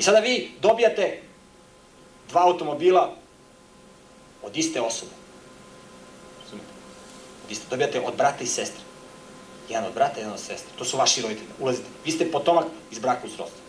I 0.00 0.02
sada 0.02 0.18
vi 0.18 0.50
dobijate 0.62 1.20
dva 2.28 2.42
automobila 2.44 3.16
od 4.42 4.56
iste 4.56 4.80
osobe. 4.80 5.10
Od 7.44 7.50
iste, 7.50 7.66
dobijate 7.70 8.00
od 8.00 8.16
brata 8.16 8.44
i 8.44 8.46
sestre. 8.46 8.80
Jedan 9.68 9.84
od 9.84 9.94
brata, 9.94 10.20
jedan 10.20 10.32
od 10.32 10.40
sestre. 10.40 10.72
To 10.78 10.84
su 10.84 10.96
vaši 10.96 11.22
roditelji. 11.22 11.48
Ulazite. 11.58 11.88
Vi 12.04 12.12
ste 12.12 12.30
potomak 12.30 12.66
iz 12.90 12.98
braka 12.98 13.26
u 13.26 13.30
srodstvu. 13.30 13.60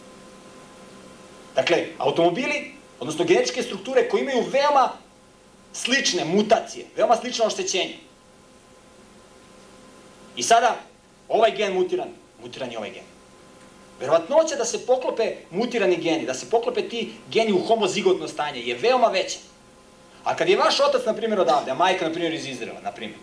Dakle, 1.56 1.86
automobili, 1.98 2.74
odnosno 3.00 3.26
genetičke 3.26 3.64
strukture 3.64 4.10
koje 4.10 4.22
imaju 4.22 4.46
veoma 4.52 4.90
slične 5.74 6.26
mutacije, 6.26 6.86
veoma 6.96 7.18
slično 7.18 7.46
oštećenje. 7.46 7.98
I 10.36 10.44
sada, 10.44 10.80
ovaj 11.28 11.52
gen 11.52 11.74
mutiran, 11.74 12.10
mutiran 12.42 12.72
je 12.72 12.78
ovaj 12.78 12.92
gen. 12.92 13.11
Verovatnoća 14.02 14.56
da 14.56 14.66
se 14.66 14.86
poklope 14.86 15.36
mutirani 15.52 15.95
geni, 15.95 16.26
da 16.26 16.34
se 16.34 16.49
poklope 16.49 16.89
ti 16.89 17.14
geni 17.30 17.54
u 17.54 17.60
homozigotno 17.68 18.28
stanje 18.28 18.62
je 18.62 18.76
veoma 18.76 19.08
veća. 19.08 19.39
A 20.24 20.36
kad 20.36 20.49
je 20.49 20.58
vaš 20.58 20.80
otac, 20.80 21.06
na 21.06 21.14
primjer, 21.14 21.39
odavde, 21.39 21.72
a 21.72 21.74
majka, 21.74 22.08
na 22.08 22.12
primjer, 22.12 22.34
iz 22.34 22.47
Izrela, 22.47 22.82
na 22.82 22.91
primjer, 22.91 23.20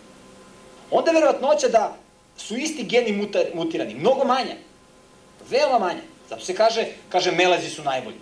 onda 0.91 1.11
verovatnoća 1.11 1.69
da 1.69 1.97
su 2.37 2.57
isti 2.57 2.83
geni 2.83 3.31
mutirani, 3.55 3.95
mnogo 3.95 4.25
manja. 4.25 4.55
Veoma 5.51 5.79
manja. 5.79 6.03
Zato 6.29 6.45
se 6.45 6.55
kaže, 6.55 6.87
kaže, 7.09 7.33
melezi 7.33 7.71
su 7.71 7.83
najbolji. 7.83 8.17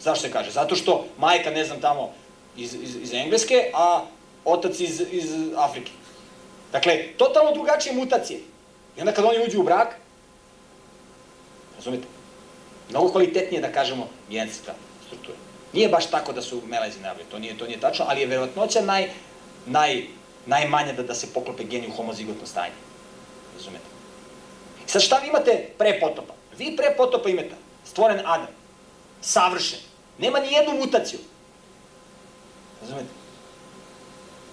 Zašto 0.00 0.26
se 0.26 0.32
kaže? 0.32 0.50
Zato 0.50 0.76
što 0.76 1.06
majka, 1.18 1.50
ne 1.50 1.64
znam, 1.64 1.80
tamo 1.80 2.12
iz, 2.56 2.74
iz, 2.74 2.96
iz 3.02 3.12
Engleske, 3.12 3.70
a 3.74 4.04
otac 4.44 4.80
iz, 4.80 5.02
iz 5.10 5.32
Afrike. 5.56 5.92
Dakle, 6.72 7.06
totalno 7.16 7.52
drugačije 7.52 7.94
mutacije. 7.94 8.40
I 8.96 9.00
onda 9.00 9.12
kad 9.12 9.24
oni 9.24 9.44
uđu 9.46 9.60
u 9.60 9.62
brak, 9.62 9.96
razumete, 11.80 12.06
mnogo 12.90 13.12
kvalitetnije, 13.12 13.60
da 13.60 13.72
kažemo, 13.72 14.08
genetska 14.30 14.74
struktura. 15.06 15.36
Nije 15.72 15.88
baš 15.88 16.10
tako 16.10 16.32
da 16.32 16.42
su 16.42 16.62
melezi 16.66 17.00
najbolji, 17.00 17.26
to 17.30 17.38
nije, 17.38 17.58
to 17.58 17.66
nije 17.66 17.80
tačno, 17.80 18.04
ali 18.08 18.20
je 18.20 18.26
verovatnoća 18.26 18.80
naj, 18.80 19.10
naj, 19.66 20.06
najmanja 20.46 20.92
da, 20.92 21.02
da 21.02 21.14
se 21.14 21.32
poklope 21.34 21.64
geni 21.64 21.88
u 21.88 21.96
homozigotno 21.96 22.46
stanje. 22.46 22.76
Razumete? 23.56 23.84
I 24.86 24.90
sad 24.90 25.02
šta 25.02 25.18
vi 25.18 25.28
imate 25.28 25.70
pre 25.78 26.00
potopa? 26.00 26.34
Vi 26.58 26.76
pre 26.76 26.94
potopa 26.96 27.28
imate 27.28 27.54
stvoren 27.84 28.20
Adam, 28.24 28.54
savršen, 29.20 29.78
nema 30.18 30.40
ni 30.40 30.52
jednu 30.52 30.74
mutaciju. 30.74 31.20
Razumete? 32.80 33.08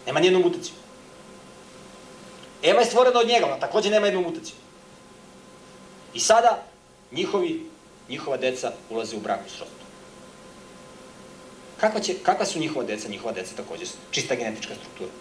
Nema 0.06 0.20
ni 0.20 0.28
jednu 0.28 0.40
mutaciju. 0.40 0.74
Eva 2.64 2.80
je 2.80 2.86
stvorena 2.86 3.20
od 3.20 3.28
njega, 3.28 3.46
ona 3.46 3.60
takođe 3.60 3.90
nema 3.90 4.06
jednu 4.06 4.22
mutaciju. 4.22 4.56
I 6.14 6.20
sada 6.20 6.67
njihovi, 7.12 7.66
njihova 8.10 8.38
deca 8.38 8.74
ulaze 8.90 9.16
u 9.16 9.20
brak 9.20 9.40
u 9.48 9.50
srodstvu. 9.50 9.78
Kakva, 11.80 12.00
će, 12.02 12.14
kakva 12.24 12.46
su 12.46 12.60
njihova 12.60 12.86
deca? 12.86 13.10
Njihova 13.10 13.34
deca 13.34 13.56
takođe 13.56 13.86
su 13.86 13.98
čista 14.12 14.36
genetička 14.36 14.74
struktura. 14.76 15.12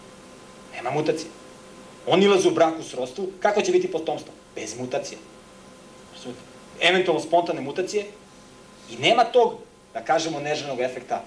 Nema 0.75 0.91
mutacije. 0.91 1.29
Oni 2.07 2.29
ulaze 2.29 2.49
u 2.49 2.55
brak 2.55 2.75
u 2.81 2.83
srodstvu, 2.83 3.29
kako 3.41 3.63
će 3.63 3.73
biti 3.73 3.91
potomstvo? 3.93 4.33
Bez 4.55 4.79
mutacije. 4.79 5.19
Eventualno 6.81 7.21
spontane 7.21 7.61
mutacije 7.61 8.07
i 8.91 8.97
nema 8.97 9.25
tog, 9.25 9.55
da 9.95 10.05
kažemo, 10.05 10.41
neženog 10.41 10.81
efekta 10.81 11.25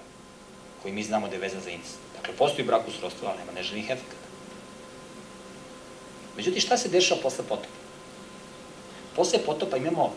koji 0.81 0.93
mi 0.93 1.03
znamo 1.03 1.27
da 1.27 1.35
je 1.35 1.41
vezan 1.41 1.61
za 1.61 1.69
incest. 1.69 1.97
Dakle, 2.15 2.33
postoji 2.37 2.67
brak 2.67 2.87
u 2.87 2.91
srodstvu, 2.91 3.27
ali 3.27 3.37
nema 3.37 3.51
neženih 3.51 3.89
efekata. 3.89 4.27
Međutim, 6.37 6.61
šta 6.61 6.77
se 6.77 6.89
dešava 6.89 7.21
posle 7.21 7.43
potopa? 7.49 7.79
Posle 9.15 9.39
potopa 9.39 9.77
imamo 9.77 10.13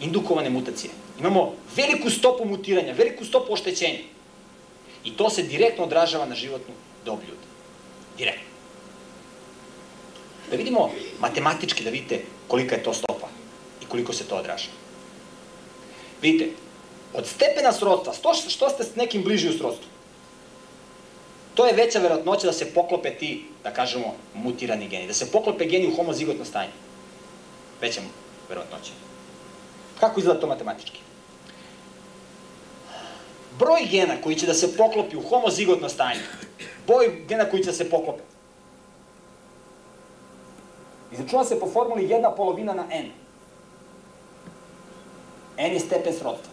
indukovane 0.00 0.50
mutacije. 0.50 0.90
Imamo 1.20 1.52
veliku 1.76 2.10
stopu 2.10 2.44
mutiranja, 2.44 2.92
veliku 2.92 3.24
stopu 3.24 3.52
oštećenja. 3.52 3.98
I 5.04 5.16
to 5.16 5.30
se 5.30 5.42
direktno 5.42 5.84
odražava 5.84 6.26
na 6.26 6.34
životnu 6.34 6.74
dob 7.04 7.20
ljudi. 7.20 7.46
Direktno. 8.18 8.44
Da 10.50 10.56
vidimo 10.56 10.90
matematički, 11.20 11.84
da 11.84 11.90
vidite 11.90 12.20
kolika 12.48 12.74
je 12.74 12.82
to 12.82 12.94
stopa 12.94 13.28
i 13.82 13.86
koliko 13.86 14.12
se 14.12 14.24
to 14.24 14.36
odraža. 14.36 14.68
Vidite, 16.22 16.50
od 17.14 17.26
stepena 17.26 17.72
srodstva, 17.72 18.12
što, 18.14 18.34
što 18.34 18.68
ste 18.68 18.84
s 18.84 18.96
nekim 18.96 19.22
bliži 19.22 19.48
u 19.48 19.58
srodstvu, 19.58 19.86
to 21.54 21.66
je 21.66 21.72
veća 21.72 21.98
verovatnoća 21.98 22.46
da 22.46 22.52
se 22.52 22.74
poklope 22.74 23.10
ti, 23.10 23.44
da 23.64 23.70
kažemo, 23.70 24.14
mutirani 24.34 24.88
geni, 24.88 25.06
da 25.06 25.14
se 25.14 25.30
poklope 25.32 25.64
geni 25.64 25.86
u 25.86 25.96
homozigotno 25.96 26.44
stanje. 26.44 26.72
Veća 27.80 28.00
verovatnoća. 28.48 28.92
Kako 30.04 30.20
izgleda 30.20 30.40
to 30.40 30.46
matematički? 30.46 31.00
Broj 33.58 33.86
gena 33.90 34.14
koji 34.22 34.36
će 34.36 34.46
da 34.46 34.54
se 34.54 34.76
poklopi 34.76 35.16
u 35.16 35.22
homozigotno 35.22 35.88
stanje, 35.88 36.20
broj 36.86 37.24
gena 37.28 37.44
koji 37.44 37.62
će 37.62 37.70
da 37.70 37.76
se 37.76 37.90
poklope, 37.90 38.22
izračuna 41.12 41.44
se 41.44 41.60
po 41.60 41.70
formuli 41.70 42.08
jedna 42.10 42.30
polovina 42.30 42.74
na 42.74 42.84
n. 42.90 43.10
n 45.56 45.72
je 45.72 45.80
stepen 45.80 46.12
srodstva. 46.12 46.52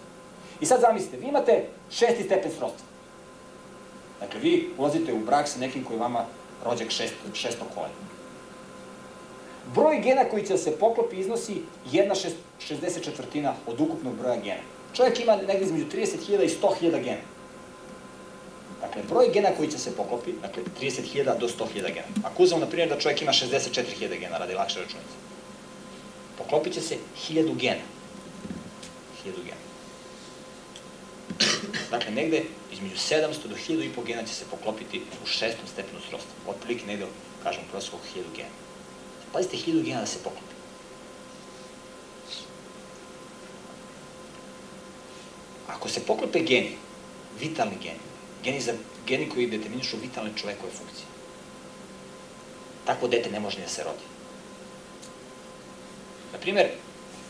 I 0.62 0.66
sad 0.66 0.82
zamislite, 0.82 1.18
vi 1.18 1.28
imate 1.28 1.68
šesti 1.92 2.24
stepen 2.24 2.52
srodstva. 2.52 2.86
Dakle, 4.20 4.40
vi 4.40 4.70
ulazite 4.78 5.14
u 5.14 5.20
brak 5.20 5.48
sa 5.48 5.60
nekim 5.60 5.84
koji 5.84 6.00
vama 6.00 6.26
rođak 6.66 6.90
šest, 6.90 7.14
šestog 7.34 7.68
kolena. 7.76 8.21
Broj 9.76 10.00
gena 10.00 10.24
koji 10.24 10.44
će 10.46 10.54
da 10.54 10.58
se 10.58 10.78
poklopi 10.78 11.20
iznosi 11.20 11.62
1 11.92 12.30
64 12.70 13.52
od 13.68 13.82
ukupnog 13.82 14.16
broja 14.16 14.36
gena. 14.36 14.62
Čovjek 14.94 15.20
ima 15.20 15.36
negde 15.36 15.66
između 15.66 15.86
30.000 15.86 16.44
i 16.46 16.50
100.000 16.50 17.04
gena. 17.04 17.22
Dakle, 18.82 19.04
broj 19.10 19.30
gena 19.34 19.50
koji 19.58 19.72
će 19.72 19.78
se 19.78 19.96
poklopi, 19.96 20.32
dakle, 20.42 20.64
30.000 20.82 21.38
do 21.40 21.48
100.000 21.48 21.94
gena. 21.94 22.08
Ako 22.24 22.44
uzmemo, 22.44 22.66
na 22.66 22.72
primjer, 22.72 22.90
da 22.90 23.00
čovjek 23.00 23.22
ima 23.22 23.32
64.000 23.32 24.20
gena, 24.20 24.38
radi 24.38 24.54
lakše 24.54 24.80
računice. 24.80 25.16
Poklopit 26.38 26.74
će 26.74 26.82
se 26.82 26.96
1000 27.30 27.56
gena. 27.58 27.86
1000 29.26 29.32
gena. 29.46 29.62
Dakle, 31.92 32.12
negde 32.12 32.44
između 32.72 32.96
700 32.96 33.48
do 33.48 33.56
1000 33.56 33.86
i 33.86 33.94
po 33.94 34.02
gena 34.02 34.24
će 34.24 34.34
se 34.34 34.46
poklopiti 34.52 35.02
u 35.24 35.26
šestom 35.26 35.68
stepenu 35.74 36.00
srodstva. 36.10 36.32
Otprilike 36.48 36.86
negde, 36.86 37.06
kažemo, 37.44 37.66
prosjeko 37.72 37.98
1000 38.16 38.24
gena. 38.36 38.50
Pazite, 39.34 39.58
1000 39.58 39.84
gena 39.84 40.00
da 40.00 40.06
se 40.06 40.20
poklopi. 40.24 40.56
Ako 45.68 45.90
se 45.90 46.06
poklope 46.06 46.40
geni, 46.40 46.76
vitalni 47.40 47.76
geni, 47.84 48.00
geni, 48.44 48.62
za, 48.62 48.74
geni 49.08 49.30
koji 49.30 49.48
determinišu 49.48 49.98
vitalne 49.98 50.32
čovekove 50.36 50.72
funkcije, 50.72 51.06
takvo 52.86 53.08
dete 53.08 53.32
ne 53.32 53.40
može 53.40 53.60
da 53.60 53.68
se 53.68 53.84
rodi. 53.84 54.06
Na 56.34 56.40
primer, 56.40 56.68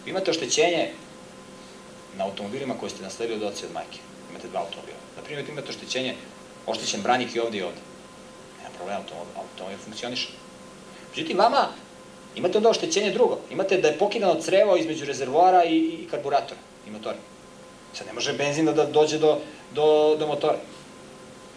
vi 0.06 0.12
imate 0.12 0.32
oštećenje 0.32 0.92
na 2.18 2.26
automobilima 2.26 2.78
koje 2.80 2.90
ste 2.90 3.04
nasledili 3.04 3.46
od 3.46 3.54
oca 3.54 3.66
i 3.66 3.70
od 3.70 3.74
majke. 3.74 4.00
Imate 4.30 4.48
dva 4.48 4.60
automobila. 4.60 4.98
Na 5.18 5.24
primjer, 5.24 5.50
imate 5.50 5.70
oštećenje, 5.70 6.16
oštećen 6.66 7.02
branik 7.02 7.36
i 7.36 7.40
ovde 7.40 7.58
i 7.58 7.62
ovde. 7.62 7.82
Nema 8.58 8.76
problema, 8.76 9.00
automobil, 9.00 9.34
automobil 9.38 9.78
funkcioniše. 9.78 10.30
Međutim, 11.10 11.38
vama 11.38 11.68
imate 12.36 12.58
onda 12.58 12.70
oštećenje 12.70 13.12
drugo. 13.12 13.38
Imate 13.52 13.78
da 13.78 13.88
je 13.88 13.98
pokidano 13.98 14.42
crevo 14.42 14.78
između 14.78 15.06
rezervoara 15.06 15.66
i, 15.66 15.78
i 15.78 16.08
karburatora 16.12 16.60
i 16.88 16.92
motora. 16.92 17.18
Sad 17.94 18.08
ne 18.08 18.14
može 18.14 18.34
benzin 18.34 18.66
da 18.66 18.86
dođe 18.86 19.18
do, 19.18 19.40
do, 19.74 20.16
do 20.20 20.28
motora. 20.28 20.58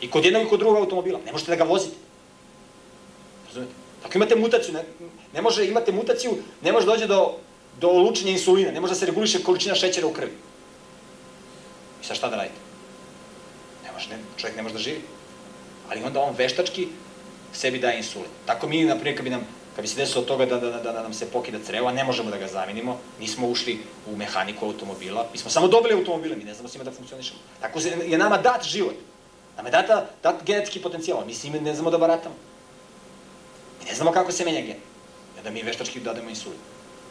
I 0.01 0.11
kod 0.11 0.25
jednog 0.25 0.43
i 0.43 0.49
kod 0.49 0.59
drugog 0.59 0.79
automobila. 0.79 1.21
Ne 1.27 1.33
možete 1.33 1.51
da 1.51 1.57
ga 1.57 1.65
vozite. 1.65 1.97
Razumete? 3.47 3.73
Ako 4.05 4.19
imate 4.19 4.37
mutaciju, 4.37 4.75
ne, 4.75 4.85
ne 5.33 5.43
može, 5.43 5.67
imate 5.67 5.93
mutaciju, 5.93 6.33
ne 6.63 6.73
može 6.73 6.87
dođe 6.87 7.07
do, 7.07 7.37
do 7.81 7.93
lučenja 7.93 8.33
insulina, 8.33 8.71
ne 8.71 8.81
može 8.81 8.93
da 8.93 8.99
se 8.99 9.07
reguliše 9.07 9.43
količina 9.43 9.75
šećera 9.75 10.07
u 10.07 10.13
krvi. 10.13 10.33
I 12.03 12.07
sad 12.07 12.17
šta 12.17 12.29
da 12.29 12.37
radite? 12.37 12.61
Ne 13.85 13.93
može, 13.93 14.09
ne, 14.09 14.19
čovjek 14.37 14.57
ne 14.57 14.63
može 14.63 14.75
da 14.75 14.81
živi. 14.81 15.01
Ali 15.89 16.03
onda 16.03 16.21
on 16.21 16.35
veštački 16.39 16.89
sebi 17.53 17.79
daje 17.79 17.97
insulin. 17.97 18.29
Tako 18.47 18.69
mi, 18.69 18.85
na 18.85 18.95
primjer, 18.95 19.17
kad 19.17 19.25
bi 19.25 19.31
nam 19.31 19.47
kad 19.77 19.83
bi 19.83 19.89
se 19.89 19.97
desilo 19.97 20.25
toga 20.25 20.47
da, 20.47 20.59
da, 20.59 20.71
da, 20.71 20.93
da 20.93 21.03
nam 21.03 21.15
se 21.15 21.27
pokida 21.31 21.59
crevo, 21.67 21.89
a 21.89 21.93
ne 21.93 22.05
možemo 22.05 22.31
da 22.31 22.39
ga 22.39 22.49
zamenimo, 22.49 22.99
nismo 23.21 23.49
ušli 23.49 23.79
u 24.07 24.17
mehaniku 24.17 24.67
automobila, 24.67 25.27
mi 25.33 25.39
smo 25.39 25.51
samo 25.51 25.69
dobili 25.69 25.95
automobile, 25.95 26.37
mi 26.37 26.45
ne 26.45 26.55
znamo 26.55 26.69
s 26.69 26.75
njima 26.75 26.85
da 26.85 26.93
funkcionišemo. 26.93 27.39
Tako 27.61 27.81
je 28.07 28.19
nama 28.19 28.39
dat 28.39 28.65
život. 28.65 28.95
Nam 29.57 29.67
je 29.67 29.73
data, 29.73 30.07
dat 30.23 30.45
genetski 30.47 30.83
potencijal, 30.83 31.27
mi 31.27 31.35
s 31.35 31.45
njima 31.45 31.61
ne 31.61 31.75
znamo 31.75 31.91
da 31.91 31.99
baratamo. 31.99 32.35
Mi 33.81 33.87
ne 33.91 33.95
znamo 33.95 34.13
kako 34.13 34.33
se 34.33 34.45
menja 34.45 34.61
gen. 34.61 34.77
I 35.37 35.39
onda 35.39 35.51
mi 35.51 35.63
veštački 35.63 36.01
dademo 36.01 36.29
insulin. 36.31 36.59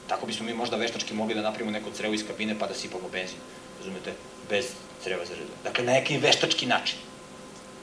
Tako 0.08 0.26
bismo 0.26 0.46
mi 0.46 0.54
možda 0.54 0.78
veštački 0.78 1.14
mogli 1.14 1.36
da 1.36 1.42
napravimo 1.42 1.72
neko 1.72 1.92
crevo 1.92 2.14
iz 2.14 2.24
kabine 2.28 2.60
pa 2.60 2.68
da 2.68 2.74
sipamo 2.74 3.10
benzin. 3.12 3.38
Razumete? 3.80 4.14
Bez 4.50 4.66
creva 5.04 5.26
za 5.26 5.34
redove. 5.34 5.58
Dakle, 5.64 5.84
na 5.84 5.92
neki 5.92 6.18
veštački 6.18 6.66
način. 6.66 6.98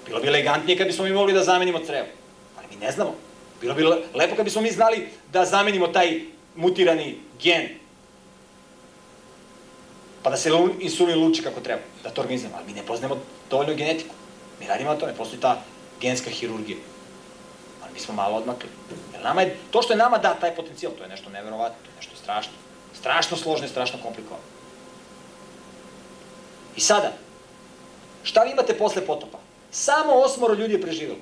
Bilo 0.07 0.20
bi 0.20 0.28
elegantnije 0.28 0.78
kad 0.78 0.87
bismo 0.87 1.05
mi 1.05 1.12
mogli 1.12 1.33
da 1.33 1.45
zamenimo 1.45 1.78
crevo. 1.87 2.07
Ali 2.59 2.66
mi 2.70 2.76
ne 2.76 2.93
znamo. 2.93 3.14
Bilo 3.61 3.74
bi 3.74 3.84
lepo 4.14 4.36
kad 4.36 4.44
bismo 4.44 4.62
mi 4.62 4.70
znali 4.70 5.08
da 5.32 5.44
zamenimo 5.44 5.86
taj 5.86 6.20
mutirani 6.56 7.18
gen 7.42 7.80
pa 10.22 10.30
da 10.30 10.36
se 10.36 10.50
insulin 10.80 11.18
luči 11.18 11.42
kako 11.42 11.61
treba, 11.61 11.82
da 12.02 12.11
to 12.11 12.20
organizujemo, 12.20 12.56
ali 12.56 12.66
mi 12.66 12.72
ne 12.72 12.86
poznajemo 12.86 13.20
dovoljno 13.50 13.74
genetiku. 13.74 14.14
Mi 14.61 14.66
radimo 14.66 14.90
na 14.90 14.98
to, 14.98 15.06
ne 15.06 15.14
postoji 15.14 15.40
ta 15.40 15.62
genska 16.00 16.30
hirurgija. 16.30 16.76
Ali 17.82 17.92
mi 17.92 18.00
smo 18.00 18.14
malo 18.14 18.36
odmakli. 18.36 18.68
Jer 19.12 19.24
nama 19.24 19.42
je, 19.42 19.56
to 19.70 19.82
što 19.82 19.92
je 19.92 19.96
nama 19.96 20.18
da 20.18 20.34
taj 20.34 20.56
potencijal, 20.56 20.92
to 20.92 21.02
je 21.02 21.08
nešto 21.08 21.30
neverovatno, 21.30 21.78
to 21.84 21.90
je 21.90 21.96
nešto 21.96 22.16
strašno. 22.16 22.52
Strašno 22.94 23.36
složno 23.36 23.66
i 23.66 23.68
strašno 23.68 23.98
komplikovano. 24.02 24.44
I 26.76 26.80
sada, 26.80 27.12
šta 28.22 28.42
vi 28.42 28.50
imate 28.50 28.78
posle 28.78 29.06
potopa? 29.06 29.38
Samo 29.70 30.12
osmoro 30.12 30.54
ljudi 30.54 30.74
je 30.74 30.82
preživjelo. 30.82 31.18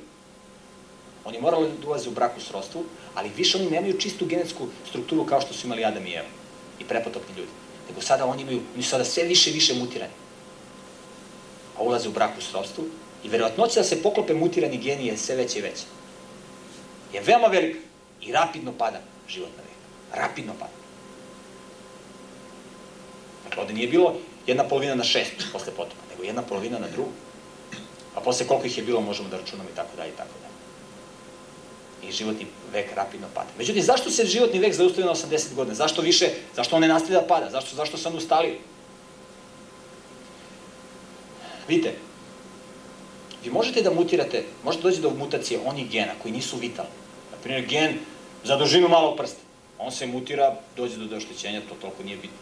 Oni 1.29 1.41
morali 1.41 1.68
da 1.83 1.89
ulaze 1.89 2.09
u 2.09 2.12
brak 2.12 2.37
u 2.37 2.41
srodstvu, 2.41 2.85
ali 3.14 3.31
više 3.37 3.59
oni 3.59 3.70
nemaju 3.70 4.01
čistu 4.01 4.26
genetsku 4.26 4.68
strukturu 4.89 5.26
kao 5.26 5.41
što 5.41 5.55
su 5.55 5.66
imali 5.66 5.85
Adam 5.85 6.07
i 6.07 6.12
Eva 6.12 6.29
i 6.81 6.85
prepotopni 6.85 7.35
ljudi. 7.37 7.51
Nego 7.89 8.01
sada 8.01 8.26
oni 8.26 8.43
imaju, 8.43 8.61
oni 8.74 8.83
su 8.83 8.91
sada 8.91 9.05
sve 9.05 9.24
više 9.24 9.51
i 9.51 9.53
više 9.53 9.74
mutirani. 9.74 10.12
A 11.76 11.83
ulaze 11.83 12.09
u 12.09 12.12
brak 12.12 12.39
u 12.39 12.41
srodstvu 12.41 12.85
i 13.24 13.29
verovatnoća 13.29 13.81
da 13.81 13.85
se 13.85 14.03
poklope 14.03 14.35
mutirani 14.35 14.76
geni 14.76 15.07
je 15.07 15.16
sve 15.16 15.37
veće 15.37 15.59
i 15.59 15.62
veće. 15.62 15.85
Je 17.12 17.20
veoma 17.20 17.47
velika 17.47 17.79
i 18.22 18.33
rapidno 18.33 18.72
pada 18.79 19.01
životna 19.29 19.62
veka. 19.62 20.22
Rapidno 20.22 20.53
pada. 20.53 20.79
Dakle, 23.45 23.62
ovde 23.62 23.74
nije 23.74 23.89
bilo 23.89 24.14
jedna 24.47 24.64
polovina 24.64 24.95
na 24.95 25.05
šest 25.05 25.33
posle 25.53 25.72
potopa, 25.76 26.03
nego 26.11 26.22
jedna 26.22 26.43
polovina 26.43 26.79
na 26.79 26.89
drugu. 26.89 27.11
A 28.14 28.20
posle 28.20 28.47
koliko 28.47 28.66
ih 28.66 28.79
je 28.79 28.85
bilo 28.85 29.01
možemo 29.01 29.29
da 29.29 29.37
računamo 29.37 29.68
i 29.70 29.76
tako 29.76 29.97
dalje 29.97 30.09
i 30.09 30.16
tako 30.16 30.33
dalje 30.41 30.47
i 32.03 32.12
životni 32.12 32.46
vek 32.72 32.92
rapidno 32.96 33.26
pada. 33.34 33.49
Međutim, 33.59 33.82
zašto 33.82 34.11
se 34.11 34.26
životni 34.26 34.59
vek 34.59 34.74
zaustavio 34.74 35.07
na 35.07 35.14
80 35.14 35.55
godina? 35.55 35.74
Zašto 35.74 36.03
više, 36.03 36.30
zašto 36.57 36.76
on 36.76 36.82
ne 36.82 36.88
nastavlja 36.88 37.20
da 37.20 37.26
pada? 37.26 37.51
Zašto, 37.51 37.76
zašto 37.76 37.96
se 37.96 38.09
on 38.09 38.16
ustalio? 38.16 38.55
Vidite, 41.68 41.94
vi 43.44 43.51
možete 43.51 43.82
da 43.82 43.90
mutirate, 43.90 44.44
možete 44.64 44.82
doći 44.82 45.01
do 45.01 45.11
mutacije 45.11 45.61
onih 45.64 45.90
gena 45.90 46.12
koji 46.22 46.32
nisu 46.32 46.57
vitalni. 46.57 46.90
Naprimjer, 47.32 47.66
gen 47.66 47.99
za 48.44 48.57
dužinu 48.57 48.88
malog 48.88 49.16
prsta. 49.16 49.40
On 49.78 49.92
se 49.92 50.07
mutira, 50.07 50.55
dođe 50.76 50.96
do 50.96 51.16
oštećenja, 51.16 51.61
to 51.68 51.74
toliko 51.80 52.03
nije 52.03 52.16
bitno. 52.16 52.38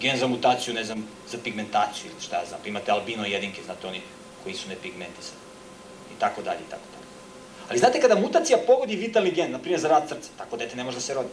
Gen 0.00 0.18
za 0.18 0.26
mutaciju, 0.26 0.74
ne 0.74 0.84
znam, 0.84 1.06
za 1.30 1.38
pigmentaciju 1.44 2.10
ili 2.10 2.20
šta 2.20 2.36
ja 2.36 2.46
znam. 2.46 2.60
Imate 2.66 2.92
albino 2.92 3.26
jedinke, 3.26 3.62
znate 3.64 3.86
oni 3.86 4.00
koji 4.42 4.54
su 4.54 4.68
nepigmentisani. 4.68 5.40
I 6.16 6.20
tako 6.20 6.42
dalje, 6.42 6.60
i 6.60 6.70
tako 6.70 6.82
dalje. 6.92 6.93
Ali 7.68 7.78
znate 7.78 8.00
kada 8.00 8.14
mutacija 8.14 8.58
pogodi 8.66 8.96
vitalni 8.96 9.30
gen, 9.30 9.52
na 9.52 9.58
primjer 9.58 9.80
za 9.80 9.88
rad 9.88 10.08
srca, 10.08 10.28
tako 10.38 10.56
dete 10.56 10.76
ne 10.76 10.84
može 10.84 10.96
da 10.96 11.00
se 11.00 11.14
rodi. 11.14 11.28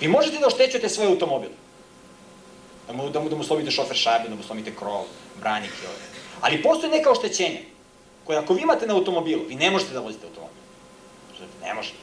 Vi 0.00 0.08
možete 0.08 0.38
da 0.38 0.46
oštećujete 0.46 0.88
svoj 0.88 1.06
automobil. 1.06 1.50
Da 2.86 2.92
mu, 2.92 3.10
da 3.10 3.20
mu, 3.20 3.28
da 3.28 3.36
mu 3.36 3.44
slomite 3.44 3.70
šofer 3.70 3.96
šajbe, 3.96 4.28
da 4.28 4.34
mu 4.34 4.42
slomite 4.42 4.74
krov, 4.74 5.04
branik 5.40 5.70
i 5.70 5.86
ove. 5.86 6.06
Ali 6.40 6.62
postoje 6.62 6.90
neka 6.90 7.10
oštećenja 7.10 7.60
koje 8.24 8.38
ako 8.38 8.54
vi 8.54 8.62
imate 8.62 8.86
na 8.86 8.94
automobilu, 8.94 9.44
vi 9.48 9.54
ne 9.54 9.70
možete 9.70 9.92
da 9.92 10.00
vozite 10.00 10.26
automobil. 10.26 10.62
Ne 11.62 11.74
možete. 11.74 11.96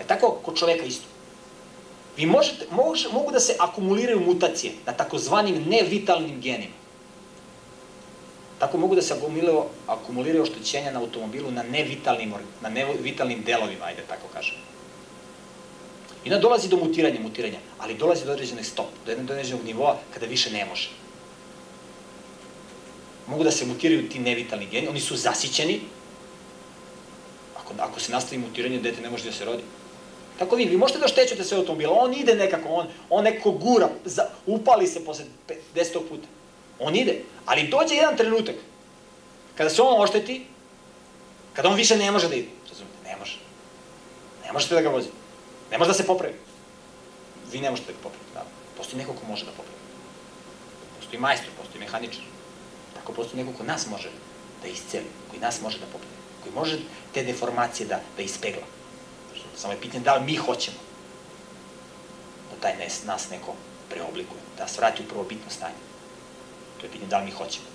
E 0.00 0.04
tako 0.04 0.30
kod 0.30 0.58
čoveka 0.58 0.84
isto. 0.84 1.06
Vi 2.16 2.26
možete, 2.26 2.66
mož, 2.70 3.06
mogu 3.12 3.32
da 3.32 3.40
se 3.40 3.56
akumuliraju 3.58 4.20
mutacije 4.20 4.72
na 4.86 4.92
takozvanim 4.92 5.64
nevitalnim 5.68 6.40
genima. 6.40 6.75
Tako 8.58 8.78
mogu 8.78 8.94
da 8.94 9.02
se 9.02 9.14
akumuliraju, 9.86 10.42
oštećenja 10.42 10.92
na 10.92 11.00
automobilu 11.00 11.50
na 11.50 11.62
nevitalnim, 11.62 12.34
na 12.60 12.68
nevitalnim 12.68 13.42
delovima, 13.42 13.84
ajde 13.84 14.02
tako 14.08 14.28
kažem. 14.32 14.54
I 16.24 16.32
onda 16.32 16.42
dolazi 16.42 16.68
do 16.68 16.76
mutiranja, 16.76 17.20
mutiranja, 17.20 17.58
ali 17.78 17.94
dolazi 17.94 18.24
do 18.24 18.32
određenog 18.32 18.64
stop, 18.64 18.86
do 19.04 19.10
jednog 19.10 19.30
određenog 19.30 19.64
nivoa 19.64 19.98
kada 20.14 20.26
više 20.26 20.50
ne 20.50 20.64
može. 20.64 20.88
mogu 23.26 23.44
da 23.44 23.50
se 23.50 23.66
mutiraju 23.66 24.08
ti 24.08 24.18
nevitalni 24.18 24.66
geni, 24.66 24.88
oni 24.88 25.00
su 25.00 25.16
zasićeni, 25.16 25.80
ako, 27.56 27.74
ako 27.78 28.00
se 28.00 28.12
nastavi 28.12 28.38
mutiranje, 28.38 28.78
dete 28.78 29.00
ne 29.02 29.10
može 29.10 29.24
da 29.24 29.32
se 29.32 29.44
rodi. 29.44 29.62
Tako 30.38 30.56
vi, 30.56 30.64
vi 30.64 30.76
možete 30.76 30.98
da 30.98 31.08
štećete 31.08 31.44
sve 31.44 31.58
automobila, 31.58 31.92
on 31.92 32.14
ide 32.14 32.34
nekako, 32.34 32.68
on, 32.68 32.86
on 33.10 33.24
nekako 33.24 33.50
gura, 33.50 33.88
za, 34.04 34.28
upali 34.46 34.86
se 34.86 35.04
posle 35.04 35.24
desetog 35.74 36.02
puta. 36.08 36.28
On 36.78 36.96
ide, 36.96 37.22
ali 37.46 37.68
dođe 37.68 37.94
jedan 37.94 38.16
trenutak, 38.16 38.54
kada 39.56 39.70
se 39.70 39.82
on 39.82 40.02
ošteti, 40.02 40.46
kada 41.52 41.68
on 41.68 41.74
više 41.74 41.96
ne 41.96 42.10
može 42.10 42.28
da 42.28 42.34
ide, 42.34 42.48
razumete, 42.68 42.96
ne 43.04 43.16
može. 43.16 43.38
Ne 44.46 44.52
možete 44.52 44.74
da 44.74 44.80
ga 44.80 44.88
vozite. 44.88 45.14
Ne 45.70 45.78
može 45.78 45.88
da 45.88 45.94
se 45.94 46.06
popravi. 46.06 46.34
Vi 47.52 47.60
ne 47.60 47.70
možete 47.70 47.92
da 47.92 47.92
ga 47.92 48.02
popravite, 48.02 48.34
da. 48.34 48.44
Postoji 48.76 49.02
neko 49.02 49.12
ko 49.12 49.26
može 49.26 49.44
da 49.44 49.50
popravi. 49.50 49.80
Postoji 50.96 51.20
majstor, 51.20 51.50
postoji 51.58 51.80
mehaničar. 51.80 52.22
Tako 52.94 53.12
postoji 53.12 53.44
neko 53.44 53.58
ko 53.58 53.64
nas 53.64 53.86
može 53.90 54.10
da 54.62 54.68
isceli, 54.68 55.06
koji 55.30 55.40
nas 55.40 55.60
može 55.62 55.78
da 55.78 55.86
popravi, 55.86 56.16
koji 56.42 56.54
može 56.54 56.78
te 57.14 57.22
deformacije 57.22 57.86
da, 57.86 58.00
da 58.16 58.22
ispegla. 58.22 58.66
Samo 59.56 59.72
je 59.72 59.80
pitanje 59.80 60.04
da 60.04 60.16
li 60.16 60.24
mi 60.24 60.36
hoćemo 60.36 60.76
da 62.50 62.60
taj 62.60 62.76
nes, 62.76 63.04
nas 63.04 63.30
neko 63.30 63.54
preoblikuje, 63.90 64.40
da 64.56 64.62
nas 64.62 64.78
vrati 64.78 65.02
u 65.02 65.08
prvobitno 65.08 65.50
stanje. 65.50 65.85
To 66.80 66.86
je 66.86 66.92
pitanje 66.92 67.10
da 67.10 67.18
li 67.18 67.24
mi 67.24 67.30
hoćemo. 67.30 67.66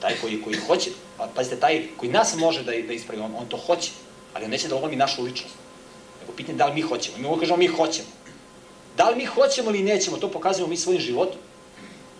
Taj 0.00 0.14
koji, 0.20 0.42
koji 0.42 0.56
hoće, 0.56 0.90
pa 1.16 1.28
pazite, 1.34 1.56
taj 1.56 1.82
koji 1.96 2.12
nas 2.12 2.36
može 2.36 2.62
da, 2.64 2.72
da 2.86 2.92
ispravi, 2.92 3.22
on, 3.22 3.34
on 3.38 3.46
to 3.48 3.56
hoće, 3.56 3.90
ali 4.34 4.44
on 4.44 4.50
neće 4.50 4.68
da 4.68 4.78
lomi 4.78 4.96
našu 4.96 5.22
ličnost. 5.22 5.54
Nego 6.20 6.32
pitanje 6.32 6.58
da 6.58 6.66
li 6.66 6.74
mi 6.74 6.80
hoćemo. 6.80 7.18
Mi 7.18 7.26
uvijek 7.26 7.40
kažemo 7.40 7.56
mi 7.56 7.66
hoćemo. 7.66 8.08
Da 8.96 9.10
li 9.10 9.16
mi 9.16 9.24
hoćemo 9.24 9.70
ili 9.70 9.82
nećemo, 9.82 10.16
to 10.16 10.30
pokazujemo 10.30 10.70
mi 10.70 10.76
svojim 10.76 11.00
životom. 11.00 11.38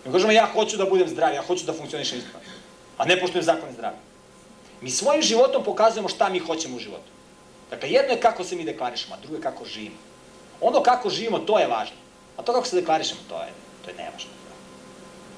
Mi 0.04 0.12
kažemo 0.12 0.32
ja 0.32 0.46
hoću 0.54 0.76
da 0.76 0.84
budem 0.84 1.08
zdrav, 1.08 1.34
ja 1.34 1.42
hoću 1.42 1.66
da 1.66 1.72
funkcionišem 1.72 2.18
ispravno. 2.18 2.48
A 2.98 3.04
ne 3.04 3.20
poštujem 3.20 3.44
zakone 3.44 3.72
zdravlja. 3.72 3.98
Mi 4.80 4.90
svojim 4.90 5.22
životom 5.22 5.64
pokazujemo 5.64 6.08
šta 6.08 6.28
mi 6.28 6.38
hoćemo 6.38 6.76
u 6.76 6.80
životu. 6.80 7.10
Dakle, 7.70 7.90
jedno 7.90 8.12
je 8.12 8.20
kako 8.20 8.44
se 8.44 8.56
mi 8.56 8.64
deklarišemo, 8.64 9.14
a 9.14 9.18
drugo 9.20 9.36
je 9.36 9.42
kako 9.42 9.64
živimo. 9.64 9.96
Ono 10.60 10.82
kako 10.82 11.10
živimo, 11.10 11.38
to 11.38 11.58
je 11.58 11.66
važno. 11.66 11.96
A 12.36 12.42
to 12.42 12.52
kako 12.52 12.66
se 12.66 12.80
deklarišemo, 12.80 13.20
to 13.28 13.42
je, 13.42 13.52
to 13.84 13.90
je 13.90 13.96
nevažno. 13.96 14.30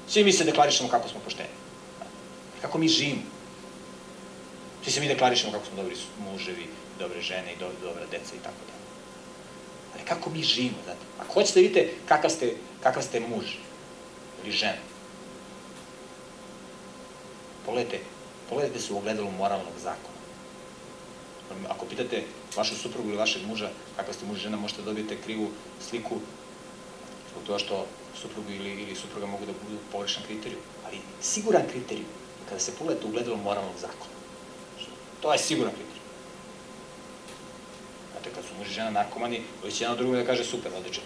Svi 0.07 0.23
mi 0.23 0.33
se 0.33 0.43
deklarišemo 0.43 0.89
kako 0.89 1.09
smo 1.09 1.19
pošteni. 1.19 1.49
Kako 2.61 2.77
mi 2.77 2.87
živimo. 2.87 3.21
Svi 4.83 4.91
se 4.91 5.01
mi 5.01 5.07
deklarišemo 5.07 5.51
kako 5.51 5.65
smo 5.65 5.75
dobri 5.75 5.95
muževi, 6.19 6.67
dobre 6.99 7.21
žene 7.21 7.53
i 7.53 7.59
do, 7.59 7.69
dobra 7.81 8.05
deca 8.11 8.35
i 8.35 8.43
tako 8.43 8.63
dalje. 8.67 8.83
Ali 9.93 10.03
kako 10.05 10.29
mi 10.29 10.43
živimo, 10.43 10.77
znate? 10.83 10.99
Ako 11.19 11.33
hoćete 11.33 11.59
vidite 11.59 11.89
kakav 12.07 12.29
ste, 12.29 12.55
kakav 12.83 13.03
ste 13.03 13.19
muž 13.19 13.45
ili 14.43 14.51
žena, 14.51 14.81
pogledajte, 17.65 17.99
pogledajte 18.49 18.79
se 18.79 18.93
u 18.93 18.97
ogledalu 18.97 19.31
moralnog 19.31 19.73
zakona. 19.83 20.13
Ako 21.69 21.85
pitate 21.85 22.23
vašu 22.55 22.75
suprugu 22.75 23.09
ili 23.09 23.17
vašeg 23.17 23.45
muža 23.47 23.69
kakva 23.95 24.13
ste 24.13 24.25
muž 24.25 24.39
žena, 24.39 24.57
možete 24.57 24.81
da 24.81 24.85
dobijete 24.85 25.21
krivu 25.21 25.49
sliku 25.89 26.19
zbog 27.33 27.43
toga 27.47 27.59
što 27.59 27.85
suprugu 28.21 28.51
ili, 28.51 28.71
ili 28.81 28.95
supruga 28.95 29.27
mogu 29.27 29.45
da 29.45 29.51
budu 29.51 29.77
pogrešan 29.91 30.23
kriterijum. 30.27 30.61
Ali 30.85 30.97
siguran 31.21 31.63
kriterijum 31.71 32.09
kada 32.49 32.59
se 32.59 32.75
pogledate 32.79 33.05
u 33.05 33.09
ogledalu 33.09 33.37
moralnog 33.37 33.75
zakona. 33.81 34.13
To 35.21 35.33
je 35.33 35.39
siguran 35.39 35.71
kriterijum. 35.71 36.07
Znate, 38.11 38.29
kad 38.35 38.43
su 38.45 38.49
muž 38.57 38.69
i 38.69 38.73
žena 38.73 38.89
narkomani, 38.89 39.41
koji 39.61 39.73
će 39.73 39.83
jedan 39.83 39.97
drugom 39.97 40.15
da 40.15 40.25
kaže 40.25 40.43
super, 40.43 40.71
odličan. 40.77 41.03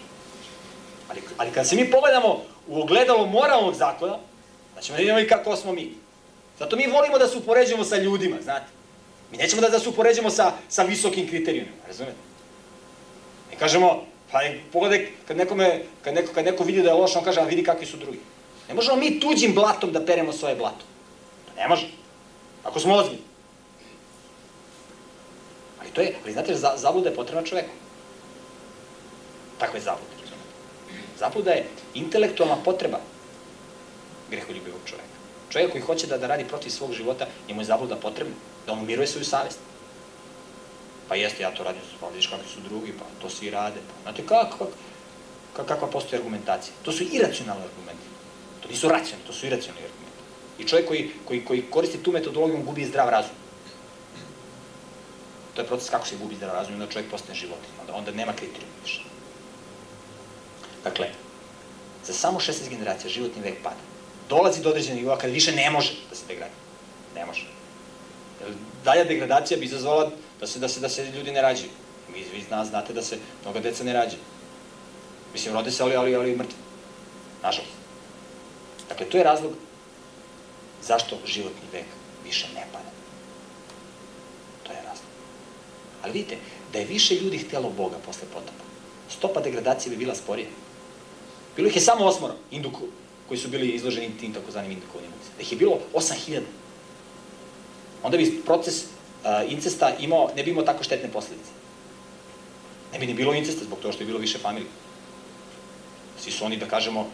Ali, 1.08 1.22
ali 1.36 1.50
kada 1.50 1.64
se 1.64 1.76
mi 1.76 1.90
pogledamo 1.90 2.42
u 2.66 2.82
ogledalo 2.82 3.26
moralnog 3.26 3.74
zakona, 3.74 4.18
ćemo 4.80 4.96
da 4.96 5.00
vidimo 5.00 5.20
i 5.20 5.28
kako 5.28 5.56
smo 5.56 5.72
mi. 5.72 5.94
Zato 6.58 6.76
mi 6.76 6.86
volimo 6.86 7.18
da 7.18 7.26
se 7.26 7.38
upoređujemo 7.38 7.84
sa 7.84 7.96
ljudima, 7.96 8.36
znate. 8.42 8.66
Mi 9.30 9.36
nećemo 9.36 9.62
da, 9.62 9.68
da 9.68 9.78
se 9.78 9.88
upoređujemo 9.88 10.30
sa, 10.30 10.52
sa 10.68 10.82
visokim 10.82 11.28
kriterijumima, 11.28 11.76
razumete? 11.86 12.16
Mi 13.50 13.56
kažemo, 13.56 14.04
pa 14.32 14.38
pogledaj, 14.72 15.08
kad, 15.28 15.36
nekome, 15.36 15.82
kad, 16.04 16.14
neko, 16.14 16.32
kad 16.32 16.44
neko 16.44 16.64
vidi 16.64 16.82
da 16.82 16.88
je 16.88 16.94
loš, 16.94 17.16
on 17.16 17.24
kaže, 17.24 17.40
a 17.40 17.44
vidi 17.44 17.64
kakvi 17.64 17.86
su 17.86 17.96
drugi. 17.96 18.20
Ne 18.68 18.74
možemo 18.74 18.96
mi 18.96 19.20
tuđim 19.20 19.54
blatom 19.54 19.92
da 19.92 20.04
peremo 20.04 20.32
svoje 20.32 20.56
blato. 20.56 20.84
Ne 21.56 21.68
može. 21.68 21.88
Ako 22.64 22.80
smo 22.80 22.94
ozbiljni. 22.94 23.22
Ali 25.80 25.90
to 25.90 26.00
je, 26.00 26.14
ali 26.22 26.32
znate, 26.32 26.54
zabluda 26.76 27.08
je 27.08 27.16
potrebna 27.16 27.42
čoveku. 27.42 27.70
Takve 29.58 29.80
zablude? 29.80 30.18
Zabluda 31.18 31.50
je 31.50 31.66
intelektualna 31.94 32.56
potreba 32.64 32.98
greholjubivog 34.30 34.80
čoveka. 34.84 35.18
Čovjek 35.50 35.70
koji 35.70 35.82
hoće 35.82 36.06
da, 36.06 36.18
da 36.18 36.26
radi 36.26 36.44
protiv 36.44 36.70
svog 36.70 36.92
života, 36.92 37.26
njemu 37.48 37.60
je 37.60 37.64
zabluda 37.64 37.96
potrebna, 37.96 38.34
da 38.66 38.72
on 38.72 38.78
umiruje 38.78 39.06
svoju 39.06 39.24
savest. 39.24 39.58
Pa 41.08 41.14
jeste, 41.14 41.42
ja 41.42 41.50
to 41.50 41.64
radim, 41.64 41.82
pa 42.00 42.08
vidiš 42.08 42.26
kakvi 42.26 42.48
su 42.54 42.60
drugi, 42.60 42.92
pa 42.98 43.04
to 43.22 43.30
svi 43.30 43.50
rade. 43.50 43.80
Pa, 43.86 44.02
znate, 44.02 44.26
kako, 44.26 44.68
kak, 45.56 45.66
kakva 45.66 45.88
postoji 45.88 46.18
argumentacija? 46.18 46.74
To 46.82 46.92
su 46.92 47.04
iracionalni 47.12 47.64
argumenti. 47.64 48.06
To 48.62 48.68
nisu 48.68 48.88
racionalni, 48.88 49.26
to 49.26 49.32
su 49.32 49.46
iracionalni 49.46 49.86
argumenti. 49.86 50.22
I 50.58 50.64
čovjek 50.64 50.88
koji, 50.88 51.10
koji, 51.24 51.44
koji 51.44 51.62
koristi 51.70 52.02
tu 52.02 52.12
metodologiju, 52.12 52.62
gubi 52.62 52.84
zdrav 52.84 53.08
razum. 53.08 53.36
To 55.54 55.62
je 55.62 55.66
proces 55.66 55.90
kako 55.90 56.06
se 56.06 56.16
gubi 56.16 56.36
zdrav 56.36 56.54
razum, 56.54 56.74
onda 56.74 56.86
čovjek 56.86 57.10
postane 57.10 57.34
životinja, 57.34 57.80
onda, 57.80 57.94
onda 57.94 58.10
nema 58.12 58.32
kriterijuma 58.32 58.74
više. 58.84 59.02
Dakle, 60.84 61.08
za 62.06 62.12
samo 62.12 62.40
16 62.40 62.68
generacija 62.68 63.10
životni 63.10 63.42
vek 63.42 63.62
pada. 63.62 63.82
Dolazi 64.28 64.62
do 64.62 64.68
određenog 64.68 64.98
nivoa 64.98 65.18
kada 65.18 65.32
više 65.32 65.52
ne 65.52 65.70
može 65.70 65.92
da 66.10 66.16
se 66.16 66.26
degradi. 66.28 66.52
Ne 67.14 67.26
može. 67.26 67.46
Dalja 68.84 69.04
degradacija 69.04 69.58
bi 69.58 69.64
izazvala 69.64 70.10
da 70.40 70.46
se, 70.46 70.58
da 70.58 70.68
se, 70.68 70.80
da 70.80 70.88
se 70.88 71.10
ljudi 71.10 71.32
ne 71.32 71.42
rađaju. 71.42 71.70
Vi, 72.14 72.20
vi 72.32 72.44
nas 72.50 72.68
znate 72.68 72.92
da 72.92 73.02
se 73.02 73.18
mnoga 73.42 73.60
deca 73.60 73.84
ne 73.84 73.92
rađaju. 73.92 74.22
Mislim, 75.32 75.54
rode 75.54 75.70
se, 75.70 75.82
ali, 75.82 75.96
ali, 75.96 76.14
ali 76.16 76.36
mrtvi. 76.36 76.56
Nažalost. 77.42 77.72
Dakle, 78.88 79.06
to 79.06 79.18
je 79.18 79.24
razlog 79.24 79.52
zašto 80.82 81.18
životni 81.26 81.68
vek 81.72 81.84
više 82.24 82.46
ne 82.54 82.66
pada. 82.72 82.90
To 84.62 84.72
je 84.72 84.78
razlog. 84.78 85.10
Ali 86.02 86.12
vidite, 86.12 86.36
da 86.72 86.78
je 86.78 86.84
više 86.84 87.14
ljudi 87.14 87.38
htelo 87.38 87.70
Boga 87.70 87.96
posle 88.06 88.28
potopa, 88.32 88.64
stopa 89.10 89.40
degradacije 89.40 89.90
bi 89.90 89.96
bila 89.96 90.14
sporija. 90.14 90.48
Bilo 91.56 91.68
ih 91.68 91.76
je 91.76 91.82
samo 91.82 92.04
osmoro, 92.04 92.34
induku, 92.50 92.82
koji 93.28 93.38
su 93.38 93.48
bili 93.48 93.68
izloženi 93.68 94.18
tim 94.20 94.32
takozvanim 94.32 94.72
indukovnim 94.72 95.10
Da 95.36 95.42
ih 95.42 95.52
je 95.52 95.58
bilo 95.58 95.78
8000. 95.94 96.40
Onda 98.02 98.16
bi 98.16 98.42
proces 98.46 98.84
incesta 99.48 99.92
imao, 100.00 100.30
ne 100.36 100.42
bi 100.42 100.50
imao 100.50 100.64
tako 100.64 100.84
štetne 100.84 101.08
posledice. 101.12 101.50
Ne 102.92 102.98
bi 102.98 103.06
ni 103.06 103.14
bilo 103.14 103.34
incesta 103.34 103.64
zbog 103.64 103.78
toga 103.78 103.92
što 103.92 104.02
je 104.02 104.06
bilo 104.06 104.18
više 104.18 104.38
familije. 104.38 104.70
Svi 106.20 106.32
su 106.32 106.44
oni, 106.44 106.56
da 106.56 106.66
kažemo, 106.66 107.06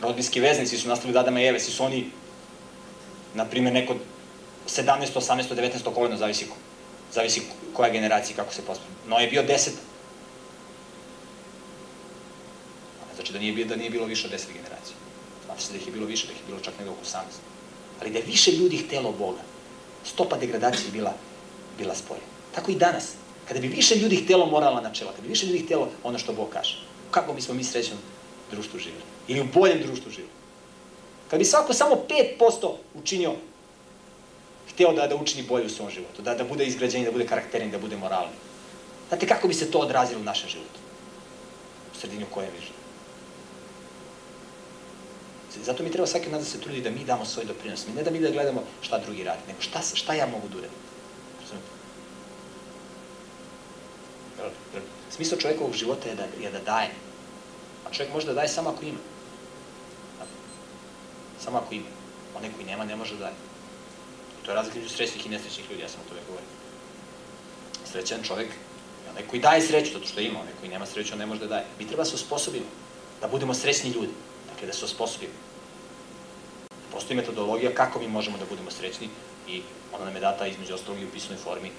rodbinski 0.00 0.40
veznici 0.40 0.78
su 0.78 0.88
nastali 0.88 1.10
od 1.10 1.16
Adama 1.16 1.40
i 1.40 1.46
Eve, 1.46 1.60
svi 1.60 1.72
su 1.72 1.84
oni, 1.84 2.06
na 3.34 3.44
primjer, 3.44 3.74
neko 3.74 3.96
17, 4.68 5.14
18, 5.14 5.54
19 5.54 5.94
koleno, 5.94 6.16
zavisi, 6.16 6.46
zavisi 7.12 7.42
koja 7.72 7.92
generacija 7.92 8.36
kako 8.36 8.54
se 8.54 8.62
postavlja. 8.62 8.94
No 9.08 9.18
je 9.18 9.28
bio 9.28 9.42
10. 9.42 9.70
Znači 13.14 13.32
da 13.32 13.38
nije, 13.38 13.64
da 13.64 13.76
nije 13.76 13.90
bilo 13.90 14.06
više 14.06 14.26
od 14.26 14.32
10 14.32 14.46
generacija. 14.46 14.96
Znači 15.46 15.66
da 15.70 15.76
ih 15.76 15.86
je 15.86 15.92
bilo 15.92 16.06
više, 16.06 16.26
da 16.26 16.32
ih 16.32 16.38
je 16.38 16.46
bilo 16.46 16.60
čak 16.60 16.74
nego 16.78 16.90
oko 16.90 17.04
18. 17.04 17.18
Ali 18.00 18.10
da 18.10 18.18
je 18.18 18.24
više 18.24 18.52
ljudi 18.52 18.76
htelo 18.76 19.12
Boga, 19.12 19.40
stopa 20.04 20.36
degradacije 20.36 20.90
bila, 20.92 21.12
bila 21.78 21.94
sporija. 21.94 22.26
Tako 22.54 22.70
i 22.70 22.74
danas. 22.74 23.12
Kada 23.48 23.60
bi 23.60 23.68
više 23.68 23.96
ljudi 23.96 24.16
htelo 24.16 24.46
moralna 24.46 24.80
načela, 24.80 25.10
kada 25.10 25.22
bi 25.22 25.28
više 25.28 25.46
ljudi 25.46 25.58
htelo 25.58 25.88
ono 26.02 26.18
što 26.18 26.32
Bog 26.32 26.48
kaže, 26.52 26.78
kako 27.10 27.32
bismo 27.32 27.54
mi 27.54 27.64
srećnom 27.64 27.98
društvu 28.50 28.78
živjeli? 28.78 29.04
Ili 29.28 29.40
u 29.40 29.48
boljem 29.54 29.82
društvu 29.82 30.10
živjeli? 30.10 30.32
Kada 31.30 31.38
bi 31.38 31.44
svako 31.44 31.72
samo 31.72 31.96
5% 32.40 32.72
učinio, 32.94 33.34
hteo 34.72 34.92
da, 34.92 35.06
da 35.06 35.16
učini 35.16 35.48
bolje 35.48 35.66
u 35.66 35.70
svom 35.70 35.90
životu, 35.90 36.22
da, 36.22 36.34
da 36.34 36.44
bude 36.44 36.66
izgrađeniji, 36.66 37.06
da 37.06 37.12
bude 37.12 37.26
karakterin, 37.26 37.70
da 37.70 37.78
bude 37.78 37.96
moralni. 37.96 38.36
Znate 39.08 39.26
kako 39.26 39.48
bi 39.48 39.54
se 39.54 39.70
to 39.70 39.78
odrazilo 39.78 40.20
u 40.20 40.24
našem 40.24 40.48
životu? 40.48 40.80
U 41.94 42.00
sredini 42.00 42.24
u 42.24 42.34
kojem 42.34 42.50
vi 42.50 42.60
živimo. 42.60 42.83
Zato 45.62 45.82
mi 45.82 45.90
treba 45.90 46.06
svaki 46.06 46.30
nas 46.30 46.40
da 46.40 46.50
se 46.50 46.60
trudi 46.60 46.80
da 46.80 46.90
mi 46.90 47.04
damo 47.04 47.24
svoj 47.24 47.44
doprinos. 47.44 47.86
Mi 47.86 47.94
ne 47.94 48.02
da 48.02 48.10
mi 48.10 48.20
da 48.20 48.30
gledamo 48.30 48.62
šta 48.82 48.98
drugi 48.98 49.24
radi, 49.24 49.40
nego 49.46 49.60
šta, 49.60 49.80
šta 49.94 50.14
ja 50.14 50.26
mogu 50.26 50.48
da 50.48 50.58
uradim. 50.58 50.78
Smisao 55.10 55.38
čovjekovog 55.38 55.74
života 55.74 56.08
je 56.08 56.14
da, 56.14 56.24
je 56.40 56.50
da 56.50 56.60
daje. 56.60 56.90
A 57.86 57.92
čovjek 57.92 58.12
može 58.12 58.26
da 58.26 58.34
daje 58.34 58.48
samo 58.48 58.70
ako 58.70 58.84
ima. 58.84 58.98
Samo 61.44 61.58
ako 61.58 61.74
ima. 61.74 61.86
Onaj 62.36 62.50
koji 62.52 62.66
nema, 62.66 62.84
ne 62.84 62.96
može 62.96 63.14
da 63.14 63.20
daje. 63.20 63.34
I 64.42 64.44
to 64.44 64.50
je 64.50 64.54
razlika 64.54 64.78
između 64.78 64.94
srećnih 64.94 65.26
i 65.26 65.28
nesrećnih 65.28 65.70
ljudi, 65.70 65.82
ja 65.82 65.88
sam 65.88 66.00
o 66.00 66.08
tome 66.08 66.20
govorio. 66.26 66.48
Srećan 67.92 68.22
čovjek 68.22 68.48
je 69.04 69.10
onaj 69.10 69.26
koji 69.26 69.42
daje 69.42 69.62
sreću, 69.62 69.92
zato 69.92 70.06
što 70.06 70.20
ima, 70.20 70.40
onaj 70.40 70.52
koji 70.60 70.70
nema 70.70 70.86
sreću, 70.86 71.12
on 71.12 71.18
ne 71.18 71.26
može 71.26 71.40
da 71.40 71.46
daje. 71.46 71.64
Mi 71.78 71.86
treba 71.86 72.02
da 72.02 72.10
se 72.10 72.14
osposobimo, 72.14 72.66
da 73.20 73.28
budemo 73.28 73.54
srećni 73.54 73.90
ljudi. 73.90 74.12
Dakle, 74.54 74.66
da 74.66 74.72
se 74.72 74.84
osposobimo. 74.84 75.32
postoji 76.92 77.16
metodologija 77.16 77.74
kako 77.74 77.98
mi 77.98 78.08
možemo 78.08 78.38
da 78.38 78.44
budemo 78.44 78.70
srećni 78.70 79.08
i 79.48 79.62
ona 79.92 80.04
nam 80.04 80.14
je 80.14 80.20
data 80.20 80.46
između 80.46 80.74
ostalog 80.74 81.00
i 81.00 81.04
u 81.04 81.10
pisnoj 81.10 81.38
formi. 81.38 81.70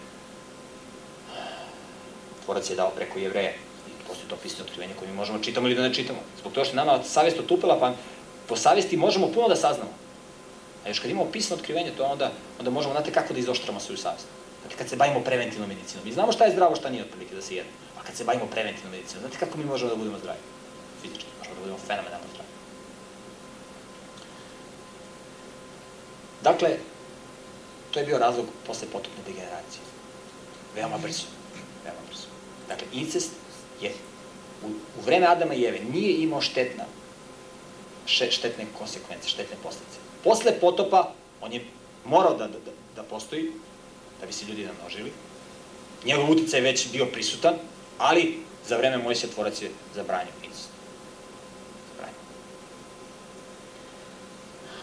Tvorac 2.45 2.69
je 2.69 2.75
dao 2.75 2.89
preko 2.89 3.19
jevreja 3.19 3.51
i 3.87 3.91
postoji 4.07 4.29
to 4.29 4.35
pisno 4.35 4.65
otkrivenje 4.65 4.93
koje 4.99 5.09
mi 5.09 5.15
možemo 5.15 5.37
da 5.37 5.43
čitamo 5.43 5.67
ili 5.67 5.75
da 5.75 5.81
ne 5.81 5.93
čitamo. 5.93 6.19
Zbog 6.39 6.53
toga 6.53 6.65
što 6.65 6.75
nama 6.75 7.03
savest 7.03 7.39
otupila, 7.39 7.79
pa 7.79 7.93
po 8.47 8.55
savesti 8.55 8.97
možemo 8.97 9.27
puno 9.27 9.47
da 9.47 9.55
saznamo. 9.55 9.91
A 10.85 10.89
još 10.89 10.99
kad 10.99 11.11
imamo 11.11 11.31
pisno 11.31 11.55
otkrivenje, 11.55 11.91
to 11.97 12.03
onda, 12.03 12.31
onda 12.59 12.71
možemo, 12.71 12.93
znate 12.93 13.11
kako 13.11 13.33
da 13.33 13.39
izoštramo 13.39 13.79
svoju 13.79 13.97
savest. 13.97 14.27
Znate, 14.61 14.75
kad 14.77 14.89
se 14.89 14.95
bavimo 14.95 15.19
preventivnom 15.19 15.69
medicinom, 15.69 16.05
mi 16.05 16.11
znamo 16.11 16.31
šta 16.31 16.45
je 16.45 16.51
zdravo, 16.51 16.75
šta 16.75 16.89
nije 16.89 17.03
otprilike 17.03 17.35
da 17.35 17.41
se 17.41 17.55
jede. 17.55 17.69
A 17.99 18.03
kad 18.03 18.15
se 18.15 18.23
bavimo 18.23 18.45
preventivnom 18.45 18.91
medicinom, 18.91 19.21
znate 19.21 19.45
kako 19.45 19.57
mi 19.57 19.65
možemo 19.65 19.89
da 19.89 19.95
budemo 19.95 20.17
zdravi? 20.19 20.39
Fizički, 21.01 21.25
možemo 21.39 21.55
da 21.55 21.61
budemo 21.61 21.79
fenomenalno 21.87 22.27
zdravi. 22.33 22.44
Dakle, 26.45 26.77
to 27.91 27.99
je 27.99 28.05
bio 28.05 28.17
razlog 28.17 28.45
posle 28.67 28.87
potopne 28.91 29.23
degeneracije. 29.27 29.81
Veoma 30.75 30.97
brzo. 30.97 31.25
Veoma 31.83 32.01
brzo. 32.09 32.27
Dakle, 32.67 32.87
incest 32.93 33.31
je 33.81 33.91
u, 34.63 34.67
u 34.67 35.01
vreme 35.05 35.27
Adama 35.27 35.53
i 35.53 35.65
Eve 35.65 35.79
nije 35.79 36.17
imao 36.17 36.41
štetna, 36.41 36.85
štetne 38.05 38.65
konsekvence, 38.77 39.29
štetne 39.29 39.57
posledice. 39.63 39.97
Posle 40.23 40.59
potopa, 40.59 41.13
on 41.41 41.53
je 41.53 41.65
morao 42.05 42.37
da, 42.37 42.47
da, 42.47 42.59
da 42.95 43.03
postoji, 43.03 43.51
da 44.21 44.27
bi 44.27 44.33
se 44.33 44.45
ljudi 44.45 44.65
namnožili. 44.65 45.11
Njegov 46.05 46.31
uticaj 46.31 46.61
već 46.61 46.91
bio 46.91 47.05
prisutan, 47.05 47.55
ali 47.97 48.43
za 48.67 48.77
vreme 48.77 48.97
Mojsija 48.97 49.31
tvorac 49.33 49.61
je 49.61 49.71
zabranio 49.95 50.33
incest. 50.43 50.69
Zabranio. 51.91 52.19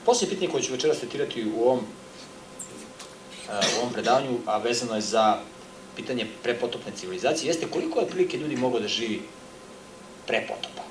Poslije 0.05 0.31
pitanje 0.31 0.51
koje 0.51 0.63
ću 0.63 0.73
večeras 0.73 0.99
tretirati 0.99 1.47
u 1.57 1.63
ovom, 1.63 1.81
u 3.49 3.81
ovom 3.81 3.93
predavanju, 3.93 4.39
a 4.47 4.59
vezano 4.59 4.95
je 4.95 5.01
za 5.01 5.39
pitanje 5.97 6.27
prepotopne 6.43 6.93
civilizacije, 6.97 7.49
jeste 7.49 7.67
koliko 7.67 8.01
je 8.01 8.07
prilike 8.07 8.39
ljudi 8.39 8.57
moglo 8.57 8.81
da 8.81 8.89
živi 8.89 9.23
pre 10.27 10.47
potopa. 10.49 10.83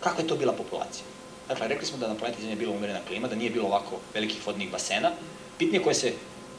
Kako 0.00 0.22
je 0.22 0.28
to 0.28 0.36
bila 0.36 0.52
populacija? 0.52 1.04
Dakle, 1.48 1.68
rekli 1.68 1.86
smo 1.86 1.98
da 1.98 2.08
na 2.08 2.14
planeti 2.14 2.40
Zemlje 2.40 2.52
je 2.52 2.56
bila 2.56 2.76
umerena 2.76 3.00
klima, 3.08 3.28
da 3.28 3.34
nije 3.34 3.50
bilo 3.50 3.66
ovako 3.66 3.96
velikih 4.14 4.46
vodnih 4.46 4.70
basena. 4.70 5.10
Pitanje 5.58 5.82
koje, 5.82 5.94
se, 5.94 6.12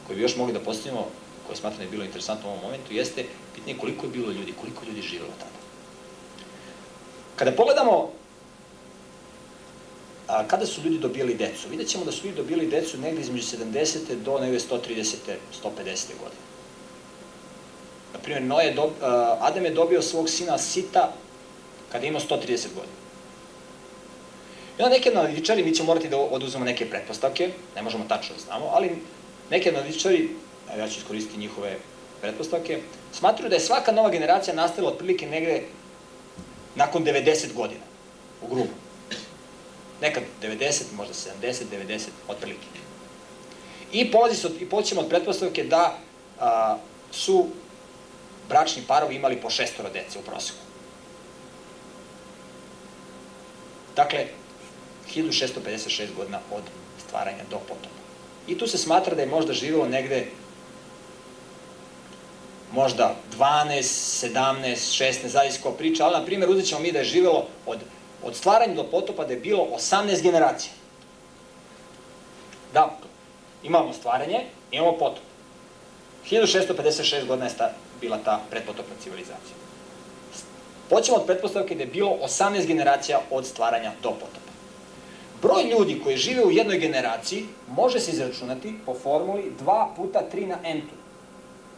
koje 0.06 0.16
bi 0.16 0.22
još 0.22 0.36
mogli 0.36 0.52
da 0.52 0.60
postavimo, 0.60 1.06
koje 1.46 1.56
smatram 1.56 1.78
da 1.78 1.84
je 1.84 1.90
bilo 1.90 2.04
interesantno 2.04 2.48
u 2.48 2.52
ovom 2.52 2.62
momentu, 2.62 2.94
jeste 2.94 3.24
pitanje 3.54 3.78
koliko 3.78 4.06
je 4.06 4.12
bilo 4.12 4.32
ljudi, 4.32 4.54
koliko 4.60 4.84
ljudi 4.86 5.02
živelo 5.02 5.30
tada. 5.38 5.58
Kada 7.36 7.52
pogledamo 7.52 8.12
a, 10.28 10.48
kada 10.48 10.66
su 10.66 10.82
ljudi 10.82 10.98
dobijali 10.98 11.34
decu, 11.34 11.68
vidjet 11.68 11.88
ćemo 11.88 12.04
da 12.04 12.12
su 12.12 12.26
ljudi 12.26 12.36
dobijali 12.36 12.66
decu 12.66 12.98
negde 12.98 13.20
između 13.20 13.56
70. 13.56 14.14
do 14.24 14.38
negde 14.38 14.58
130. 14.58 15.14
150. 15.64 16.18
godine. 16.18 16.42
Naprimjer, 18.12 18.42
Noje 18.42 18.74
do, 18.74 18.90
Adam 19.40 19.64
je 19.64 19.70
dobio 19.70 20.02
svog 20.02 20.30
sina 20.30 20.58
Sita 20.58 21.12
kada 21.92 22.04
je 22.04 22.08
imao 22.08 22.20
130 22.20 22.46
godina. 22.74 22.98
I 24.78 24.82
onda 24.82 24.96
neke 24.96 25.10
analitičari, 25.10 25.64
mi 25.64 25.74
ćemo 25.74 25.86
morati 25.86 26.08
da 26.08 26.16
oduzemo 26.16 26.64
neke 26.64 26.90
pretpostavke, 26.90 27.50
ne 27.76 27.82
možemo 27.82 28.04
tačno 28.08 28.34
da 28.34 28.40
znamo, 28.40 28.66
ali 28.72 28.90
neke 29.50 29.70
analitičari, 29.70 30.28
ja 30.78 30.88
ću 30.88 30.98
iskoristiti 30.98 31.38
njihove 31.38 31.76
pretpostavke, 32.20 32.80
smatruju 33.12 33.48
da 33.48 33.56
je 33.56 33.60
svaka 33.60 33.92
nova 33.92 34.10
generacija 34.10 34.54
nastala 34.54 34.88
otprilike 34.88 35.26
negde 35.26 35.62
nakon 36.74 37.04
90 37.04 37.52
godina, 37.54 37.80
u 38.42 38.46
grubu. 38.46 38.87
Nekad 40.00 40.22
90, 40.42 40.82
možda 40.96 41.14
70, 41.14 41.62
90, 41.72 42.08
otprilike. 42.28 42.66
I 43.92 44.10
polazi 44.10 44.48
i 44.60 44.68
počnemo 44.68 45.00
od 45.00 45.08
pretpostavke 45.08 45.64
da 45.64 45.98
su 47.12 47.46
bračni 48.48 48.82
parovi 48.86 49.14
imali 49.14 49.36
po 49.36 49.50
šestoro 49.50 49.90
dece 49.90 50.18
u 50.18 50.22
proseku. 50.22 50.58
Dakle, 53.96 54.26
1656 55.14 56.14
godina 56.16 56.38
od 56.52 56.62
stvaranja 57.06 57.44
do 57.50 57.58
potopa. 57.58 57.98
I 58.46 58.58
tu 58.58 58.66
se 58.66 58.78
smatra 58.78 59.14
da 59.14 59.22
je 59.22 59.28
možda 59.28 59.52
živelo 59.52 59.88
negde 59.88 60.26
možda 62.72 63.14
12, 63.38 63.82
17, 64.34 64.76
16, 64.76 65.26
zavisno 65.26 65.62
ko 65.62 65.72
priča, 65.72 66.04
ali 66.04 66.18
na 66.18 66.24
primjer 66.24 66.50
uzet 66.50 66.66
ćemo 66.66 66.80
mi 66.80 66.92
da 66.92 66.98
je 66.98 67.04
živelo 67.04 67.46
od, 67.66 67.78
od 68.24 68.36
stvaranja 68.36 68.74
do 68.74 68.84
potopa 68.84 69.24
da 69.24 69.32
je 69.32 69.40
bilo 69.40 69.66
18 69.76 70.22
generacija. 70.22 70.72
Da, 72.74 72.96
imamo 73.62 73.92
stvaranje, 73.92 74.44
imamo 74.70 74.92
potop. 74.92 75.22
1656 76.30 77.26
godina 77.26 77.46
je 77.46 77.50
sta, 77.50 77.70
bila 78.00 78.18
ta 78.24 78.40
pretpotopna 78.50 78.94
civilizacija. 79.02 79.56
Poćemo 80.90 81.16
od 81.16 81.26
pretpostavke 81.26 81.74
da 81.74 81.82
je 81.82 81.86
bilo 81.86 82.16
18 82.22 82.66
generacija 82.66 83.20
od 83.30 83.46
stvaranja 83.46 83.92
do 84.02 84.10
potopa. 84.10 84.48
Broj 85.42 85.62
ljudi 85.70 86.00
koji 86.04 86.16
žive 86.16 86.44
u 86.44 86.50
jednoj 86.50 86.78
generaciji 86.78 87.46
može 87.68 88.00
se 88.00 88.10
izračunati 88.10 88.74
po 88.86 88.94
formuli 88.94 89.52
2 89.64 89.86
puta 89.96 90.22
3 90.32 90.46
na 90.46 90.56
n-tu. 90.64 90.94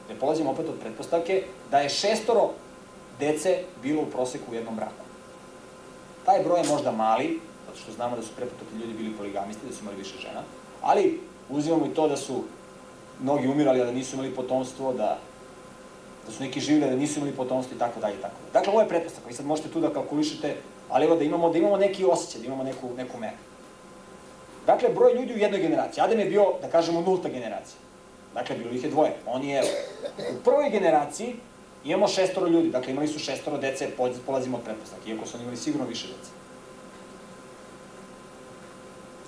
Ne 0.09 0.18
polazimo 0.18 0.51
opet 0.51 0.68
od 0.68 0.80
pretpostavke 0.80 1.43
da 1.70 1.78
je 1.78 1.88
šestoro 1.88 2.51
dece 3.18 3.59
bilo 3.82 4.03
u 4.03 4.07
proseku 4.07 4.51
u 4.51 4.55
jednom 4.55 4.76
braku. 4.76 5.09
Taj 6.24 6.42
broj 6.44 6.60
je 6.60 6.68
možda 6.68 6.92
mali, 6.92 7.40
zato 7.66 7.78
što 7.78 7.92
znamo 7.92 8.16
da 8.16 8.22
su 8.22 8.28
prepotopni 8.36 8.80
ljudi 8.80 8.94
bili 8.94 9.16
poligamisti, 9.16 9.66
da 9.66 9.74
su 9.74 9.82
imali 9.82 9.96
više 9.96 10.18
žena, 10.18 10.42
ali 10.82 11.20
uzimamo 11.48 11.86
i 11.86 11.94
to 11.94 12.08
da 12.08 12.16
su 12.16 12.44
mnogi 13.22 13.48
umirali, 13.48 13.80
a 13.80 13.84
da 13.84 13.92
nisu 13.92 14.16
imali 14.16 14.34
potomstvo, 14.34 14.92
da, 14.92 15.18
da 16.26 16.32
su 16.32 16.42
neki 16.42 16.60
živili, 16.60 16.90
da 16.90 16.96
nisu 16.96 17.18
imali 17.18 17.36
potomstvo 17.36 17.76
i 17.76 17.78
tako 17.78 18.00
dalje 18.00 18.14
i 18.14 18.22
tako 18.22 18.34
dalje. 18.40 18.52
Dakle, 18.52 18.72
ovo 18.72 18.82
je 18.82 18.88
pretpostavka. 18.88 19.28
Vi 19.28 19.34
sad 19.34 19.46
možete 19.46 19.68
tu 19.68 19.80
da 19.80 19.92
kalkulišete, 19.92 20.56
ali 20.88 21.06
evo 21.06 21.16
da 21.16 21.24
imamo, 21.24 21.50
da 21.50 21.58
imamo 21.58 21.76
neki 21.76 22.04
osjećaj, 22.04 22.40
da 22.40 22.46
imamo 22.46 22.64
neku, 22.64 22.90
neku 22.96 23.18
meru. 23.18 23.36
Dakle, 24.66 24.88
broj 24.88 25.14
ljudi 25.14 25.34
u 25.34 25.38
jednoj 25.38 25.60
generaciji. 25.60 26.02
Adam 26.02 26.18
je 26.18 26.24
bio, 26.24 26.46
da 26.62 26.68
kažemo, 26.68 27.00
nulta 27.00 27.28
generacija. 27.28 27.78
Dakle, 28.34 28.56
bilo 28.56 28.70
ih 28.70 28.84
je 28.84 28.90
dvoje. 28.90 29.16
On 29.26 29.42
je, 29.42 29.62
u 30.18 30.44
prvoj 30.44 30.70
generaciji 30.70 31.36
imamo 31.85 32.09
šestoro 32.09 32.47
ljudi, 32.47 32.70
dakle 32.70 32.93
imali 32.93 33.09
su 33.09 33.18
šestoro 33.18 33.59
dece, 33.59 33.91
polazimo 34.26 34.57
od 34.57 34.64
pretpostavke, 34.64 35.11
iako 35.11 35.26
su 35.26 35.37
oni 35.37 35.43
imali 35.45 35.57
sigurno 35.57 35.87
više 35.87 36.07
dece. 36.07 36.31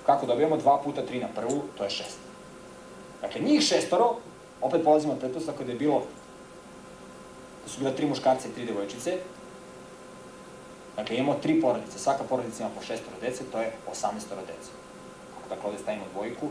Kako 0.05 0.25
dobijamo? 0.25 0.57
2 0.57 0.83
puta 0.83 1.01
3 1.11 1.21
na 1.21 1.27
prvu, 1.35 1.63
to 1.77 1.83
je 1.83 1.89
6. 1.89 2.03
Dakle, 3.21 3.41
njih 3.41 3.61
šestoro, 3.61 4.15
opet 4.61 4.83
polazimo 4.83 5.13
od 5.13 5.19
pretpostavke 5.19 5.63
da 5.63 5.71
je 5.71 5.77
bilo, 5.77 6.03
da 7.63 7.69
su 7.71 7.79
bila 7.79 7.91
tri 7.91 8.05
muškarca 8.05 8.47
i 8.47 8.51
tri 8.51 8.65
devojčice. 8.65 9.17
Dakle, 10.95 11.17
imamo 11.17 11.39
tri 11.39 11.61
porodice, 11.61 11.99
svaka 11.99 12.23
porodica 12.23 12.63
ima 12.63 12.71
po 12.75 12.85
šestoro 12.85 13.15
dece, 13.21 13.43
to 13.51 13.59
je 13.59 13.71
18 13.91 14.13
dece. 14.47 14.71
Dakle 15.49 15.69
ovde 15.69 15.79
stavimo 15.81 16.05
dvojku, 16.13 16.47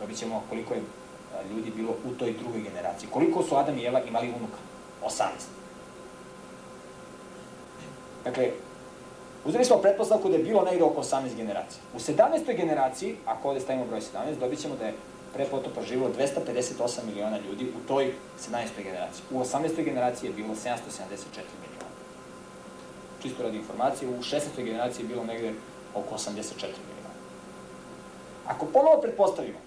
dobit 0.00 0.18
ćemo 0.18 0.42
koliko 0.48 0.74
je 0.74 0.82
ljudi 1.50 1.72
bilo 1.76 1.92
u 2.04 2.14
toj 2.18 2.32
drugoj 2.32 2.60
generaciji. 2.60 3.08
Koliko 3.12 3.42
su 3.42 3.56
Adam 3.56 3.78
i 3.78 3.84
Eva 3.84 4.00
imali 4.00 4.28
unuka? 4.28 4.58
18. 5.04 5.22
Dakle, 8.24 8.50
uzeli 9.44 9.64
smo 9.64 9.76
pretpostavku 9.76 10.28
da 10.28 10.36
je 10.36 10.42
bilo 10.42 10.62
negde 10.62 10.84
oko 10.84 11.02
18 11.02 11.36
generacija. 11.36 11.80
U 11.94 11.98
17. 11.98 12.56
generaciji, 12.56 13.16
ako 13.26 13.48
ovde 13.48 13.60
stavimo 13.60 13.86
broj 13.86 14.00
17, 14.00 14.38
dobit 14.40 14.58
ćemo 14.58 14.76
da 14.76 14.86
je 14.86 14.94
pre 15.34 15.44
potopa 15.44 15.82
živilo 15.82 16.10
258 16.18 17.04
miliona 17.06 17.38
ljudi 17.38 17.64
u 17.64 17.88
toj 17.88 18.12
17. 18.50 18.82
generaciji. 18.82 19.24
U 19.30 19.40
18. 19.40 19.84
generaciji 19.84 20.28
je 20.28 20.34
bilo 20.34 20.54
774 20.54 20.64
miliona. 21.62 21.90
Čisto 23.22 23.42
radi 23.42 23.56
informacije, 23.56 24.08
u 24.08 24.22
16. 24.22 24.40
generaciji 24.56 25.04
je 25.04 25.08
bilo 25.08 25.24
negde 25.24 25.52
oko 25.94 26.14
84 26.14 26.62
miliona. 26.62 27.14
Ako 28.46 28.66
ponovo 28.66 29.00
pretpostavimo 29.00 29.65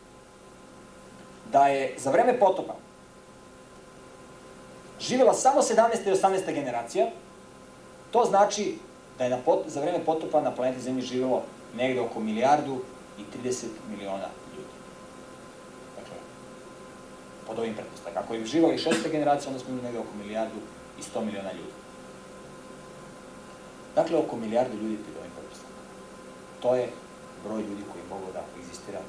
da 1.52 1.68
je 1.68 1.96
za 1.98 2.12
vreme 2.12 2.40
potopa 2.40 2.76
živela 5.00 5.34
samo 5.34 5.62
17. 5.62 6.08
i 6.08 6.12
18. 6.12 6.54
generacija, 6.54 7.08
to 8.12 8.26
znači 8.26 8.78
da 9.18 9.24
je 9.24 9.30
na 9.30 9.38
pot, 9.38 9.60
za 9.68 9.82
vreme 9.82 10.06
potopa 10.06 10.42
na 10.42 10.56
planeti 10.56 10.82
Zemlji 10.82 11.02
živelo 11.02 11.44
negde 11.76 12.02
oko 12.02 12.20
milijardu 12.20 12.78
i 13.18 13.22
30 13.44 13.66
miliona 13.90 14.28
ljudi. 14.56 14.76
Dakle, 15.96 16.18
pod 17.48 17.60
ovim 17.60 17.74
pretpostavkama. 17.74 18.26
Ako 18.26 18.34
je 18.34 18.46
živali 18.46 18.78
šesta 18.78 19.10
generacija, 19.10 19.52
onda 19.52 19.60
smo 19.60 19.70
imali 19.70 19.84
negde 19.84 20.00
oko 20.00 20.18
milijardu 20.18 20.60
i 21.00 21.02
100 21.02 21.26
miliona 21.26 21.52
ljudi. 21.52 21.74
Dakle, 23.96 24.18
oko 24.18 24.36
milijardu 24.36 24.78
ljudi 24.78 24.98
pod 24.98 25.16
ovim 25.20 25.32
pretpostavkama. 25.32 25.90
To 26.62 26.76
je 26.76 26.90
broj 27.44 27.62
ljudi 27.62 27.84
koji 27.92 28.02
je 28.02 28.10
mogao 28.10 28.32
da 28.34 28.44
egzistira 28.60 29.00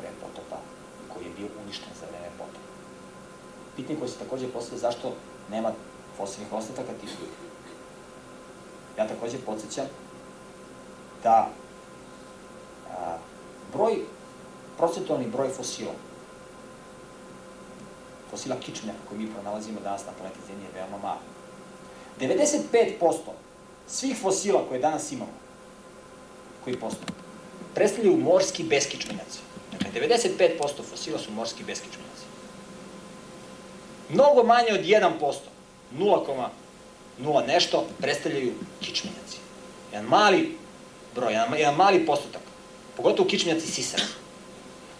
pre 0.00 0.08
potopa 0.20 0.56
i 0.56 0.79
koji 1.14 1.24
je 1.24 1.36
bio 1.38 1.48
uništen 1.64 1.92
za 2.00 2.06
vreme 2.06 2.30
potopa. 2.38 2.70
Pitanje 3.76 3.98
koje 3.98 4.08
se 4.08 4.18
takođe 4.18 4.48
postavlja 4.48 4.80
zašto 4.80 5.14
nema 5.50 5.72
fosilnih 6.16 6.52
ostataka 6.52 6.92
tih 7.00 7.10
ljudi. 7.20 7.36
Ja 8.98 9.08
takođe 9.08 9.38
podsjećam 9.38 9.86
da 11.22 11.50
broj, 13.72 13.98
procentualni 14.76 15.26
broj 15.26 15.48
fosila, 15.48 15.92
fosila 18.30 18.56
kičmenjaka 18.56 18.98
koje 19.08 19.18
mi 19.18 19.32
pronalazimo 19.32 19.80
danas 19.80 20.06
na 20.06 20.12
planeti 20.18 20.40
Zemlji 20.46 20.64
je 20.64 20.72
veoma 20.74 20.98
malo. 21.02 21.20
95% 22.20 23.16
svih 23.88 24.18
fosila 24.22 24.64
koje 24.68 24.80
danas 24.80 25.12
imamo, 25.12 25.32
koji 26.64 26.76
postoje, 26.76 27.06
predstavljaju 27.74 28.16
morski 28.16 28.64
beskičmenjaci. 28.64 29.49
Dakle, 29.80 30.08
95% 30.08 30.82
fosila 30.90 31.18
su 31.18 31.30
morski 31.32 31.64
beskičmenjaci. 31.64 32.24
Mnogo 34.08 34.42
manje 34.42 34.72
od 34.72 34.84
1%, 34.84 35.34
0,0 35.98 37.46
nešto, 37.46 37.86
predstavljaju 37.98 38.52
kičmenjaci. 38.80 39.38
Jedan 39.92 40.06
mali 40.06 40.56
broj, 41.14 41.32
jedan, 41.32 41.58
jedan 41.58 41.74
mali 41.74 42.06
postotak. 42.06 42.42
Pogotovo 42.96 43.28
kičmenjaci 43.28 43.66
sisara. 43.66 44.04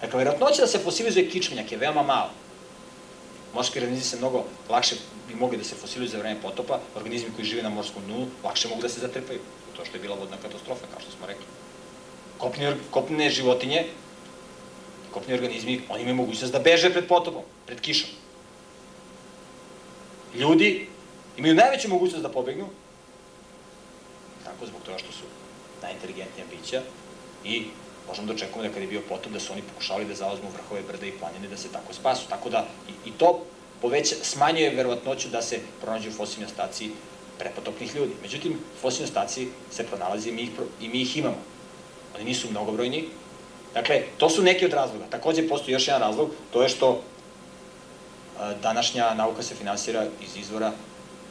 Dakle, 0.01 0.19
verovatnoća 0.19 0.63
da 0.63 0.67
se 0.67 0.79
fosilizuje 0.79 1.31
kičmenjak 1.31 1.73
je 1.73 1.79
veoma 1.79 2.03
malo. 2.03 2.31
Morski 3.55 3.79
organizmi 3.79 4.05
se 4.05 4.17
mnogo 4.17 4.45
lakše 4.69 4.97
bi 5.29 5.35
mogli 5.35 5.59
da 5.59 5.65
se 5.65 5.75
fosilizuju 5.75 6.09
za 6.09 6.19
vreme 6.19 6.41
potopa, 6.43 6.79
organizmi 6.97 7.31
koji 7.37 7.45
žive 7.45 7.63
na 7.63 7.69
morskom 7.69 8.03
dnu 8.07 8.27
lakše 8.45 8.69
mogu 8.69 8.83
da 8.83 8.89
se 8.89 9.01
zatrpaju. 9.01 9.41
To 9.77 9.85
što 9.85 9.97
je 9.97 10.03
bila 10.03 10.17
vodna 10.17 10.37
katastrofa, 10.37 10.87
kao 10.93 11.01
što 11.01 11.11
smo 11.11 11.27
rekli. 11.27 11.45
Kopne, 12.39 12.77
kopne 12.91 13.31
životinje, 13.31 13.87
kopni 15.13 15.35
organizmi, 15.35 15.81
oni 15.89 16.03
imaju 16.03 16.17
mogućnost 16.17 16.53
da 16.53 16.59
beže 16.59 16.91
pred 16.91 17.09
potopom, 17.09 17.43
pred 17.67 17.81
kišom. 17.81 18.11
Ljudi 20.35 20.87
imaju 21.37 21.55
najveću 21.55 21.89
mogućnost 21.89 22.23
da 22.23 22.29
pobegnu, 22.29 22.69
tako 24.45 24.67
zbog 24.67 24.83
toga 24.83 24.99
što 24.99 25.13
su 25.13 25.25
najinteligentnija 25.83 26.47
bića 26.51 26.83
i 27.45 27.65
možemo 28.09 28.27
da 28.27 28.33
očekujemo 28.33 28.69
da 28.69 28.75
kada 28.75 28.81
je 28.81 28.91
bio 28.91 29.03
potop 29.09 29.33
da 29.33 29.41
su 29.41 29.53
oni 29.53 29.63
pokušali 29.63 30.05
da 30.05 30.15
zauzmu 30.15 30.51
vrhove 30.51 30.83
brda 30.83 31.07
i 31.07 31.13
planine 31.13 31.49
da 31.49 31.57
se 31.57 31.69
tako 31.73 31.95
spasu. 31.95 32.29
Tako 32.29 32.51
da 32.51 32.67
i, 32.89 33.09
i 33.09 33.13
to 33.13 33.45
poveća, 33.83 34.15
smanjuje 34.23 34.75
verovatnoću 34.75 35.29
da 35.29 35.43
se 35.43 35.61
pronađu 35.81 36.11
fosilni 36.13 36.47
ostaci 36.47 36.91
prepotopnih 37.39 37.95
ljudi. 37.97 38.13
Međutim, 38.23 38.59
fosilni 38.81 39.05
ostaci 39.05 39.49
se 39.71 39.87
pronalazi 39.87 40.29
i 40.29 40.33
mi 40.33 40.43
ih, 40.43 40.51
i 40.81 40.89
mi 40.89 41.01
ih 41.03 41.17
imamo. 41.17 41.39
Oni 42.15 42.25
nisu 42.25 42.51
mnogobrojni. 42.51 43.09
Dakle, 43.75 44.03
to 44.19 44.31
su 44.31 44.43
neki 44.43 44.65
od 44.65 44.73
razloga. 44.73 45.05
Takođe, 45.11 45.49
postoji 45.49 45.73
još 45.73 45.89
jedan 45.89 46.03
razlog, 46.03 46.31
to 46.53 46.63
je 46.63 46.69
što 46.69 47.03
današnja 48.63 49.15
nauka 49.15 49.43
se 49.43 49.55
finansira 49.55 50.07
iz 50.23 50.37
izvora 50.37 50.73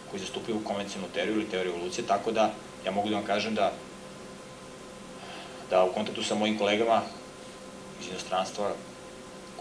koji 0.09 0.19
zastupaju 0.19 0.63
konvencionalnu 0.63 1.13
teoriju 1.13 1.35
ili 1.35 1.49
teoriju 1.49 1.73
evolucije, 1.75 2.07
tako 2.07 2.31
da 2.31 2.51
ja 2.85 2.91
mogu 2.91 3.09
da 3.09 3.15
vam 3.15 3.25
kažem 3.25 3.55
da 3.55 3.71
da 5.69 5.83
u 5.83 5.93
kontaktu 5.93 6.23
sa 6.23 6.35
mojim 6.35 6.57
kolegama 6.57 7.01
iz 8.01 8.07
inostranstva 8.07 8.71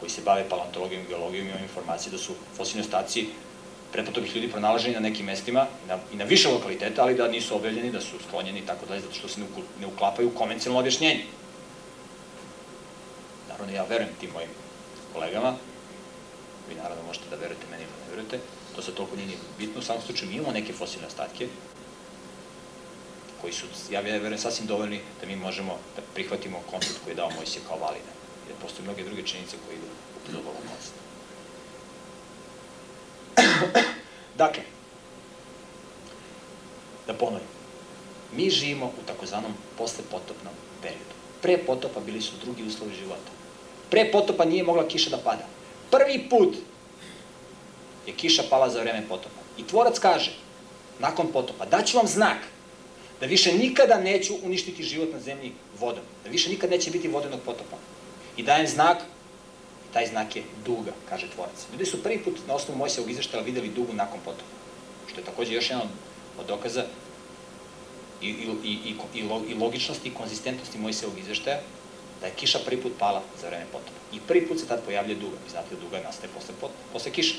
koji 0.01 0.11
se 0.11 0.23
bave 0.25 0.49
paleontologijom 0.49 1.03
i 1.03 1.09
geologijom 1.09 1.47
imam 1.47 1.63
informacije 1.63 2.13
da 2.13 2.19
su 2.19 2.33
fosilni 2.57 2.81
ostaci 2.81 3.27
pretpotopnih 3.93 4.37
ljudi 4.37 4.49
pronalaženi 4.49 4.95
na 4.95 5.01
nekim 5.01 5.27
mestima 5.27 5.67
na, 5.89 5.99
i 6.13 6.17
na 6.17 6.25
više 6.25 6.49
lokaliteta, 6.49 7.03
ali 7.03 7.15
da 7.15 7.29
nisu 7.29 7.57
objavljeni, 7.57 7.93
da 7.93 8.01
su 8.01 8.17
sklonjeni 8.29 8.59
i 8.59 8.67
tako 8.67 8.87
dalje, 8.87 9.01
zato 9.01 9.15
što 9.15 9.29
se 9.29 9.41
ne 9.81 9.87
uklapaju 9.87 10.29
u 10.29 10.39
konvencionalno 10.39 10.81
objašnjenje. 10.81 11.25
Naravno, 13.59 13.77
ja 13.77 13.85
verujem 13.85 14.15
tim 14.21 14.31
mojim 14.31 14.51
kolegama, 15.13 15.55
vi 16.69 16.75
naravno 16.75 17.03
možete 17.03 17.25
da 17.31 17.37
verujete 17.37 17.67
meni 17.71 17.83
ili 17.83 17.93
ne 18.05 18.11
verujete, 18.11 18.39
to 18.77 18.83
se 18.83 18.95
toliko 18.95 19.17
nije 19.17 19.39
bitno, 19.59 19.81
u 19.81 19.83
samom 19.83 20.03
slučaju 20.03 20.31
mi 20.31 20.37
imamo 20.37 20.53
neke 20.53 20.73
fosilne 20.73 21.07
ostatke, 21.07 21.49
koji 23.41 23.53
su, 23.53 23.67
ja 23.91 24.01
verujem, 24.01 24.39
sasvim 24.39 24.67
dovoljni 24.67 25.01
da 25.21 25.27
mi 25.27 25.37
možemo 25.37 25.79
da 25.97 26.03
prihvatimo 26.15 26.63
koncept 26.71 26.99
koji 27.05 27.13
je 27.13 27.17
dao 27.17 27.31
Mojsije 27.31 27.63
kao 27.69 27.79
valide. 27.79 28.13
Jer 28.49 28.57
postoje 28.63 28.85
mnoge 28.85 29.05
druge 29.05 29.23
činjenice 29.23 29.57
koje 29.67 29.77
idu 29.77 29.87
u 30.17 30.21
prilog 30.27 30.45
koncepta. 30.45 31.01
dakle, 34.43 34.63
da 37.07 37.15
ponovim, 37.15 37.49
mi 38.37 38.51
živimo 38.51 38.87
u 38.87 39.07
takozvanom 39.07 39.53
poslepotopnom 39.79 40.55
periodu. 40.83 41.15
Pre 41.43 41.59
potopa 41.59 42.01
bili 42.01 42.21
su 42.21 42.33
drugi 42.45 42.63
uslovi 42.63 42.95
života. 42.95 43.38
Pre 43.91 44.11
potopa 44.13 44.45
nije 44.45 44.63
mogla 44.63 44.89
kiša 44.89 45.11
da 45.11 45.19
pada. 45.19 45.47
Prvi 45.91 46.29
put 46.31 46.57
je 48.07 48.13
kiša 48.13 48.43
pala 48.51 48.71
za 48.71 48.81
vreme 48.81 49.03
potopa. 49.09 49.41
I 49.59 49.67
tvorac 49.67 49.99
kaže, 49.99 50.33
nakon 50.99 51.33
potopa, 51.33 51.67
daću 51.67 51.97
vam 51.97 52.07
znak 52.07 52.39
da 53.21 53.27
više 53.27 53.53
nikada 53.53 54.01
neću 54.01 54.35
uništiti 54.43 54.83
život 54.83 55.09
na 55.13 55.21
zemlji 55.21 55.53
vodom, 55.81 56.05
da 56.25 56.31
više 56.31 56.51
nikad 56.51 56.71
neće 56.71 56.91
biti 56.91 57.09
vodenog 57.09 57.41
potopa. 57.45 57.77
I 58.37 58.43
dajem 58.43 58.67
znak, 58.67 58.99
taj 59.93 60.07
znak 60.07 60.37
je 60.37 60.43
duga, 60.65 60.93
kaže 61.09 61.31
tvorac. 61.35 61.67
Ljudi 61.73 61.87
su 61.87 62.03
prvi 62.03 62.19
put 62.19 62.39
na 62.47 62.55
osnovu 62.55 62.79
Mojsevog 62.79 63.11
izveštaja 63.11 63.43
videli 63.43 63.69
dugu 63.69 63.93
nakon 63.93 64.21
potopa, 64.25 64.57
što 65.11 65.21
je 65.21 65.25
takođe 65.25 65.55
još 65.55 65.71
jedan 65.71 65.89
od 66.39 66.47
dokaza 66.47 66.85
i, 68.23 68.29
i, 68.29 68.49
i, 68.65 68.95
i, 69.15 69.25
i 69.49 69.55
logičnosti 69.55 70.09
i 70.09 70.15
konzistentnosti 70.15 70.79
Mojsevog 70.79 71.19
izveštaja, 71.19 71.61
da 72.21 72.27
je 72.27 72.35
kiša 72.37 72.59
prvi 72.65 72.83
put 72.83 72.93
pala 72.99 73.23
za 73.41 73.49
vreme 73.49 73.67
potopa. 73.73 74.01
I 74.13 74.21
prvi 74.21 74.49
put 74.49 74.61
se 74.61 74.67
tad 74.67 74.85
pojavlja 74.85 75.15
duga. 75.15 75.37
I 75.47 75.51
znate 75.51 75.77
duga 75.83 76.01
nastaje 76.05 76.31
posle, 76.35 76.55
posle 76.93 77.13
kiša. 77.13 77.35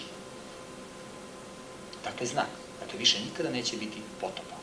Dakle, 2.03 2.27
znak. 2.27 2.49
Dakle, 2.79 2.99
više 2.99 3.19
nikada 3.19 3.49
neće 3.49 3.77
biti 3.77 4.01
potopa 4.21 4.59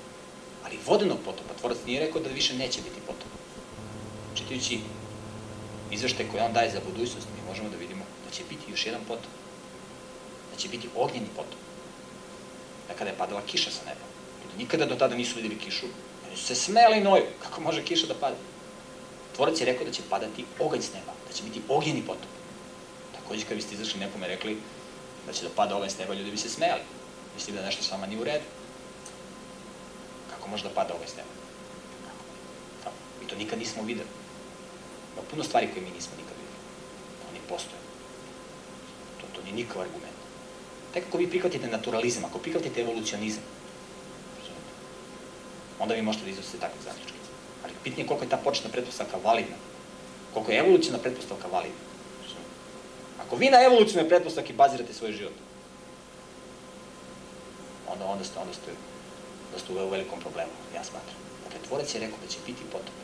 ali 0.67 0.79
vodenog 0.87 1.19
potopa. 1.25 1.55
Tvorac 1.55 1.79
nije 1.87 2.01
rekao 2.01 2.23
da 2.23 2.29
više 2.29 2.55
neće 2.55 2.81
biti 2.83 3.01
potopa. 3.07 3.37
Čitajući 4.35 4.81
izvešte 5.91 6.29
koje 6.31 6.43
on 6.43 6.53
daje 6.53 6.71
za 6.71 6.81
budućnost, 6.87 7.27
mi 7.37 7.49
možemo 7.49 7.69
da 7.69 7.77
vidimo 7.77 8.05
da 8.25 8.31
će 8.31 8.43
biti 8.49 8.71
još 8.71 8.87
jedan 8.87 9.01
potop. 9.09 9.33
Da 10.53 10.57
će 10.59 10.69
biti 10.69 10.89
ognjeni 10.97 11.27
potop. 11.37 11.61
Da 12.89 12.95
kada 12.95 13.11
je 13.11 13.17
padala 13.17 13.43
kiša 13.47 13.71
sa 13.71 13.85
neba. 13.85 14.07
Nikada 14.59 14.87
do 14.87 14.95
tada 14.95 15.17
nisu 15.17 15.37
videli 15.37 15.59
kišu. 15.59 15.87
Oni 16.27 16.37
su 16.37 16.45
se 16.45 16.55
smeli 16.55 17.01
noju. 17.01 17.25
Kako 17.43 17.61
može 17.61 17.85
kiša 17.85 18.07
da 18.07 18.14
pada? 18.14 18.37
Tvorac 19.37 19.61
je 19.61 19.66
rekao 19.66 19.87
da 19.87 19.93
će 19.93 20.03
padati 20.11 20.45
oganj 20.59 20.82
s 20.82 20.93
neba. 20.95 21.12
Da 21.28 21.32
će 21.32 21.43
biti 21.43 21.62
ognjeni 21.68 22.03
potop. 22.07 22.32
Takođe, 23.14 23.43
kada 23.43 23.55
biste 23.55 23.74
izašli 23.74 24.01
nekome 24.01 24.28
rekli 24.28 24.59
da 25.26 25.32
će 25.32 25.43
da 25.43 25.51
pada 25.57 25.76
oganj 25.76 25.91
s 25.91 25.99
neba, 25.99 26.14
ljudi 26.14 26.30
bi 26.30 26.37
se 26.37 26.49
smejali. 26.49 26.82
Mislim 27.34 27.57
da 27.57 27.62
nešto 27.62 27.82
s 27.82 27.91
vama 27.91 28.07
nije 28.07 28.20
u 28.20 28.24
redu 28.24 28.45
kako 30.47 30.51
može 30.51 30.62
da 30.62 30.74
pada 30.74 30.95
ovaj 30.95 31.07
sneg. 31.07 31.26
Tako. 32.84 32.97
Mi 33.20 33.28
to 33.28 33.37
nikad 33.37 33.59
nismo 33.59 33.82
videli. 33.82 34.09
Ima 35.12 35.22
puno 35.30 35.45
stvari 35.45 35.68
koje 35.72 35.82
mi 35.82 35.91
nismo 35.91 36.12
nikad 36.16 36.37
videli. 36.39 36.61
Oni 37.30 37.41
postoje. 37.49 37.80
To, 39.20 39.26
to 39.34 39.43
nije 39.43 39.55
nikakav 39.55 39.82
argument. 39.82 40.16
Tek 40.95 41.05
ako 41.09 41.18
vi 41.18 41.30
prihvatite 41.30 41.68
naturalizam, 41.68 42.24
ako 42.24 42.39
prihvatite 42.39 42.80
evolucionizam, 42.80 43.43
onda 45.78 45.95
vi 45.95 46.03
možete 46.03 46.24
da 46.24 46.30
iznosite 46.30 46.59
takve 46.59 46.80
zaključke. 46.84 47.26
Ali 47.67 47.75
pitanje 47.85 48.03
je 48.03 48.07
koliko 48.07 48.25
je 48.25 48.31
ta 48.31 48.37
početna 48.37 48.71
pretpostavka 48.71 49.17
validna. 49.25 49.57
Koliko 50.35 50.53
je 50.53 50.59
evolucijna 50.59 50.99
pretpostavka 50.99 51.49
validna. 51.53 51.83
Ako 53.27 53.37
vi 53.37 53.51
na 53.51 53.62
evolucijnoj 53.62 54.09
pretpostavki 54.09 54.53
bazirate 54.53 54.95
svoj 54.95 55.12
život, 55.12 55.33
onda, 57.93 58.05
onda 58.05 58.25
ste, 58.25 58.39
onda 58.39 58.55
ste 58.55 58.71
da 59.53 59.59
ste 59.59 59.73
u 59.73 59.89
velikom 59.89 60.21
problemu, 60.21 60.53
ja 60.75 60.85
smatram. 60.85 61.19
Dakle, 61.45 61.59
tvorac 61.69 61.95
je 61.95 62.01
rekao 62.01 62.19
da 62.23 62.29
će 62.29 62.39
biti 62.47 62.62
potop. 62.73 62.97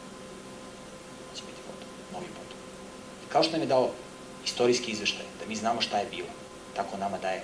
Da 1.31 1.37
će 1.37 1.43
biti 1.43 1.61
potop, 1.67 1.89
novi 2.13 2.27
potop. 2.27 2.59
I 3.27 3.33
kao 3.33 3.43
što 3.43 3.53
nam 3.53 3.61
je 3.61 3.67
dao 3.67 3.91
istorijski 4.45 4.91
izveštaj, 4.93 5.27
da 5.41 5.47
mi 5.49 5.57
znamo 5.57 5.81
šta 5.81 5.99
je 5.99 6.11
bilo, 6.11 6.29
tako 6.77 6.97
nama 6.97 7.19
daje 7.19 7.43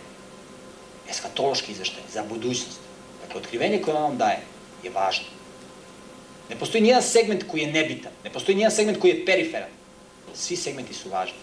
eskatološki 1.11 1.73
izveštaj 1.73 2.03
za 2.13 2.23
budućnost. 2.29 2.81
Dakle, 3.27 3.41
otkrivenje 3.41 3.83
koje 3.83 3.97
on 3.97 4.03
vam 4.03 4.19
daje 4.19 4.41
je 4.83 4.91
važno. 4.91 5.38
Ne 6.51 6.57
postoji 6.57 6.83
nijedan 6.83 7.03
segment 7.03 7.45
koji 7.51 7.61
je 7.61 7.73
nebitan, 7.73 8.13
ne 8.25 8.31
postoji 8.31 8.57
nijedan 8.57 8.77
segment 8.77 9.01
koji 9.01 9.11
je 9.11 9.25
periferan. 9.25 9.69
Svi 10.35 10.57
segmenti 10.57 10.95
su 10.95 11.09
važni 11.09 11.39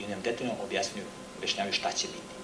i 0.00 0.04
oni 0.04 0.12
nam 0.12 0.22
detaljno 0.22 0.54
objasnjuju, 0.64 1.04
objašnjavaju 1.38 1.72
šta 1.72 1.92
će 1.92 2.06
biti 2.06 2.40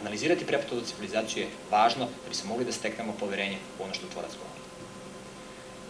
analizirati 0.00 0.46
prepotodnu 0.46 0.84
civilizaciju 0.84 1.42
je 1.42 1.48
važno 1.70 2.04
da 2.04 2.28
bi 2.28 2.34
se 2.34 2.46
mogli 2.46 2.64
da 2.64 2.72
steknemo 2.72 3.14
poverenje 3.20 3.58
u 3.78 3.82
ono 3.84 3.94
što 3.94 4.06
tvorac 4.12 4.30
govori. 4.30 4.62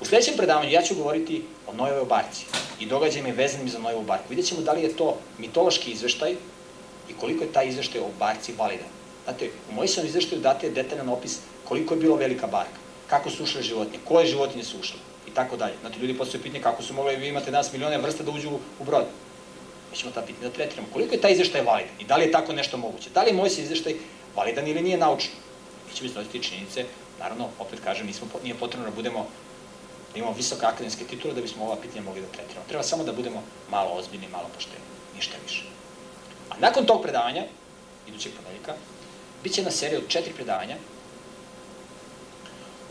U 0.00 0.04
sledećem 0.04 0.36
predavanju 0.36 0.70
ja 0.70 0.82
ću 0.82 0.94
govoriti 0.94 1.42
o 1.66 1.72
Nojevoj 1.72 2.04
barci 2.04 2.44
i 2.80 2.86
događajima 2.86 3.28
vezanim 3.36 3.68
za 3.68 3.78
Nojevu 3.78 4.02
barku. 4.02 4.28
Vidjet 4.28 4.46
ćemo 4.46 4.60
da 4.60 4.72
li 4.72 4.82
je 4.82 4.96
to 4.96 5.18
mitološki 5.38 5.90
izveštaj 5.90 6.32
i 7.08 7.12
koliko 7.20 7.44
je 7.44 7.52
taj 7.52 7.68
izveštaj 7.68 8.00
o 8.00 8.10
barci 8.18 8.52
validan. 8.58 8.88
Znate, 9.24 9.50
u 9.70 9.74
Mojsinom 9.74 10.06
izveštaju 10.06 10.42
date 10.42 10.70
detaljan 10.70 11.08
opis 11.08 11.38
koliko 11.64 11.94
je 11.94 12.00
bilo 12.00 12.16
velika 12.16 12.46
barka, 12.46 12.78
kako 13.10 13.30
su 13.30 13.44
ušle 13.44 13.62
životinje, 13.62 13.98
koje 14.04 14.26
životinje 14.26 14.64
su 14.64 14.80
ušle 14.80 14.98
i 15.26 15.30
tako 15.30 15.56
dalje. 15.56 15.74
Znate, 15.80 15.98
ljudi 15.98 16.18
postoje 16.18 16.42
pitanje 16.42 16.62
kako 16.62 16.82
su 16.82 16.94
mogli, 16.94 17.16
vi 17.16 17.28
imate 17.28 17.50
danas 17.50 17.72
milione 17.72 17.98
vrsta 17.98 18.22
da 18.22 18.30
uđu 18.30 18.50
u 18.80 18.84
brod. 18.84 19.04
Mi 19.90 19.96
ćemo 19.96 20.12
ta 20.12 20.22
pitanja 20.22 20.48
da 20.48 20.54
tretiramo. 20.54 20.88
Koliko 20.92 21.14
je 21.14 21.20
taj 21.20 21.32
izveštaj 21.32 21.62
validan 21.62 21.94
i 22.00 22.04
da 22.04 22.16
li 22.16 22.24
je 22.24 22.32
tako 22.32 22.52
nešto 22.52 22.76
moguće? 22.76 23.10
Da 23.10 23.22
li 23.22 23.30
je 23.30 23.34
moj 23.34 23.50
se 23.50 23.62
izveštaj 23.62 23.94
validan 24.36 24.68
ili 24.68 24.82
nije 24.82 24.98
naučno? 24.98 25.34
Mi 25.88 25.94
ćemo 25.94 26.10
iznositi 26.10 26.42
činjenice, 26.42 26.84
naravno, 27.18 27.48
opet 27.58 27.80
kažem, 27.84 28.06
nismo, 28.06 28.26
nije 28.42 28.54
potrebno 28.54 28.90
da 28.90 28.96
budemo 28.96 29.26
da 30.12 30.18
imamo 30.18 30.34
visoke 30.36 30.66
akademske 30.66 31.04
titule 31.04 31.34
da 31.34 31.40
bismo 31.40 31.64
ova 31.64 31.76
pitanja 31.76 32.02
mogli 32.02 32.20
da 32.20 32.26
tretiramo. 32.26 32.66
Treba 32.68 32.82
samo 32.82 33.04
da 33.04 33.12
budemo 33.12 33.42
malo 33.70 33.90
ozbiljni, 33.92 34.28
malo 34.32 34.48
pošteni, 34.54 34.84
ništa 35.16 35.36
više. 35.46 35.64
A 36.50 36.54
nakon 36.58 36.86
tog 36.86 37.02
predavanja, 37.02 37.44
idućeg 38.08 38.32
ponedeljka, 38.32 38.74
bit 39.42 39.52
će 39.52 39.60
jedna 39.60 39.70
serija 39.70 39.98
od 39.98 40.08
četiri 40.08 40.32
predavanja 40.32 40.76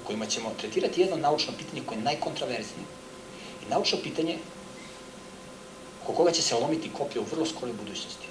kojima 0.08 0.26
ćemo 0.26 0.54
tretirati 0.60 1.02
jedno 1.02 1.18
naučno 1.18 1.54
pitanje 1.58 1.82
koje 1.86 1.98
je 1.98 2.04
najkontraverznije. 2.04 2.86
I 3.64 3.70
naučno 3.70 3.98
pitanje 4.04 4.38
oko 6.04 6.14
koga 6.14 6.32
će 6.32 6.42
se 6.42 6.56
lomiti 6.56 6.92
koplje 6.98 7.22
u 7.22 7.26
vrlo 7.32 7.46
skoroj 7.46 7.74
budućnosti. 7.74 8.28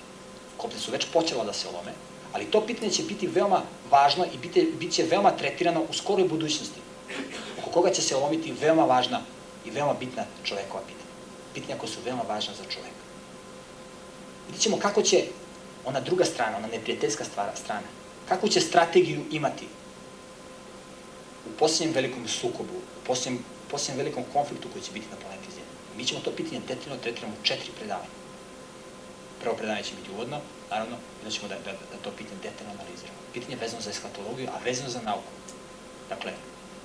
Koplje 0.56 0.78
su 0.78 0.90
već 0.90 1.06
počela 1.12 1.44
da 1.44 1.52
se 1.52 1.68
lome, 1.68 1.92
ali 2.32 2.44
to 2.44 2.66
pitanje 2.66 2.90
će 2.90 3.02
biti 3.02 3.26
veoma 3.26 3.62
važno 3.90 4.24
i 4.24 4.38
bit, 4.38 4.78
bit 4.78 4.92
će 4.92 5.02
veoma 5.02 5.30
tretirano 5.30 5.82
u 5.90 5.92
skoroj 5.92 6.28
budućnosti 6.28 6.80
oko 7.58 7.70
koga 7.70 7.90
će 7.90 8.02
se 8.02 8.16
lomiti 8.16 8.52
veoma 8.60 8.84
važna 8.84 9.20
i 9.64 9.70
veoma 9.70 9.94
bitna 9.94 10.24
čovekova 10.44 10.82
pitanja. 10.86 11.12
Pitanja 11.54 11.78
koja 11.78 11.90
su 11.90 12.00
veoma 12.04 12.22
važna 12.28 12.54
za 12.54 12.64
čoveka. 12.64 13.04
Vidjet 14.46 14.62
ćemo 14.62 14.78
kako 14.78 15.02
će 15.02 15.24
ona 15.84 16.00
druga 16.00 16.24
strana, 16.24 16.56
ona 16.56 16.66
neprijateljska 16.66 17.24
strana, 17.54 17.88
kakvu 18.28 18.48
će 18.48 18.60
strategiju 18.60 19.24
imati 19.30 19.66
u 21.46 21.58
posljednjem 21.58 21.94
velikom 21.94 22.28
sukobu, 22.28 22.76
u 22.98 23.06
posljednjem, 23.06 23.44
posljednjem 23.70 23.98
velikom 24.04 24.24
konfliktu 24.32 24.68
koji 24.72 24.84
će 24.84 24.92
biti 24.92 25.06
na 25.10 25.16
planeti 25.16 25.50
Zemlji. 25.50 25.72
Mi 25.96 26.04
ćemo 26.04 26.20
to 26.20 26.30
pitanje 26.30 26.60
detaljno 26.68 26.96
tretiramo 27.02 27.34
u 27.40 27.44
četiri 27.44 27.70
predavanja. 27.78 28.14
Prvo 29.42 29.54
predavanje 29.56 29.84
će 29.84 29.94
biti 29.94 30.10
uvodno, 30.14 30.40
naravno, 30.70 30.96
da 31.24 31.30
ćemo 31.30 31.48
da, 31.48 31.54
da, 31.54 31.72
da 31.72 31.96
to 32.04 32.10
pitanje 32.18 32.40
detaljno 32.42 32.72
analiziramo. 32.72 33.18
Pitanje 33.34 33.56
vezano 33.56 33.82
za 33.82 33.90
eskatologiju, 33.90 34.48
a 34.48 34.64
vezano 34.64 34.90
za 34.90 35.00
nauku. 35.02 35.32
Dakle, 36.08 36.32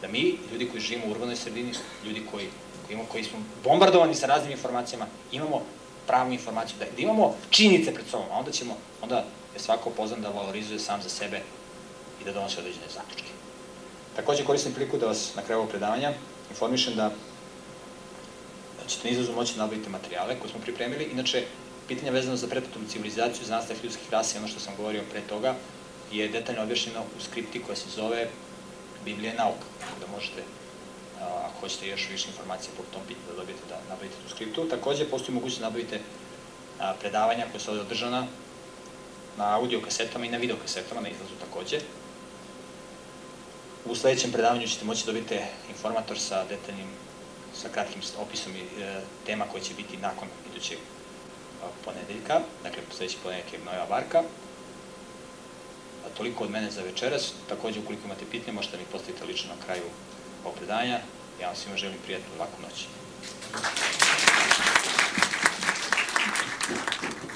da 0.02 0.08
mi, 0.08 0.38
ljudi 0.52 0.70
koji 0.70 0.82
živimo 0.82 1.08
u 1.08 1.12
urbanoj 1.12 1.36
sredini, 1.36 1.74
ljudi 2.06 2.22
koji, 2.32 2.48
koji, 2.86 2.94
imamo, 2.94 3.10
koji 3.12 3.24
smo 3.24 3.40
bombardovani 3.64 4.16
sa 4.16 4.26
raznim 4.26 4.52
informacijama, 4.52 5.08
imamo 5.32 5.62
pravu 6.08 6.32
informaciju, 6.34 6.78
da, 6.80 6.86
da 6.86 7.02
imamo 7.02 7.36
činjenice 7.50 7.94
pred 7.94 8.08
sobom, 8.08 8.28
a 8.32 8.38
onda 8.38 8.52
ćemo, 8.52 8.78
onda 9.02 9.26
je 9.54 9.60
svako 9.60 9.90
poznan 9.90 10.22
da 10.22 10.30
valorizuje 10.30 10.80
sam 10.80 11.02
za 11.02 11.10
sebe 11.10 11.42
i 12.22 12.26
da 12.26 12.32
donosi 12.32 12.60
određene 12.60 12.86
zaključke. 12.94 13.41
Takođe 14.16 14.44
koristim 14.46 14.74
priliku 14.74 14.98
da 14.98 15.06
vas 15.06 15.36
na 15.36 15.42
kraju 15.42 15.60
ovog 15.60 15.70
predavanja 15.70 16.14
informišem 16.50 16.96
da 16.96 17.12
ćete 18.88 19.08
na 19.08 19.12
izlazu 19.12 19.34
moći 19.34 19.54
da 19.54 19.64
nabavite 19.64 19.90
materijale 19.90 20.36
koje 20.40 20.52
smo 20.52 20.60
pripremili. 20.62 21.04
Inače, 21.04 21.44
pitanja 21.88 22.12
vezano 22.12 22.38
za 22.38 22.48
pretpotom 22.48 22.88
civilizaciju, 22.90 23.46
za 23.46 23.56
nastav 23.56 23.78
ljudskih 23.84 24.12
rasa 24.12 24.36
i 24.36 24.40
ono 24.40 24.48
što 24.48 24.60
sam 24.60 24.76
govorio 24.78 25.04
pre 25.12 25.22
toga, 25.22 25.56
je 26.12 26.28
detaljno 26.28 26.64
objašnjeno 26.64 27.00
u 27.18 27.22
skripti 27.24 27.62
koja 27.64 27.76
se 27.76 27.90
zove 27.96 28.28
Biblija 29.06 29.34
nauka, 29.34 29.66
tako 29.80 30.00
da 30.00 30.08
možete, 30.12 30.44
ako 31.20 31.60
hoćete 31.60 31.88
još 31.88 32.10
više 32.12 32.28
informacije 32.30 32.72
po 32.78 32.84
tom 32.94 33.02
pitanju 33.08 33.28
da 33.30 33.36
dobijete 33.36 33.62
da 33.70 33.80
nabavite 33.90 34.16
tu 34.24 34.36
skriptu. 34.36 34.66
Takođe, 34.70 35.06
postoji 35.06 35.36
mogućnost 35.36 35.62
da 35.62 35.68
nabavite 35.70 36.00
predavanja 37.00 37.46
koje 37.52 37.62
su 37.62 37.72
ovde 37.72 37.82
održana 37.82 38.28
na 39.38 39.56
audio 39.56 39.82
kasetama 39.82 40.26
i 40.26 40.30
na 40.30 40.38
video 40.38 40.58
kasetama, 40.62 41.02
na 41.02 41.10
izlazu 41.10 41.34
takođe. 41.40 41.80
U 43.86 43.96
sledećem 43.96 44.32
predavanju 44.32 44.68
ćete 44.68 44.86
moći 44.86 45.06
da 45.06 45.12
dobiti 45.12 45.40
informator 45.70 46.20
sa 46.20 46.46
detaljnim, 46.46 46.88
sa 47.56 47.70
kratkim 47.70 48.02
opisom 48.20 48.56
i 48.56 48.82
e, 48.82 49.02
tema 49.26 49.46
koje 49.52 49.64
će 49.64 49.74
biti 49.74 49.98
nakon 49.98 50.28
idućeg 50.52 50.78
ponedeljka, 51.86 52.40
dakle 52.64 52.84
sledeći 52.96 53.18
ponedeljak 53.24 53.54
je 53.54 53.60
Noja 53.66 53.86
Varka. 53.90 54.24
A 56.06 56.10
toliko 56.18 56.44
od 56.44 56.52
mene 56.52 56.72
za 56.72 56.82
večeras. 56.82 57.34
Takođe, 57.50 57.80
ukoliko 57.80 58.06
imate 58.06 58.26
pitanje, 58.32 58.54
možete 58.54 58.78
mi 58.78 58.84
postaviti 58.92 59.26
lično 59.26 59.56
na 59.56 59.66
kraju 59.66 59.84
ovog 60.44 60.58
predavanja. 60.58 61.00
Ja 61.42 61.48
vam 61.48 61.56
svima 61.56 61.78
želim 61.78 61.98
prijatno 62.06 62.28
laku 62.40 62.62
noć. 62.62 62.86
Thank 66.72 67.24
you. 67.24 67.31